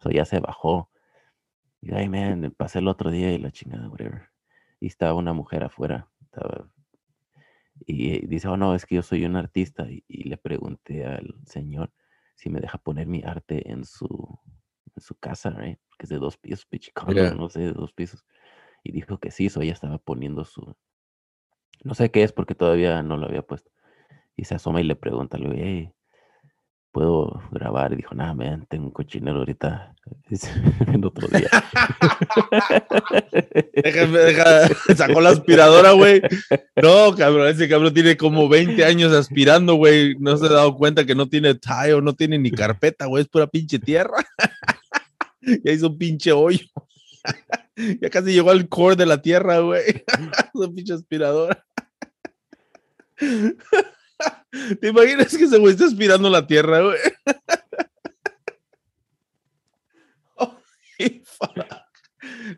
So 0.00 0.10
ya 0.10 0.24
se 0.24 0.40
bajó. 0.40 0.90
Y 1.80 1.92
ay, 1.92 2.08
man, 2.08 2.54
pasé 2.56 2.78
el 2.78 2.88
otro 2.88 3.10
día 3.10 3.32
y 3.32 3.38
la 3.38 3.52
chingada, 3.52 3.88
whatever. 3.88 4.30
Y 4.80 4.86
estaba 4.86 5.14
una 5.14 5.32
mujer 5.32 5.62
afuera. 5.64 6.08
Estaba, 6.22 6.70
y 7.86 8.26
dice, 8.26 8.48
oh 8.48 8.56
no, 8.56 8.74
es 8.74 8.86
que 8.86 8.96
yo 8.96 9.02
soy 9.02 9.24
un 9.24 9.36
artista. 9.36 9.86
Y, 9.90 10.28
le 10.28 10.36
pregunté 10.36 11.04
al 11.04 11.34
señor 11.44 11.92
si 12.34 12.48
me 12.48 12.60
deja 12.60 12.78
poner 12.78 13.06
mi 13.06 13.22
arte 13.22 13.70
en 13.70 13.84
su, 13.84 14.38
en 14.94 15.02
su 15.02 15.14
casa, 15.16 15.50
right? 15.50 15.78
Que 15.98 16.04
es 16.04 16.08
de 16.08 16.18
dos 16.18 16.36
pisos, 16.36 16.64
pitch, 16.64 16.92
no 17.36 17.48
sé, 17.48 17.60
de 17.60 17.72
dos 17.72 17.92
pisos 17.92 18.24
y 18.82 18.92
dijo 18.92 19.18
que 19.18 19.30
sí, 19.30 19.46
eso 19.46 19.60
ella 19.60 19.72
estaba 19.72 19.98
poniendo 19.98 20.44
su, 20.44 20.74
no 21.84 21.94
sé 21.94 22.10
qué 22.10 22.22
es 22.22 22.32
porque 22.32 22.54
todavía 22.54 23.02
no 23.02 23.16
lo 23.16 23.26
había 23.26 23.42
puesto. 23.42 23.70
Y 24.36 24.44
se 24.44 24.54
asoma 24.54 24.80
y 24.80 24.84
le 24.84 24.96
pregunta, 24.96 25.38
le 25.38 25.50
hey, 25.56 25.92
¿puedo 26.92 27.42
grabar? 27.50 27.92
Y 27.92 27.96
dijo, 27.96 28.14
nada, 28.14 28.34
man, 28.34 28.66
tengo 28.68 28.86
un 28.86 28.92
cochinero 28.92 29.38
ahorita. 29.38 29.94
en 30.86 31.04
otro 31.04 31.28
día. 31.28 31.50
Déjame, 33.74 34.18
deja, 34.18 34.68
sacó 34.96 35.20
la 35.20 35.30
aspiradora, 35.30 35.92
güey. 35.92 36.20
No, 36.76 37.14
cabrón, 37.16 37.48
ese 37.48 37.68
cabrón 37.68 37.94
tiene 37.94 38.16
como 38.16 38.48
20 38.48 38.84
años 38.84 39.12
aspirando, 39.12 39.74
güey. 39.74 40.16
No 40.18 40.36
se 40.36 40.46
ha 40.46 40.50
dado 40.50 40.76
cuenta 40.76 41.04
que 41.04 41.14
no 41.14 41.28
tiene 41.28 41.54
tile, 41.54 42.00
no 42.02 42.14
tiene 42.14 42.38
ni 42.38 42.50
carpeta, 42.50 43.06
güey. 43.06 43.22
Es 43.22 43.28
pura 43.28 43.46
pinche 43.46 43.78
tierra. 43.78 44.24
ya 45.64 45.72
hizo 45.72 45.88
un 45.88 45.98
pinche 45.98 46.32
hoyo. 46.32 46.66
ya 48.00 48.10
casi 48.10 48.32
llegó 48.32 48.50
al 48.50 48.68
core 48.68 48.96
de 48.96 49.06
la 49.06 49.22
tierra, 49.22 49.60
güey. 49.60 50.04
Esa 50.54 50.72
pinche 50.74 50.94
aspiradora. 50.94 51.64
¿Te 54.80 54.88
imaginas 54.88 55.36
que 55.36 55.44
ese 55.44 55.58
güey 55.58 55.74
está 55.74 55.86
aspirando 55.86 56.30
la 56.30 56.46
tierra, 56.46 56.80
güey? 56.80 56.98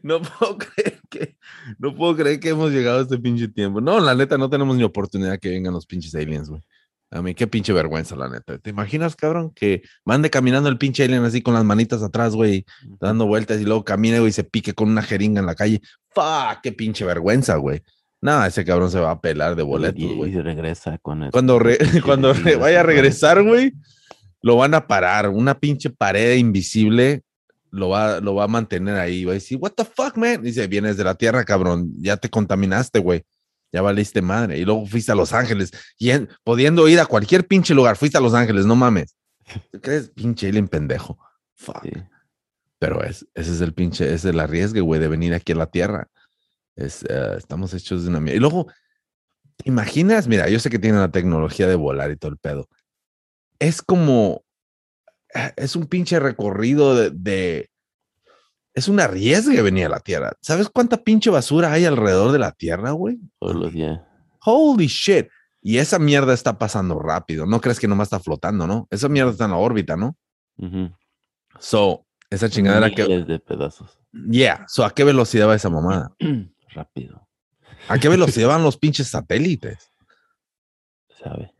no 0.03 0.23
puedo 0.23 0.57
creer 0.59 1.01
que 1.11 1.37
no 1.79 1.95
puedo 1.95 2.17
creer 2.17 2.41
que 2.41 2.51
hemos 2.51 2.71
llegado 2.71 3.01
a 3.01 3.03
este 3.03 3.19
pinche 3.19 3.49
tiempo. 3.49 3.81
No, 3.81 4.01
la 4.01 4.15
neta, 4.15 4.39
no 4.39 4.49
tenemos 4.49 4.77
ni 4.77 4.85
oportunidad 4.85 5.39
que 5.39 5.51
vengan 5.51 5.75
los 5.75 5.87
pinches 5.87 6.15
aliens, 6.15 6.49
güey. 6.49 6.63
A 7.13 7.23
mí, 7.23 7.35
qué 7.35 7.49
pinche 7.49 7.73
vergüenza, 7.73 8.15
la 8.15 8.29
neta. 8.29 8.59
¿Te 8.59 8.71
imaginas, 8.71 9.17
cabrón? 9.17 9.51
Que 9.51 9.83
mande 10.05 10.31
caminando 10.31 10.69
el 10.69 10.79
pinche 10.79 11.05
alien 11.05 11.25
así 11.25 11.43
con 11.43 11.55
las 11.55 11.65
manitas 11.65 12.03
atrás, 12.03 12.37
güey, 12.37 12.65
dando 13.01 13.27
vueltas 13.27 13.61
y 13.61 13.65
luego 13.65 13.85
camine, 13.85 14.21
güey, 14.21 14.31
y 14.31 14.33
se 14.33 14.45
pique 14.45 14.75
con 14.75 14.89
una 14.89 15.03
jeringa 15.03 15.41
en 15.41 15.47
la 15.47 15.57
calle. 15.57 15.81
¡Fuck! 16.11 16.61
¡Qué 16.63 16.71
pinche 16.71 17.05
vergüenza, 17.05 17.57
güey! 17.57 17.83
Nada, 18.21 18.47
ese 18.47 18.65
cabrón 18.65 18.93
se 18.93 19.01
va 19.01 19.11
a 19.11 19.21
pelar 19.21 19.57
de 19.57 19.63
boletos, 19.65 20.15
güey. 20.15 20.33
Y, 20.33 20.41
regresa 20.41 20.99
con 20.99 21.25
eso. 21.25 21.33
Cuando, 21.33 21.59
cuando 22.05 22.33
vaya 22.61 22.81
a 22.81 22.85
regresar, 22.85 23.43
güey, 23.43 23.73
lo 24.41 24.57
van 24.57 24.75
a 24.75 24.87
parar. 24.87 25.31
Una 25.31 25.59
pinche 25.59 25.91
pared 25.91 26.37
invisible 26.37 27.23
lo 27.73 27.89
va, 27.89 28.21
lo 28.21 28.37
va 28.37 28.45
a 28.45 28.49
mantener 28.49 28.97
ahí. 28.97 29.25
Va 29.25 29.33
a 29.33 29.35
decir, 29.35 29.59
¿What 29.61 29.73
the 29.73 29.85
fuck, 29.85 30.17
man? 30.17 30.43
Dice, 30.43 30.69
vienes 30.69 30.97
de 30.97 31.05
la 31.05 31.17
tierra, 31.17 31.45
cabrón. 31.45 31.93
Ya 31.97 32.17
te 32.19 32.29
contaminaste, 32.29 33.01
güey 33.01 33.25
ya 33.73 33.83
valiste 33.83 34.23
madre. 34.23 34.59
Y 34.59 34.64
luego 34.64 34.87
fuiste 34.87 35.12
a 35.12 35.14
Los 35.14 35.33
Ángeles, 35.33 35.71
y 35.99 36.11
pudiendo 36.45 36.89
ir 36.89 37.01
a 37.01 37.07
cualquier 37.07 37.47
pinche 37.47 37.75
lugar, 37.75 37.97
fuiste 37.97 38.18
a 38.18 38.21
Los 38.21 38.35
Ángeles, 38.35 38.66
no 38.66 38.77
mames. 38.77 39.16
¿Tú 39.73 39.81
crees? 39.81 40.11
Pinche 40.11 40.49
alien 40.49 40.68
pendejo. 40.68 41.18
Fuck. 41.55 41.87
Pero 42.79 43.03
es, 43.03 43.27
ese 43.35 43.53
es 43.53 43.61
el 43.61 43.75
pinche, 43.75 44.05
ese 44.05 44.14
es 44.14 44.25
el 44.25 44.41
arriesgue, 44.41 44.81
güey, 44.81 45.01
de 45.01 45.09
venir 45.09 45.35
aquí 45.35 45.53
a 45.53 45.57
la 45.57 45.66
Tierra. 45.66 46.09
Es, 46.77 47.05
eh, 47.09 47.35
estamos 47.37 47.75
hechos 47.75 48.05
de 48.05 48.09
una 48.09 48.21
mierda. 48.21 48.37
Y 48.37 48.41
luego, 48.41 48.68
imaginas? 49.64 50.29
Mira, 50.29 50.49
yo 50.49 50.59
sé 50.59 50.71
que 50.71 50.79
tienen 50.79 51.01
la 51.01 51.11
tecnología 51.11 51.66
de 51.66 51.75
volar 51.75 52.11
y 52.11 52.16
todo 52.16 52.31
el 52.31 52.39
pedo. 52.39 52.68
Es 53.59 53.83
como, 53.83 54.45
eh, 55.35 55.53
es 55.57 55.77
un 55.77 55.87
pinche 55.87 56.18
recorrido 56.18 57.11
de, 57.11 57.70
Es 58.73 58.89
un 58.89 59.01
arriesgue 59.01 59.62
venir 59.62 59.87
a 59.87 59.89
la 59.89 60.01
Tierra. 60.01 60.33
¿Sabes 60.41 60.68
cuánta 60.68 60.99
pinche 60.99 61.31
basura 61.31 61.73
hay 61.73 61.85
alrededor 61.85 62.33
de 62.33 62.39
la 62.39 62.53
Tierra, 62.53 62.93
güey? 62.93 63.18
Días. 63.73 64.01
Holy 64.45 64.87
shit. 64.87 65.29
Y 65.62 65.79
esa 65.79 65.99
mierda 65.99 66.33
está 66.33 66.59
pasando 66.59 66.99
rápido. 66.99 67.47
No 67.47 67.61
crees 67.61 67.79
que 67.81 67.89
nomás 67.89 68.07
está 68.07 68.21
flotando, 68.21 68.66
¿no? 68.66 68.87
Esa 68.91 69.09
mierda 69.09 69.33
está 69.33 69.45
en 69.45 69.51
la 69.51 69.57
órbita, 69.59 69.97
¿no? 69.97 70.16
So, 71.59 72.07
esa 72.31 72.49
chingadera 72.49 72.91
que. 72.91 73.05
Miles 73.05 73.27
de 73.27 73.39
pedazos. 73.39 73.99
Yeah. 74.31 74.64
So, 74.68 74.85
¿a 74.85 74.95
qué 74.95 75.05
velocidad 75.05 75.49
va 75.49 75.55
esa 75.55 75.68
mamada? 75.68 76.14
Rápido, 76.73 77.27
¿A 77.89 77.99
qué 77.99 78.09
velocidad 78.09 78.49
van 78.49 78.62
los 78.62 78.77
pinches 78.77 79.09
satélites? 79.09 79.91
¿sabe? 81.23 81.53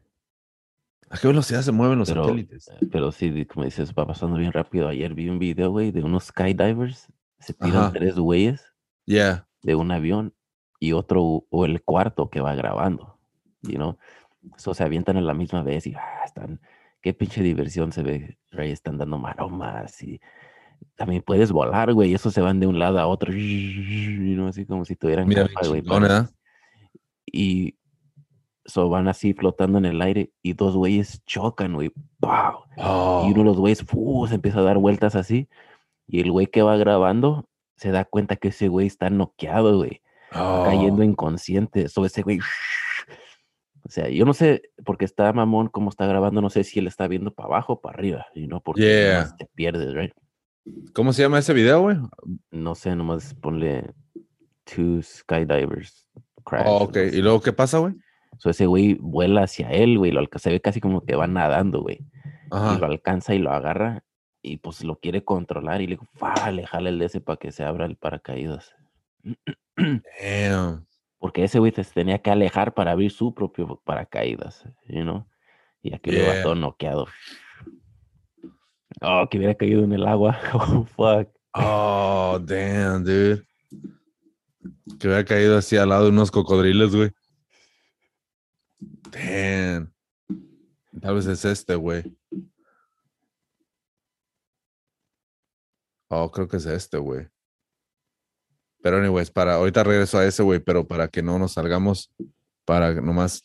¿A 1.13 1.19
qué 1.19 1.27
velocidad 1.27 1.63
se 1.63 1.73
mueven 1.73 1.99
los 1.99 2.09
Pero- 2.09 2.25
satélites? 2.25 2.71
Pero 2.91 3.11
sí, 3.13 3.45
como 3.47 3.65
dices, 3.65 3.93
va 3.99 4.07
pasando 4.07 4.37
bien 4.37 4.53
rápido. 4.53 4.89
Ayer 4.89 5.13
vi 5.13 5.29
un 5.29 5.39
video, 5.41 5.71
güey, 5.71 5.91
de 5.91 6.03
unos 6.03 6.25
skydivers. 6.27 7.09
Se 7.41 7.53
tiran 7.53 7.77
Ajá. 7.85 7.93
tres 7.93 8.17
güeyes 8.17 8.65
Yeah. 9.07 9.49
de 9.63 9.75
un 9.75 9.91
avión 9.91 10.35
y 10.79 10.93
otro, 10.93 11.45
o 11.51 11.65
el 11.67 11.83
cuarto 11.83 12.31
que 12.31 12.41
va 12.41 12.55
grabando. 12.55 13.19
You 13.63 13.75
know? 13.75 13.99
So, 14.57 14.73
se 14.73 14.85
avientan 14.85 15.17
a 15.17 15.21
la 15.21 15.35
misma 15.35 15.63
vez 15.63 15.87
y 15.87 15.95
ah, 15.95 16.23
están. 16.25 16.61
Qué 17.03 17.13
pinche 17.13 17.43
diversión 17.43 17.93
se 17.93 18.03
ve. 18.03 18.39
Ray 18.53 18.71
están 18.71 18.97
dando 18.99 19.19
maromas 19.19 20.03
y 20.03 20.21
también 20.97 21.23
puedes 21.23 21.51
volar, 21.51 21.93
güey. 21.93 22.11
y 22.11 22.15
Esos 22.15 22.33
se 22.35 22.41
van 22.41 22.61
de 22.61 22.67
un 22.69 22.79
lado 22.79 23.01
a 23.01 23.07
otro. 23.09 23.33
You 23.35 24.35
know, 24.35 24.47
así 24.49 24.65
como 24.65 24.85
si 24.85 24.95
tuvieran 24.97 25.27
Mira, 25.27 25.49
capa, 25.49 25.67
güey, 25.67 25.81
¿verdad? 25.81 26.31
y 27.27 27.75
so 28.71 28.89
van 28.89 29.09
así 29.09 29.35
flotando 29.35 29.79
en 29.79 29.85
el 29.85 30.01
aire 30.03 30.31
y 30.43 30.53
dos 30.55 30.75
güeyes 30.77 31.23
chocan, 31.27 31.75
güey. 31.75 31.91
¡Pau! 32.21 32.61
Oh, 32.79 33.25
Y 33.27 33.33
uno 33.33 33.41
de 33.41 33.45
los 33.45 33.59
güeyes 33.59 33.85
se 34.29 34.35
empieza 34.35 34.61
a 34.61 34.63
dar 34.63 34.79
vueltas 34.79 35.15
así. 35.15 35.49
Y 36.07 36.21
el 36.21 36.31
güey 36.33 36.47
que 36.47 36.63
va 36.63 36.77
grabando 36.77 37.47
se 37.77 37.91
da 37.91 38.05
cuenta 38.05 38.37
que 38.37 38.49
ese 38.49 38.69
güey 38.69 38.87
está 38.87 39.11
noqueado, 39.11 39.77
güey. 39.79 40.03
oh. 40.35 40.63
Cayendo 40.65 41.03
inconsciente. 41.03 41.89
So 41.89 42.05
ese 42.05 42.23
güey. 42.23 42.39
O 43.83 43.89
sea, 43.91 44.09
yo 44.09 44.25
no 44.25 44.35
sé, 44.35 44.63
porque 44.85 45.05
está 45.05 45.33
mamón 45.33 45.69
como 45.69 45.89
está 45.89 46.07
grabando, 46.07 46.41
no 46.41 46.51
sé 46.51 46.65
si 46.65 46.79
él 46.79 46.87
está 46.87 47.09
viendo 47.09 47.33
para 47.33 47.47
abajo 47.47 47.73
o 47.75 47.81
para 47.81 47.99
arriba, 47.99 48.27
y 48.35 48.47
no 48.47 48.61
porque 48.61 48.83
Yeah. 48.83 49.35
te 49.37 49.47
pierdes, 49.55 49.95
right? 49.95 50.13
¿Cómo 50.93 51.13
se 51.13 51.23
llama 51.23 51.39
ese 51.39 51.55
video, 51.55 51.81
güey? 51.81 51.97
No 52.51 52.75
sé, 52.75 52.95
nomás 52.95 53.35
ponle 53.35 53.93
two 54.65 55.01
skydivers 55.03 56.07
crash. 56.45 56.67
Oh, 56.67 56.85
ok. 56.85 56.97
¿Y 57.13 57.23
luego 57.23 57.41
qué 57.41 57.53
pasa, 57.53 57.79
güey? 57.79 57.95
So 58.39 58.51
ese 58.51 58.67
güey 58.67 58.95
vuela 59.01 59.43
hacia 59.43 59.71
él, 59.71 59.99
güey, 59.99 60.13
lo 60.13 60.21
alca- 60.21 60.39
se 60.39 60.51
ve 60.51 60.61
casi 60.61 60.81
como 60.81 61.05
que 61.05 61.15
va 61.17 61.27
nadando, 61.27 61.83
güey. 61.83 61.99
y 62.47 62.79
lo 62.81 62.87
alcanza 62.87 63.35
y 63.35 63.39
lo 63.39 63.53
agarra 63.53 64.03
y 64.43 64.57
pues 64.57 64.83
lo 64.83 64.97
quiere 64.99 65.23
controlar 65.25 65.83
y 65.83 65.87
le, 65.87 65.99
¡fa! 66.15 66.51
le 66.51 66.67
jala 66.67 66.89
el 66.89 66.99
de 66.99 67.05
ese 67.07 67.21
para 67.21 67.37
que 67.37 67.53
se 67.53 67.63
abra 67.65 67.85
el 67.87 67.97
paracaídas. 67.97 68.75
Damn. 69.77 70.87
Porque 71.19 71.45
ese 71.45 71.59
güey 71.59 71.73
se 71.73 71.85
tenía 71.85 72.19
que 72.19 72.31
alejar 72.31 72.73
para 72.75 72.93
abrir 72.93 73.11
su 73.11 73.35
propio 73.35 73.81
paracaídas, 73.85 74.65
you 74.89 75.03
know? 75.03 75.27
Y 75.83 75.95
aquí 75.95 76.11
le 76.11 76.27
va 76.27 76.33
Yeah. 76.35 76.43
todo 76.43 76.55
noqueado. 76.55 77.07
Oh, 79.03 79.27
que 79.31 79.39
hubiera 79.39 79.55
caído 79.55 79.85
en 79.85 79.93
el 79.93 80.07
agua. 80.07 80.39
Oh, 80.55 80.85
fuck. 80.85 81.29
Oh, 81.55 82.39
damn, 82.43 83.05
dude. 83.05 83.43
Que 84.99 85.07
hubiera 85.09 85.25
caído 85.25 85.57
así 85.59 85.77
al 85.77 85.89
lado 85.91 86.05
de 86.05 86.11
unos 86.11 86.31
cocodrilos, 86.31 86.95
güey. 86.95 87.11
Damn. 89.11 89.93
Tal 91.01 91.15
vez 91.15 91.27
es 91.27 91.45
este, 91.45 91.75
güey. 91.75 92.17
Oh, 96.09 96.31
creo 96.31 96.49
que 96.49 96.57
es 96.57 96.67
este, 96.67 96.99
güey. 96.99 97.29
Pero, 98.83 98.97
anyways, 98.99 99.31
para 99.31 99.55
ahorita 99.55 99.85
regreso 99.85 100.19
a 100.19 100.25
ese, 100.27 100.43
güey, 100.43 100.59
pero 100.59 100.87
para 100.87 101.07
que 101.09 101.23
no 101.23 101.39
nos 101.39 101.53
salgamos, 101.53 102.11
para 102.65 102.95
nomás. 103.01 103.43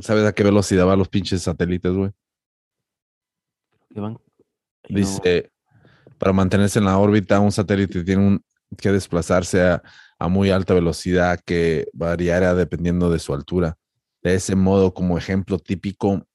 ¿Sabes 0.00 0.26
a 0.26 0.32
qué 0.34 0.42
velocidad 0.42 0.84
van 0.84 0.98
los 0.98 1.08
pinches 1.08 1.42
satélites, 1.42 1.92
güey? 1.92 2.10
Van- 3.90 4.18
Dice, 4.88 5.50
para 6.18 6.32
mantenerse 6.32 6.78
en 6.78 6.84
la 6.84 6.98
órbita, 6.98 7.40
un 7.40 7.50
satélite 7.52 8.04
tiene 8.04 8.26
un- 8.26 8.44
que 8.76 8.92
desplazarse 8.92 9.62
a, 9.62 9.82
a 10.18 10.28
muy 10.28 10.50
alta 10.50 10.74
velocidad 10.74 11.40
que 11.44 11.86
variará 11.94 12.54
dependiendo 12.54 13.10
de 13.10 13.18
su 13.18 13.32
altura. 13.32 13.76
De 14.26 14.34
ese 14.34 14.56
modo, 14.56 14.92
como 14.92 15.16
ejemplo 15.16 15.60
típico, 15.60 16.26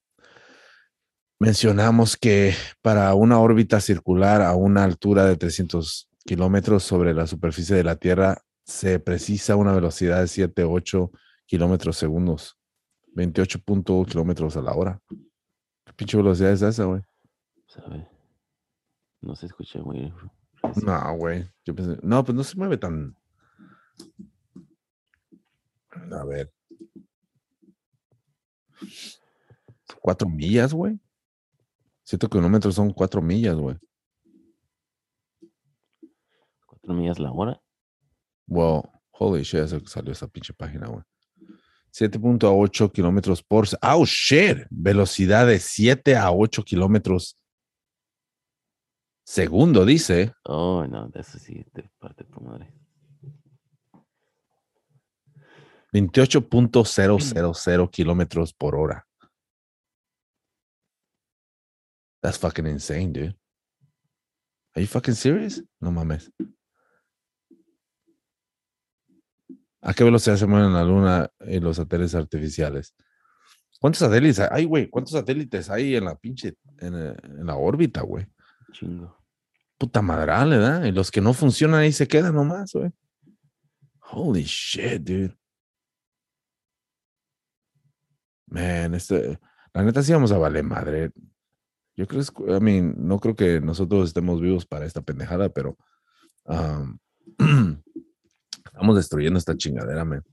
mencionamos 1.42 2.16
que 2.16 2.54
para 2.82 3.14
una 3.16 3.38
órbita 3.38 3.82
circular 3.82 4.42
a 4.42 4.56
una 4.56 4.86
altura 4.86 5.26
de 5.26 5.36
300 5.36 6.10
kilómetros 6.24 6.84
sobre 6.84 7.14
la 7.14 7.28
superficie 7.28 7.76
de 7.76 7.84
la 7.84 7.98
Tierra, 7.98 8.46
se 8.64 9.00
precisa 9.00 9.58
una 9.58 9.74
velocidad 9.74 10.22
de 10.22 10.30
7, 10.30 10.64
8 10.64 11.12
kilómetros 11.46 11.98
segundos, 11.98 12.58
28.1 13.14 14.08
kilómetros 14.08 14.56
a 14.56 14.62
la 14.62 14.72
hora. 14.72 15.02
¿Qué 15.86 15.92
pinche 15.94 16.16
velocidad 16.16 16.54
es 16.54 16.62
esa, 16.62 16.86
güey? 16.86 17.02
¿sabe? 17.68 18.08
No 19.20 19.36
se 19.36 19.48
escucha 19.48 19.80
muy... 19.80 20.14
No, 20.86 21.18
güey. 21.18 21.46
Yo 21.66 21.76
pensé, 21.76 22.00
no, 22.04 22.24
pues 22.24 22.38
no 22.38 22.46
se 22.46 22.56
mueve 22.56 22.78
tan. 22.78 23.18
A 26.10 26.24
ver. 26.24 26.54
Cuatro 30.02 30.30
millas, 30.30 30.74
güey. 30.74 31.00
Siete 32.04 32.28
kilómetros 32.28 32.76
son 32.76 32.92
cuatro 32.92 33.22
millas, 33.22 33.56
güey. 33.56 33.78
Cuatro 36.66 36.94
millas 36.94 37.20
la 37.20 37.32
hora. 37.32 37.62
Wow. 38.48 38.90
Holy 39.12 39.44
shit, 39.44 39.68
salió 39.88 40.12
esa 40.12 40.28
pinche 40.28 40.54
página, 40.54 40.88
güey. 40.88 41.04
7.8 41.94 42.92
kilómetros 42.92 43.44
por. 43.44 43.68
Oh, 43.82 44.06
shit. 44.06 44.66
Velocidad 44.70 45.46
de 45.46 45.60
7 45.60 46.16
a 46.16 46.32
8 46.32 46.64
kilómetros 46.64 47.38
segundo, 49.24 49.86
dice. 49.86 50.34
Oh, 50.44 50.86
no, 50.88 51.08
de 51.10 51.22
eso 51.22 51.38
sí, 51.38 51.66
de 51.74 51.90
parte 52.00 52.24
de 52.24 52.30
tu 52.30 52.42
madre. 52.42 52.74
28.000 55.94 57.90
kilómetros 57.90 58.54
por 58.54 58.76
hora. 58.76 59.06
That's 62.22 62.38
fucking 62.38 62.68
insane, 62.68 63.12
dude. 63.12 63.36
Are 64.76 64.82
you 64.82 64.88
fucking 64.88 65.16
serious? 65.16 65.62
No 65.80 65.92
mames. 65.92 66.32
¿A 69.82 69.94
qué 69.94 70.04
velocidad 70.04 70.38
se 70.38 70.46
mueven 70.46 70.74
la 70.74 70.84
luna 70.84 71.30
y 71.48 71.60
los 71.60 71.78
satélites 71.78 72.14
artificiales? 72.14 72.94
¿Cuántos 73.80 74.00
satélites 74.00 74.40
hay? 74.40 74.50
Ay, 74.52 74.66
güey, 74.66 74.88
¿cuántos 74.88 75.14
satélites 75.14 75.72
hay 75.72 75.96
en 75.96 76.06
la 76.06 76.16
pinche, 76.16 76.54
en, 76.78 76.94
eh, 76.96 77.16
en 77.24 77.48
la 77.48 77.56
órbita, 77.56 78.02
güey? 78.02 78.28
Chingo. 78.72 79.18
Puta 79.80 80.04
madral, 80.04 80.52
¿verdad? 80.52 80.84
Y 80.84 80.92
los 80.92 81.10
que 81.10 81.20
no 81.20 81.34
funcionan 81.34 81.80
ahí 81.80 81.92
se 81.92 82.08
quedan 82.08 82.36
nomás, 82.36 82.74
güey. 82.74 82.92
Holy 84.12 84.44
shit, 84.44 85.02
dude. 85.02 85.36
Man, 88.52 88.94
este, 88.94 89.40
la 89.74 89.84
neta 89.84 90.04
sí 90.04 90.12
vamos 90.12 90.32
a 90.34 90.38
valer 90.38 90.64
madre. 90.64 91.12
Yo 91.96 92.06
creo, 92.06 92.22
I 92.22 92.60
mean, 92.60 92.96
no 92.98 93.20
creo 93.20 93.36
que 93.36 93.62
nosotros 93.62 94.10
estemos 94.10 94.42
vivos 94.42 94.66
para 94.66 94.86
esta 94.86 95.02
pendejada, 95.02 95.50
pero 95.50 95.78
estamos 98.66 98.96
destruyendo 98.96 99.40
esta 99.40 99.56
chingadera, 99.56 100.04
man. 100.04 100.24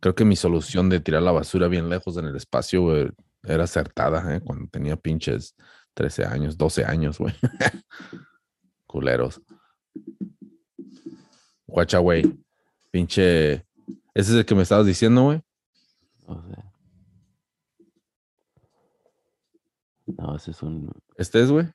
Creo 0.00 0.14
que 0.14 0.26
mi 0.26 0.36
solución 0.36 0.90
de 0.90 1.00
tirar 1.00 1.22
la 1.22 1.32
basura 1.32 1.68
bien 1.68 1.88
lejos 1.88 2.18
en 2.18 2.26
el 2.26 2.36
espacio, 2.36 2.82
güey, 2.82 3.10
era 3.42 3.64
acertada, 3.64 4.36
¿eh? 4.36 4.40
Cuando 4.40 4.68
tenía 4.68 4.96
pinches 4.96 5.56
13 5.94 6.26
años, 6.26 6.58
12 6.58 6.84
años, 6.84 7.18
güey. 7.18 7.34
Culeros. 8.86 9.40
Guacha, 11.66 11.98
güey. 11.98 12.38
Pinche. 12.90 13.54
Ese 13.54 13.64
es 14.14 14.30
el 14.30 14.44
que 14.44 14.54
me 14.54 14.62
estabas 14.62 14.84
diciendo, 14.84 15.22
güey. 15.22 15.40
O 16.26 16.42
sea. 16.42 16.75
No, 20.26 20.34
ese 20.34 20.50
es 20.50 20.62
un. 20.62 20.90
Este 21.16 21.40
es, 21.40 21.50
güey. 21.52 21.66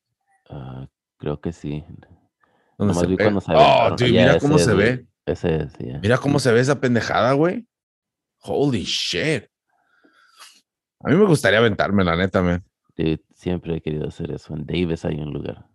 ah, 0.49 0.85
creo 1.17 1.39
que 1.39 1.53
sí. 1.53 1.85
¿Dónde 2.77 2.93
Nomás 2.93 2.99
se 2.99 3.07
vi 3.07 3.15
ve? 3.15 3.23
cuando 3.23 3.41
se 3.41 3.53
Oh, 3.55 3.89
dude, 3.91 4.11
mira 4.11 4.39
cómo 4.39 4.57
se 4.57 4.73
ve. 4.73 5.07
Ese 5.25 5.55
es, 5.63 5.73
ya. 5.79 5.99
Mira 5.99 6.17
cómo 6.17 6.37
se 6.39 6.51
ve 6.51 6.59
esa 6.59 6.79
pendejada, 6.79 7.31
güey. 7.33 7.65
Holy 8.41 8.83
shit. 8.83 9.45
A 10.99 11.09
mí 11.09 11.15
me 11.15 11.25
gustaría 11.25 11.59
aventarme, 11.59 12.03
la 12.03 12.15
neta, 12.17 12.41
man. 12.41 12.63
Dude, 12.97 13.23
siempre 13.33 13.77
he 13.77 13.81
querido 13.81 14.07
hacer 14.07 14.31
eso. 14.31 14.53
En 14.53 14.65
Davis 14.65 15.05
hay 15.05 15.15
un 15.15 15.31
lugar. 15.31 15.65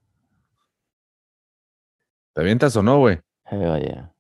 ¿Te 2.35 2.43
avientas 2.43 2.77
o 2.77 2.83
no, 2.83 2.99
güey? 2.99 3.21
Hell 3.47 3.81
yeah. 3.81 4.13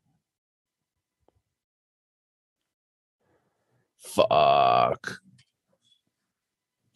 Fuck. 3.98 5.25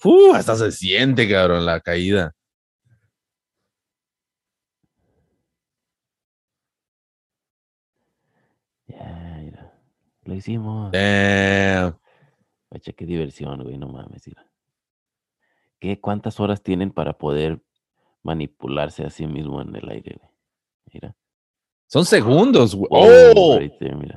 Uh, 0.04 0.32
hasta 0.34 0.56
se 0.56 0.72
siente, 0.72 1.28
cabrón, 1.28 1.66
la 1.66 1.80
caída. 1.80 2.34
Ya, 8.86 9.38
mira. 9.42 9.72
Lo 10.24 10.34
hicimos. 10.34 10.92
Damn. 10.92 11.98
Qué 12.96 13.06
diversión, 13.06 13.62
güey, 13.62 13.76
no 13.76 13.88
mames. 13.88 14.26
Mira. 14.26 14.46
¿Qué, 15.78 16.00
¿Cuántas 16.00 16.40
horas 16.40 16.62
tienen 16.62 16.90
para 16.92 17.12
poder 17.18 17.60
manipularse 18.22 19.04
a 19.04 19.10
sí 19.10 19.26
mismo 19.26 19.60
en 19.60 19.74
el 19.76 19.88
aire, 19.88 20.16
güey? 20.18 20.30
Mira. 20.92 21.16
Son 21.86 22.06
segundos, 22.06 22.74
güey. 22.74 22.88
Oh, 22.90 23.32
oh, 23.34 23.58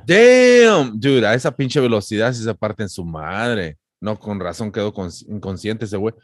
damn, 0.06 0.98
dude, 0.98 1.26
a 1.26 1.34
esa 1.34 1.54
pinche 1.54 1.80
velocidad 1.80 2.32
sí 2.32 2.42
se 2.42 2.54
parten 2.54 2.88
su 2.88 3.04
madre. 3.04 3.78
No, 4.04 4.18
con 4.18 4.38
razón 4.38 4.70
quedó 4.70 4.92
cons- 4.92 5.24
inconsciente 5.26 5.86
ese 5.86 5.96
güey. 5.96 6.14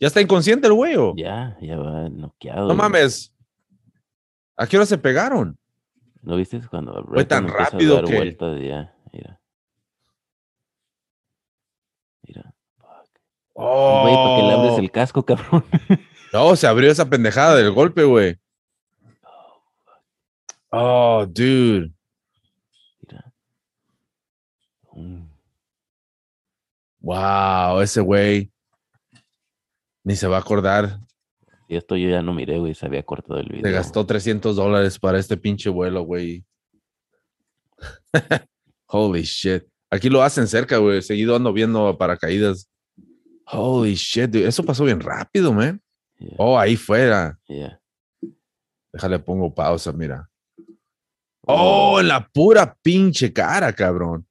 Ya 0.00 0.06
está 0.08 0.22
inconsciente 0.22 0.66
el 0.68 0.72
güey. 0.72 0.96
¿o? 0.96 1.14
Ya, 1.16 1.54
ya 1.60 1.76
va 1.76 2.08
noqueado. 2.08 2.60
No 2.62 2.66
güey. 2.68 2.78
mames. 2.78 3.34
¿A 4.56 4.66
qué 4.66 4.78
hora 4.78 4.86
se 4.86 4.96
pegaron? 4.96 5.58
¿No 6.22 6.36
viste 6.36 6.58
cuando 6.70 7.04
Fue 7.04 7.26
tan 7.26 7.44
a 7.44 7.52
rápido 7.52 7.96
dar 7.96 8.04
que- 8.06 8.16
vueltas 8.16 8.58
ya? 8.62 8.94
Mira. 9.12 9.38
Mira. 12.22 12.54
Fuck. 12.78 13.20
Oh, 13.52 14.00
Güey, 14.02 14.14
¿para 14.14 14.36
qué 14.36 14.42
le 14.46 14.52
abres 14.54 14.78
el 14.78 14.90
casco, 14.90 15.22
cabrón? 15.24 15.64
No, 16.32 16.56
se 16.56 16.66
abrió 16.66 16.90
esa 16.90 17.08
pendejada 17.08 17.54
del 17.54 17.70
golpe, 17.70 18.02
güey. 18.04 18.38
Oh, 20.70 21.24
dude. 21.26 21.92
Mira. 23.00 23.32
Mm. 24.94 25.22
Wow, 27.06 27.80
ese 27.82 28.00
güey. 28.00 28.50
Ni 30.02 30.16
se 30.16 30.26
va 30.26 30.38
a 30.38 30.40
acordar. 30.40 30.98
Y 31.68 31.76
esto 31.76 31.96
yo 31.96 32.08
ya 32.10 32.20
no 32.20 32.34
miré, 32.34 32.58
güey, 32.58 32.74
se 32.74 32.84
había 32.86 33.04
cortado 33.04 33.38
el 33.38 33.48
video. 33.48 33.62
Se 33.64 33.70
gastó 33.70 34.04
300 34.04 34.56
dólares 34.56 34.98
para 34.98 35.18
este 35.20 35.36
pinche 35.36 35.70
vuelo, 35.70 36.02
güey. 36.02 36.44
Holy 38.86 39.22
shit. 39.22 39.64
Aquí 39.88 40.08
lo 40.08 40.20
hacen 40.22 40.48
cerca, 40.48 40.78
güey. 40.78 41.00
Seguido 41.00 41.36
ando 41.36 41.52
viendo 41.52 41.96
paracaídas. 41.96 42.68
Holy 43.46 43.94
shit, 43.94 44.28
dude. 44.30 44.48
Eso 44.48 44.64
pasó 44.64 44.84
bien 44.84 44.98
rápido, 45.00 45.52
man. 45.52 45.80
Yeah, 46.18 46.34
Oh, 46.38 46.58
ahí 46.58 46.76
fuera. 46.76 47.38
yeah. 47.46 47.80
Déjale, 48.92 49.20
pongo 49.20 49.54
pausa, 49.54 49.92
mira. 49.92 50.28
Oh, 51.42 52.00
en 52.00 52.08
la 52.08 52.26
pura 52.26 52.74
pinche 52.82 53.32
cara, 53.32 53.72
cabrón. 53.72 54.26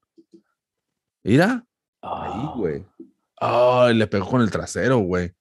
Mira. 1.23 1.65
Ahí, 2.07 2.31
Ah, 2.43 2.53
güey. 2.55 2.85
Oh, 3.41 3.89
le 3.93 4.07
pegó 4.07 4.27
con 4.27 4.41
el 4.41 4.51
trasero, 4.51 4.99
güey. 4.99 5.31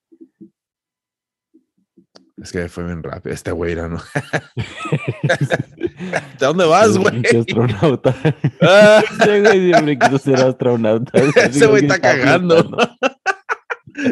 Es 2.42 2.50
que 2.52 2.68
fue 2.68 2.84
bien 2.84 3.02
rápido. 3.02 3.34
Este 3.34 3.52
güey 3.52 3.72
era, 3.72 3.88
¿no? 3.88 3.98
¿De 5.22 6.46
dónde 6.46 6.64
vas, 6.66 6.96
güey? 6.98 7.22
astronauta. 7.24 8.14
Ah, 8.60 9.02
Ese 9.20 9.40
güey 9.40 9.66
siempre 9.72 9.98
quiso 9.98 10.18
ser 10.18 10.36
astronauta. 10.40 11.12
Ese 11.36 11.66
güey 11.66 11.82
está 11.82 12.00
cagando. 12.00 12.76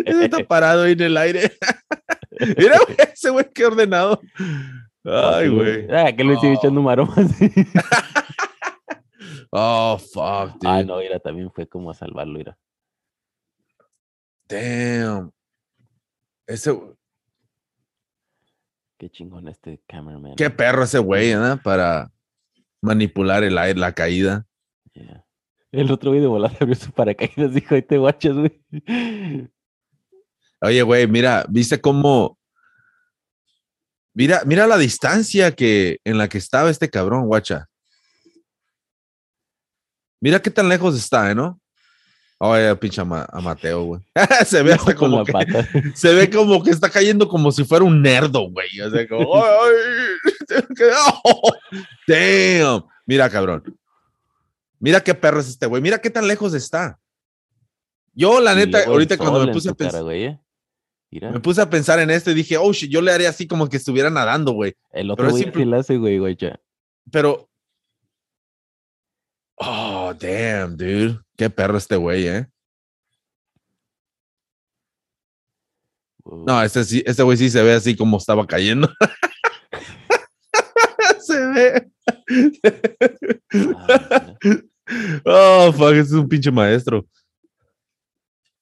ese 0.07 0.25
está 0.25 0.39
parado 0.47 0.83
ahí 0.85 0.93
en 0.93 1.01
el 1.03 1.17
aire. 1.17 1.53
Mira, 2.57 2.79
güey, 2.87 2.97
ese 3.13 3.31
güey, 3.31 3.47
qué 3.53 3.67
ordenado. 3.67 4.21
Ay, 5.05 5.49
güey. 5.49 5.87
Ah, 5.91 6.13
que 6.17 6.23
le 6.25 6.37
sigue 6.37 6.53
Oh. 6.55 6.59
echando 6.59 6.83
maromas. 6.83 7.27
Oh, 9.55 9.99
fuck, 9.99 10.53
dude. 10.59 10.67
ah, 10.67 10.83
no, 10.83 10.97
mira, 10.99 11.19
también 11.21 11.51
fue 11.53 11.69
como 11.69 11.91
a 11.91 11.95
salvarlo, 11.95 12.39
mira. 12.39 12.59
Damn. 14.49 15.31
Ese, 16.47 16.73
Qué 18.99 19.11
chingón 19.11 19.49
este 19.49 19.83
cameraman. 19.87 20.37
qué 20.37 20.49
perro 20.49 20.85
ese 20.85 20.99
güey, 20.99 21.35
¿no? 21.35 21.61
Para 21.63 22.11
manipular 22.81 23.43
el 23.45 23.59
aire, 23.59 23.79
la 23.79 23.93
caída. 23.93 24.47
Yeah. 24.95 25.25
El 25.71 25.91
otro 25.91 26.11
güey 26.11 26.21
de 26.21 26.27
volar 26.29 26.53
abrió 26.61 26.75
su 26.75 26.91
paracaídas, 26.93 27.53
dijo, 27.55 27.75
ahí 27.75 27.83
te 27.83 27.99
guachas, 27.99 28.35
güey. 28.35 28.63
Oye, 30.61 30.83
güey, 30.83 31.07
mira, 31.09 31.45
¿viste 31.49 31.81
cómo? 31.81 32.39
Mira, 34.15 34.43
mira 34.47 34.67
la 34.67 34.77
distancia 34.79 35.53
que 35.53 35.99
en 36.05 36.19
la 36.19 36.29
que 36.29 36.39
estaba 36.39 36.71
este 36.71 36.89
cabrón, 36.91 37.27
guacha. 37.27 37.69
Mira 40.23 40.41
qué 40.41 40.51
tan 40.53 40.69
lejos 40.69 40.97
está, 40.97 41.33
¿eh, 41.33 41.35
¿no? 41.35 41.61
Oye, 42.39 42.75
pinche 42.77 43.01
ama- 43.01 43.27
a 43.31 43.41
Mateo, 43.41 43.83
güey. 43.85 44.01
se 44.47 44.63
ve 44.63 44.73
hasta 44.73 44.95
como 44.95 45.25
que, 45.25 45.33
pata. 45.33 45.69
se 45.95 46.15
ve 46.15 46.31
como 46.31 46.63
que 46.63 46.71
está 46.71 46.89
cayendo 46.89 47.27
como 47.29 47.51
si 47.51 47.65
fuera 47.65 47.85
un 47.85 48.01
nerdo, 48.01 48.49
güey. 48.51 48.81
O 48.81 48.89
sea, 48.91 49.09
como, 49.09 49.37
ay, 49.37 49.73
ay, 50.51 50.63
que- 50.77 50.91
oh, 51.25 51.53
damn. 52.07 52.85
Mira, 53.05 53.29
cabrón. 53.29 53.63
Mira 54.79 55.01
qué 55.01 55.13
perro 55.13 55.41
es 55.41 55.49
este, 55.49 55.67
güey. 55.67 55.83
Mira 55.83 55.99
qué 56.01 56.09
tan 56.09 56.29
lejos 56.29 56.55
está. 56.55 57.01
Yo, 58.15 58.41
la 58.41 58.55
neta, 58.55 58.85
ahorita 58.87 59.17
cuando 59.17 59.45
me 59.45 59.53
puse 59.53 59.71
a 59.71 59.75
pensar, 59.75 60.03
güey, 60.05 60.25
¿eh? 60.25 60.41
Mira, 61.11 61.31
me 61.33 61.41
puse 61.41 61.61
a 61.61 61.69
pensar 61.69 61.99
en 61.99 62.11
esto 62.11 62.31
y 62.31 62.35
dije, 62.35 62.57
oh, 62.59 62.73
shit, 62.73 62.91
yo 62.91 63.01
le 63.03 63.11
haría 63.13 63.29
así 63.29 63.49
como 63.49 63.69
que 63.69 63.77
estuviera 63.77 64.09
nadando, 64.09 64.53
güey. 64.53 64.75
el 64.93 65.11
otro 65.11 65.31
güey 65.31 65.43
simple- 65.43 65.65
sí 65.65 65.69
la 65.69 65.79
hace, 65.79 65.97
güey, 65.97 66.19
guacha. 66.19 66.61
Pero. 67.11 67.49
Oh, 69.57 70.13
damn, 70.19 70.77
dude. 70.77 71.21
Qué 71.37 71.51
perro 71.51 71.79
este 71.79 71.97
güey, 71.97 72.27
¿eh? 72.27 72.47
No, 76.25 76.63
este 76.63 76.85
sí, 76.85 77.03
este 77.05 77.23
güey 77.23 77.37
sí 77.37 77.51
se 77.51 77.63
ve 77.63 77.75
así 77.75 77.97
como 77.97 78.17
estaba 78.17 78.47
cayendo. 78.47 78.89
se 81.21 81.47
ve. 81.47 81.91
Ah, 83.75 84.37
oh, 85.25 85.73
fuck, 85.73 85.93
este 85.93 86.01
es 86.01 86.13
un 86.13 86.29
pinche 86.29 86.51
maestro. 86.51 87.07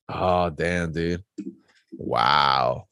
Oh, 0.08 0.50
damn, 0.50 0.92
dude. 0.92 1.24
Wow. 1.92 2.86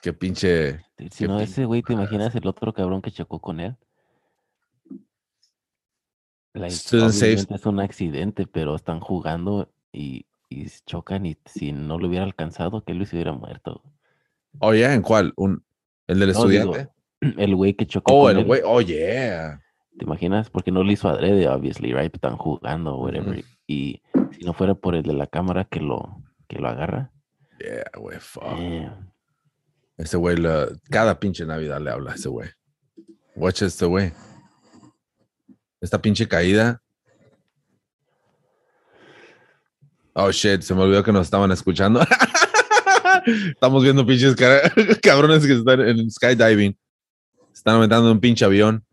Qué 0.00 0.12
pinche. 0.12 0.80
Si 1.10 1.24
Qué 1.24 1.28
no, 1.28 1.40
ese 1.40 1.64
güey, 1.64 1.82
¿te 1.82 1.92
imaginas 1.92 2.34
el 2.34 2.46
otro 2.46 2.72
cabrón 2.72 3.02
que 3.02 3.10
chocó 3.10 3.40
con 3.40 3.60
él? 3.60 3.76
Like, 6.56 6.74
Student 6.74 7.50
es 7.50 7.66
un 7.66 7.80
accidente, 7.80 8.46
pero 8.46 8.74
están 8.74 9.00
jugando 9.00 9.70
y, 9.92 10.26
y 10.48 10.66
chocan 10.86 11.26
y 11.26 11.36
si 11.44 11.72
no 11.72 11.98
lo 11.98 12.08
hubiera 12.08 12.24
alcanzado, 12.24 12.82
que 12.82 12.94
Luis 12.94 13.12
hubiera 13.12 13.32
muerto. 13.32 13.82
Oh, 14.58 14.72
yeah, 14.72 14.94
¿en 14.94 15.02
cuál? 15.02 15.32
Un, 15.36 15.62
¿El 16.06 16.18
del 16.18 16.32
No, 16.32 16.46
digo, 16.46 16.74
estudiante? 16.74 16.92
El 17.42 17.54
güey 17.54 17.74
que 17.74 17.86
chocó 17.86 18.14
oh, 18.14 18.30
el 18.30 18.44
güey. 18.44 18.60
Oh, 18.64 18.80
yeah. 18.80 19.60
¿te 19.98 20.04
imaginas? 20.04 20.50
Porque 20.50 20.70
no 20.70 20.82
lo 20.82 20.92
hizo 20.92 21.08
adrede, 21.08 21.48
obviously, 21.48 21.92
right? 21.92 22.14
Están 22.14 22.36
jugando, 22.36 22.96
whatever. 22.98 23.42
Y 23.66 24.02
si 24.32 24.44
no 24.44 24.52
fuera 24.52 24.74
por 24.74 24.94
el 24.94 25.02
de 25.02 25.14
la 25.14 25.26
cámara 25.26 25.64
que 25.64 25.80
lo, 25.80 26.22
que 26.48 26.58
lo 26.58 26.68
agarra. 26.68 27.10
Yeah, 27.58 27.84
güey, 27.98 28.18
fuck. 28.20 28.44
damn. 28.44 29.12
Ese 29.96 30.18
güey, 30.18 30.36
cada 30.90 31.18
pinche 31.18 31.46
Navidad 31.46 31.80
le 31.80 31.90
habla 31.90 32.12
a 32.12 32.14
ese 32.14 32.28
güey. 32.28 32.50
Watch 33.34 33.62
este 33.62 33.86
güey. 33.86 34.12
Esta 35.80 36.00
pinche 36.00 36.26
caída. 36.26 36.80
Oh 40.14 40.30
shit, 40.32 40.62
se 40.62 40.74
me 40.74 40.82
olvidó 40.82 41.02
que 41.04 41.12
nos 41.12 41.26
estaban 41.26 41.52
escuchando. 41.52 42.00
Estamos 43.26 43.82
viendo 43.82 44.06
pinches 44.06 44.34
cabrones 45.02 45.46
que 45.46 45.52
están 45.54 45.80
en 45.80 46.10
skydiving. 46.10 46.76
Están 47.52 47.74
aumentando 47.74 48.10
un 48.10 48.20
pinche 48.20 48.44
avión. 48.44 48.84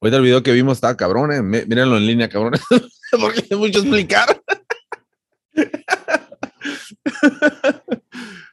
Ahorita 0.00 0.16
el 0.18 0.22
video 0.24 0.42
que 0.42 0.52
vimos 0.52 0.78
estaba 0.78 0.96
cabrón, 0.96 1.32
eh. 1.32 1.42
Mí- 1.42 1.64
Mírenlo 1.66 1.96
en 1.96 2.06
línea, 2.06 2.28
cabrones. 2.28 2.60
Porque 3.20 3.44
hay 3.50 3.56
mucho 3.56 3.78
explicar. 3.80 4.40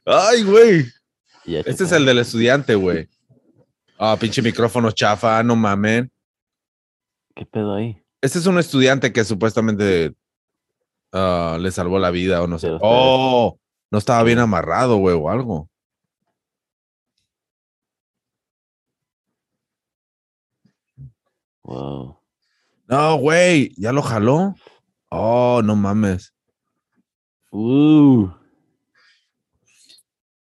Ay, 0.06 0.44
güey. 0.44 0.86
Este 1.46 1.84
es 1.84 1.92
el 1.92 2.06
del 2.06 2.20
estudiante, 2.20 2.76
güey. 2.76 3.10
Ah, 3.98 4.16
pinche 4.20 4.42
micrófono 4.42 4.92
chafa, 4.92 5.42
no 5.44 5.56
mamen. 5.56 6.12
¿Qué 7.42 7.48
pedo 7.48 7.74
ahí? 7.74 8.00
Este 8.22 8.38
es 8.38 8.46
un 8.46 8.60
estudiante 8.60 9.12
que 9.12 9.26
supuestamente 9.26 10.14
ah, 11.12 11.58
le 11.60 11.72
salvó 11.72 11.98
la 11.98 12.12
vida 12.12 12.40
o 12.44 12.46
no 12.46 12.60
sé. 12.60 12.68
Pero 12.68 12.80
Oh, 12.84 13.60
no 13.90 13.98
estaba 13.98 14.22
bien 14.22 14.38
amarrado, 14.38 14.98
güey, 14.98 15.16
o 15.20 15.28
algo. 15.28 15.68
Wow. 21.64 22.20
No, 22.88 23.16
güey, 23.18 23.74
ya 23.76 23.92
lo 23.92 24.04
jaló. 24.04 24.54
Oh, 25.10 25.64
no 25.64 25.76
mames. 25.76 26.36
Uh, 27.50 28.30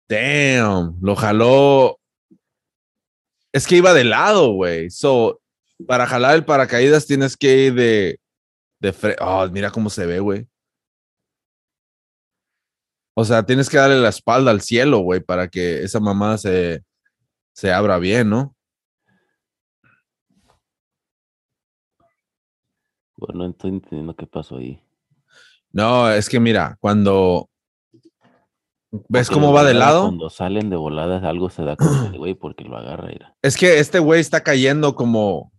Damn, 0.08 0.98
lo 1.00 1.14
jaló. 1.14 2.00
Es 3.52 3.68
que 3.68 3.76
iba 3.76 3.94
de 3.94 4.02
lado, 4.02 4.54
güey. 4.54 4.90
So, 4.90 5.40
para 5.86 6.06
jalar 6.06 6.34
el 6.34 6.44
paracaídas 6.44 7.06
tienes 7.06 7.36
que 7.36 7.56
ir 7.56 7.74
de, 7.74 8.20
de 8.80 8.92
frente. 8.92 9.22
Oh, 9.22 9.46
mira 9.48 9.70
cómo 9.70 9.90
se 9.90 10.06
ve, 10.06 10.20
güey. 10.20 10.46
O 13.14 13.24
sea, 13.24 13.44
tienes 13.44 13.68
que 13.68 13.76
darle 13.76 14.00
la 14.00 14.08
espalda 14.08 14.50
al 14.50 14.60
cielo, 14.60 14.98
güey, 15.00 15.20
para 15.20 15.48
que 15.48 15.82
esa 15.82 16.00
mamá 16.00 16.38
se, 16.38 16.82
se 17.52 17.72
abra 17.72 17.98
bien, 17.98 18.30
¿no? 18.30 18.54
Bueno, 23.16 23.44
no 23.44 23.50
estoy 23.50 23.70
entendiendo 23.70 24.16
qué 24.16 24.26
pasó 24.26 24.56
ahí. 24.56 24.82
No, 25.72 26.10
es 26.10 26.28
que 26.28 26.40
mira, 26.40 26.78
cuando 26.80 27.50
ves 28.90 29.28
Porque 29.28 29.34
cómo 29.34 29.52
va 29.52 29.64
de 29.64 29.74
lado, 29.74 30.02
Cuando 30.02 30.30
salen 30.30 30.70
de 30.70 30.76
voladas, 30.76 31.22
algo 31.22 31.50
se 31.50 31.62
da 31.62 31.76
con 31.76 32.06
el 32.06 32.18
güey 32.18 32.34
porque 32.34 32.64
lo 32.64 32.76
agarra. 32.76 33.08
Mira. 33.08 33.36
es 33.42 33.56
que 33.56 33.78
este 33.78 33.98
güey 33.98 34.20
está 34.20 34.42
cayendo 34.42 34.94
como, 34.94 35.52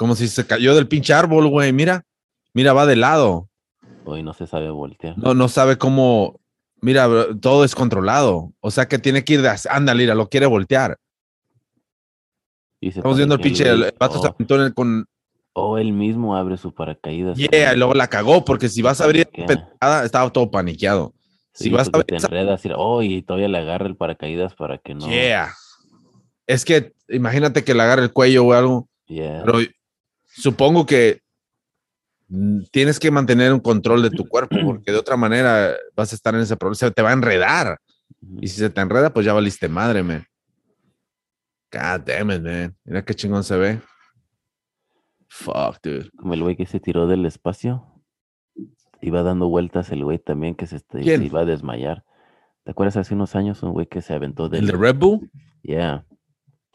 como 0.00 0.16
si 0.16 0.28
se 0.28 0.46
cayó 0.46 0.74
del 0.74 0.88
pinche 0.88 1.12
árbol, 1.12 1.46
güey. 1.48 1.74
Mira, 1.74 2.06
mira, 2.54 2.72
va 2.72 2.86
de 2.86 2.96
lado. 2.96 3.50
Hoy 4.06 4.22
no 4.22 4.32
se 4.32 4.46
sabe 4.46 4.70
voltear. 4.70 5.18
No, 5.18 5.34
no 5.34 5.46
sabe 5.46 5.76
cómo. 5.76 6.40
Mira, 6.80 7.06
todo 7.38 7.64
es 7.66 7.74
controlado. 7.74 8.50
O 8.60 8.70
sea 8.70 8.88
que 8.88 8.98
tiene 8.98 9.24
que 9.24 9.34
ir 9.34 9.42
de. 9.42 9.54
Ándale, 9.68 10.04
mira, 10.04 10.14
lo 10.14 10.30
quiere 10.30 10.46
voltear. 10.46 10.96
Y 12.80 12.92
se 12.92 13.00
Estamos 13.00 13.18
viendo 13.18 13.34
el 13.34 13.42
pinche. 13.42 13.68
El, 13.68 13.82
el 13.82 13.94
vato 14.00 14.14
se 14.22 14.26
Oh, 14.28 14.30
aventó 14.34 14.54
en 14.54 14.62
el 14.62 14.72
con. 14.72 15.04
o 15.52 15.76
él 15.76 15.92
mismo 15.92 16.34
abre 16.34 16.56
su 16.56 16.72
paracaídas. 16.72 17.36
Yeah, 17.36 17.74
y 17.74 17.76
luego 17.76 17.92
la 17.92 18.08
cagó, 18.08 18.42
porque 18.42 18.70
si 18.70 18.80
vas 18.80 19.02
a 19.02 19.04
abrir 19.04 19.28
pendejada, 19.28 20.06
estaba 20.06 20.30
todo 20.30 20.50
paniqueado. 20.50 21.12
Si 21.52 21.64
Sí, 21.64 21.70
vas 21.70 21.88
a 21.88 21.90
porque 21.90 22.14
abrir 22.14 22.26
te 22.26 22.34
enredas 22.38 22.64
y, 22.64 22.70
oh, 22.74 23.02
y 23.02 23.20
todavía 23.20 23.48
le 23.48 23.58
agarra 23.58 23.86
el 23.86 23.96
paracaídas 23.96 24.54
para 24.54 24.78
que 24.78 24.94
no. 24.94 25.06
Yeah. 25.10 25.52
Es 26.46 26.64
que 26.64 26.94
imagínate 27.10 27.64
que 27.64 27.74
le 27.74 27.82
agarre 27.82 28.04
el 28.04 28.14
cuello 28.14 28.46
o 28.46 28.52
algo. 28.54 28.88
Yeah. 29.08 29.42
Pero 29.44 29.58
supongo 30.30 30.86
que 30.86 31.20
mm, 32.28 32.62
tienes 32.70 32.98
que 32.98 33.10
mantener 33.10 33.52
un 33.52 33.60
control 33.60 34.02
de 34.02 34.10
tu 34.10 34.26
cuerpo, 34.28 34.56
porque 34.64 34.92
de 34.92 34.98
otra 34.98 35.16
manera 35.16 35.76
vas 35.94 36.12
a 36.12 36.16
estar 36.16 36.34
en 36.34 36.40
ese 36.40 36.56
problema. 36.56 36.74
Se 36.76 36.90
te 36.90 37.02
va 37.02 37.10
a 37.10 37.14
enredar. 37.14 37.78
Y 38.40 38.48
si 38.48 38.58
se 38.58 38.70
te 38.70 38.80
enreda, 38.80 39.12
pues 39.12 39.24
ya 39.24 39.32
valiste 39.32 39.68
madre, 39.68 40.02
man. 40.02 40.24
God 41.72 42.00
damn 42.04 42.30
it, 42.32 42.42
man. 42.42 42.76
Mira 42.84 43.04
qué 43.04 43.14
chingón 43.14 43.44
se 43.44 43.56
ve. 43.56 43.80
Fuck, 45.28 45.78
dude. 45.82 46.10
Como 46.16 46.34
el 46.34 46.42
güey 46.42 46.56
que 46.56 46.66
se 46.66 46.80
tiró 46.80 47.06
del 47.06 47.24
espacio. 47.24 47.86
Iba 49.00 49.22
dando 49.22 49.48
vueltas 49.48 49.90
el 49.90 50.04
güey 50.04 50.18
también 50.18 50.54
que 50.54 50.66
se, 50.66 50.80
se 50.80 51.00
iba 51.00 51.40
a 51.40 51.44
desmayar. 51.44 52.04
¿Te 52.64 52.72
acuerdas 52.72 52.96
hace 52.96 53.14
unos 53.14 53.34
años 53.34 53.62
un 53.62 53.72
güey 53.72 53.86
que 53.86 54.02
se 54.02 54.12
aventó 54.12 54.46
¿El 54.46 54.50
del... 54.50 54.66
de 54.66 54.72
Red 54.72 54.96
Bull? 54.96 55.30
Yeah. 55.62 56.04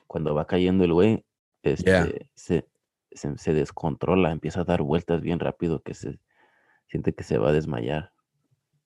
Cuando 0.08 0.34
va 0.34 0.48
cayendo 0.48 0.84
el 0.84 0.94
güey, 0.94 1.26
este, 1.62 1.84
Yeah. 1.84 2.10
se, 2.34 2.68
se, 3.16 3.38
se 3.38 3.54
descontrola, 3.54 4.32
empieza 4.32 4.62
a 4.62 4.66
dar 4.66 4.82
vueltas 4.82 5.22
bien 5.22 5.40
rápido 5.40 5.82
que 5.82 5.94
se 5.94 6.20
siente 6.88 7.14
que 7.14 7.24
se 7.24 7.38
va 7.38 7.50
a 7.50 7.54
desmayar. 7.54 8.12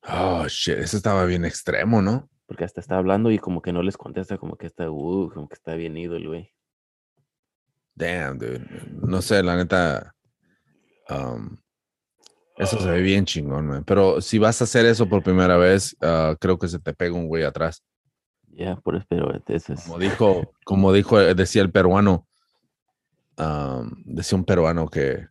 Oh, 0.08 0.46
shit. 0.48 0.78
Ese 0.78 0.98
estaba 0.98 1.26
bien 1.26 1.46
extremo, 1.46 2.02
¿no? 2.02 2.30
Porque 2.46 2.64
hasta 2.64 2.80
está 2.80 2.98
hablando 2.98 3.32
y 3.32 3.38
como 3.38 3.62
que 3.62 3.74
no 3.74 3.84
les 3.84 3.98
contesta, 3.98 4.38
como 4.38 4.56
que 4.56 4.66
está, 4.66 4.90
uh, 4.90 5.30
como 5.34 5.48
que 5.48 5.56
está 5.56 5.76
bien 5.76 5.98
ido 5.98 6.16
el 6.16 6.28
güey. 6.28 6.54
Damn, 7.96 8.38
dude. 8.38 8.66
No 9.02 9.22
sé, 9.22 9.44
la 9.44 9.58
neta. 9.58 10.16
um, 11.10 11.58
eso 12.60 12.80
se 12.80 12.90
ve 12.90 13.02
bien 13.02 13.26
chingón, 13.26 13.68
man. 13.68 13.84
Pero 13.86 14.22
si 14.22 14.38
vas 14.38 14.60
a 14.62 14.66
hacer 14.66 14.86
eso 14.86 15.08
por 15.08 15.24
primera 15.24 15.58
vez, 15.58 15.96
ah, 16.02 16.36
creo 16.40 16.58
que 16.58 16.68
se 16.68 16.80
te 16.80 16.94
pega 16.94 17.16
un 17.16 17.28
güey 17.28 17.44
atrás. 17.44 17.84
Ya, 18.48 18.76
por 18.76 18.96
eso, 18.96 19.06
pero 19.10 19.34
eso 19.48 19.74
es. 19.74 19.84
Como 19.84 19.98
dijo, 19.98 20.54
como 20.66 20.92
dijo, 20.92 21.22
eh, 21.22 21.36
decía 21.36 21.62
el 21.62 21.72
peruano, 21.72 22.28
um, 23.40 23.92
decía 24.06 24.38
un 24.38 24.46
peruano 24.46 24.88
que 24.88 25.28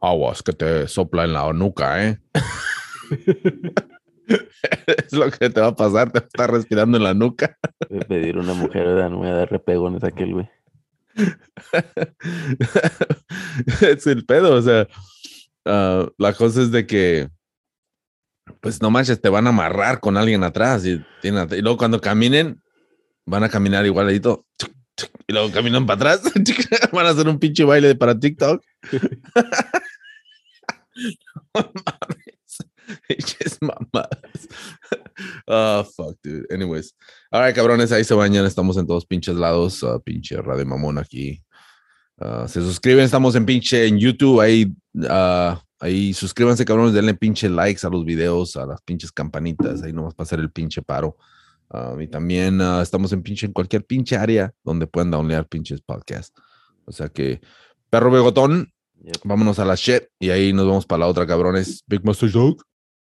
aguas 0.00 0.42
que 0.42 0.52
te 0.52 0.88
sopla 0.88 1.24
en 1.24 1.32
la 1.32 1.52
nuca, 1.52 2.06
¿eh? 2.06 2.20
es 4.86 5.12
lo 5.12 5.30
que 5.30 5.50
te 5.50 5.60
va 5.60 5.68
a 5.68 5.76
pasar, 5.76 6.10
te 6.10 6.20
va 6.20 6.24
a 6.24 6.28
estar 6.28 6.50
respirando 6.50 6.96
en 6.96 7.04
la 7.04 7.14
nuca. 7.14 7.56
Voy 7.88 8.00
a 8.00 8.08
pedir 8.08 8.38
una 8.38 8.54
mujer. 8.54 8.86
No 8.86 9.10
me 9.10 9.16
voy 9.16 9.28
a 9.28 9.34
dar 9.34 9.50
repegones 9.50 10.02
a 10.04 10.08
aquel 10.08 10.34
güey. 10.34 10.50
es 13.80 14.06
el 14.06 14.24
pedo, 14.24 14.54
o 14.54 14.62
sea, 14.62 14.86
ah, 15.66 16.08
la 16.18 16.32
cosa 16.32 16.62
es 16.62 16.70
de 16.70 16.86
que, 16.86 17.28
pues 18.60 18.80
no 18.80 18.90
manches, 18.90 19.20
te 19.20 19.28
van 19.28 19.46
a 19.46 19.50
amarrar 19.50 20.00
con 20.00 20.16
alguien 20.16 20.44
atrás 20.44 20.86
y, 20.86 21.04
y 21.22 21.60
luego 21.60 21.76
cuando 21.76 22.00
caminen, 22.00 22.62
van 23.26 23.44
a 23.44 23.48
caminar 23.48 23.86
igualadito. 23.86 24.46
Y 25.26 25.32
luego 25.32 25.50
caminan 25.50 25.86
para 25.86 26.14
atrás, 26.14 26.32
van 26.92 27.06
a 27.06 27.10
hacer 27.10 27.28
un 27.28 27.38
pinche 27.38 27.64
baile 27.64 27.94
para 27.94 28.18
TikTok. 28.18 28.62
No 31.54 31.72
mames. 31.74 33.58
Mamadas. 33.60 34.48
Ah, 35.46 35.84
fuck, 35.96 36.16
dude. 36.22 36.46
Anyways. 36.50 36.94
All 37.30 37.42
right, 37.44 37.54
cabrones, 37.54 37.92
ahí 37.92 38.04
se 38.04 38.14
bañan. 38.14 38.44
Estamos 38.46 38.76
en 38.76 38.86
todos 38.86 39.06
pinches 39.06 39.34
lados. 39.34 39.82
ah, 39.84 39.98
pinche 39.98 40.36
Radio 40.40 40.66
Mamón 40.66 40.98
aquí. 40.98 41.42
Ah, 42.18 42.46
se 42.48 42.60
suscriben, 42.60 43.04
estamos 43.04 43.34
en 43.34 43.46
pinche 43.46 43.86
en 43.86 43.98
YouTube. 43.98 44.40
Ahí, 44.40 44.72
ah, 45.08 45.62
ahí 45.78 46.12
suscríbanse, 46.12 46.64
cabrones. 46.64 46.94
Denle 46.94 47.14
pinche 47.14 47.48
likes 47.48 47.86
a 47.86 47.90
los 47.90 48.04
videos, 48.04 48.56
a 48.56 48.66
las 48.66 48.80
pinches 48.82 49.12
campanitas. 49.12 49.82
Ahí 49.82 49.92
nomás 49.92 50.14
para 50.14 50.24
hacer 50.26 50.40
el 50.40 50.50
pinche 50.50 50.82
paro. 50.82 51.16
Ah, 51.70 51.94
y 52.00 52.08
también 52.08 52.60
ah, 52.60 52.82
estamos 52.82 53.12
en 53.12 53.22
pinche 53.22 53.46
en 53.46 53.52
cualquier 53.52 53.84
pinche 53.84 54.16
área 54.16 54.52
donde 54.64 54.86
puedan 54.86 55.10
downloadar 55.10 55.46
pinches 55.46 55.80
podcasts. 55.80 56.34
O 56.84 56.92
sea 56.92 57.08
que, 57.08 57.40
perro 57.90 58.10
bigotón, 58.10 58.72
Yep. 59.02 59.22
vámonos 59.24 59.58
a 59.58 59.64
la 59.64 59.76
shit 59.76 60.02
y 60.18 60.28
ahí 60.28 60.52
nos 60.52 60.66
vamos 60.66 60.84
para 60.84 61.00
la 61.00 61.06
otra, 61.06 61.26
cabrones. 61.26 61.82
Big 61.86 62.04
Master 62.04 62.30
Dog. 62.30 62.62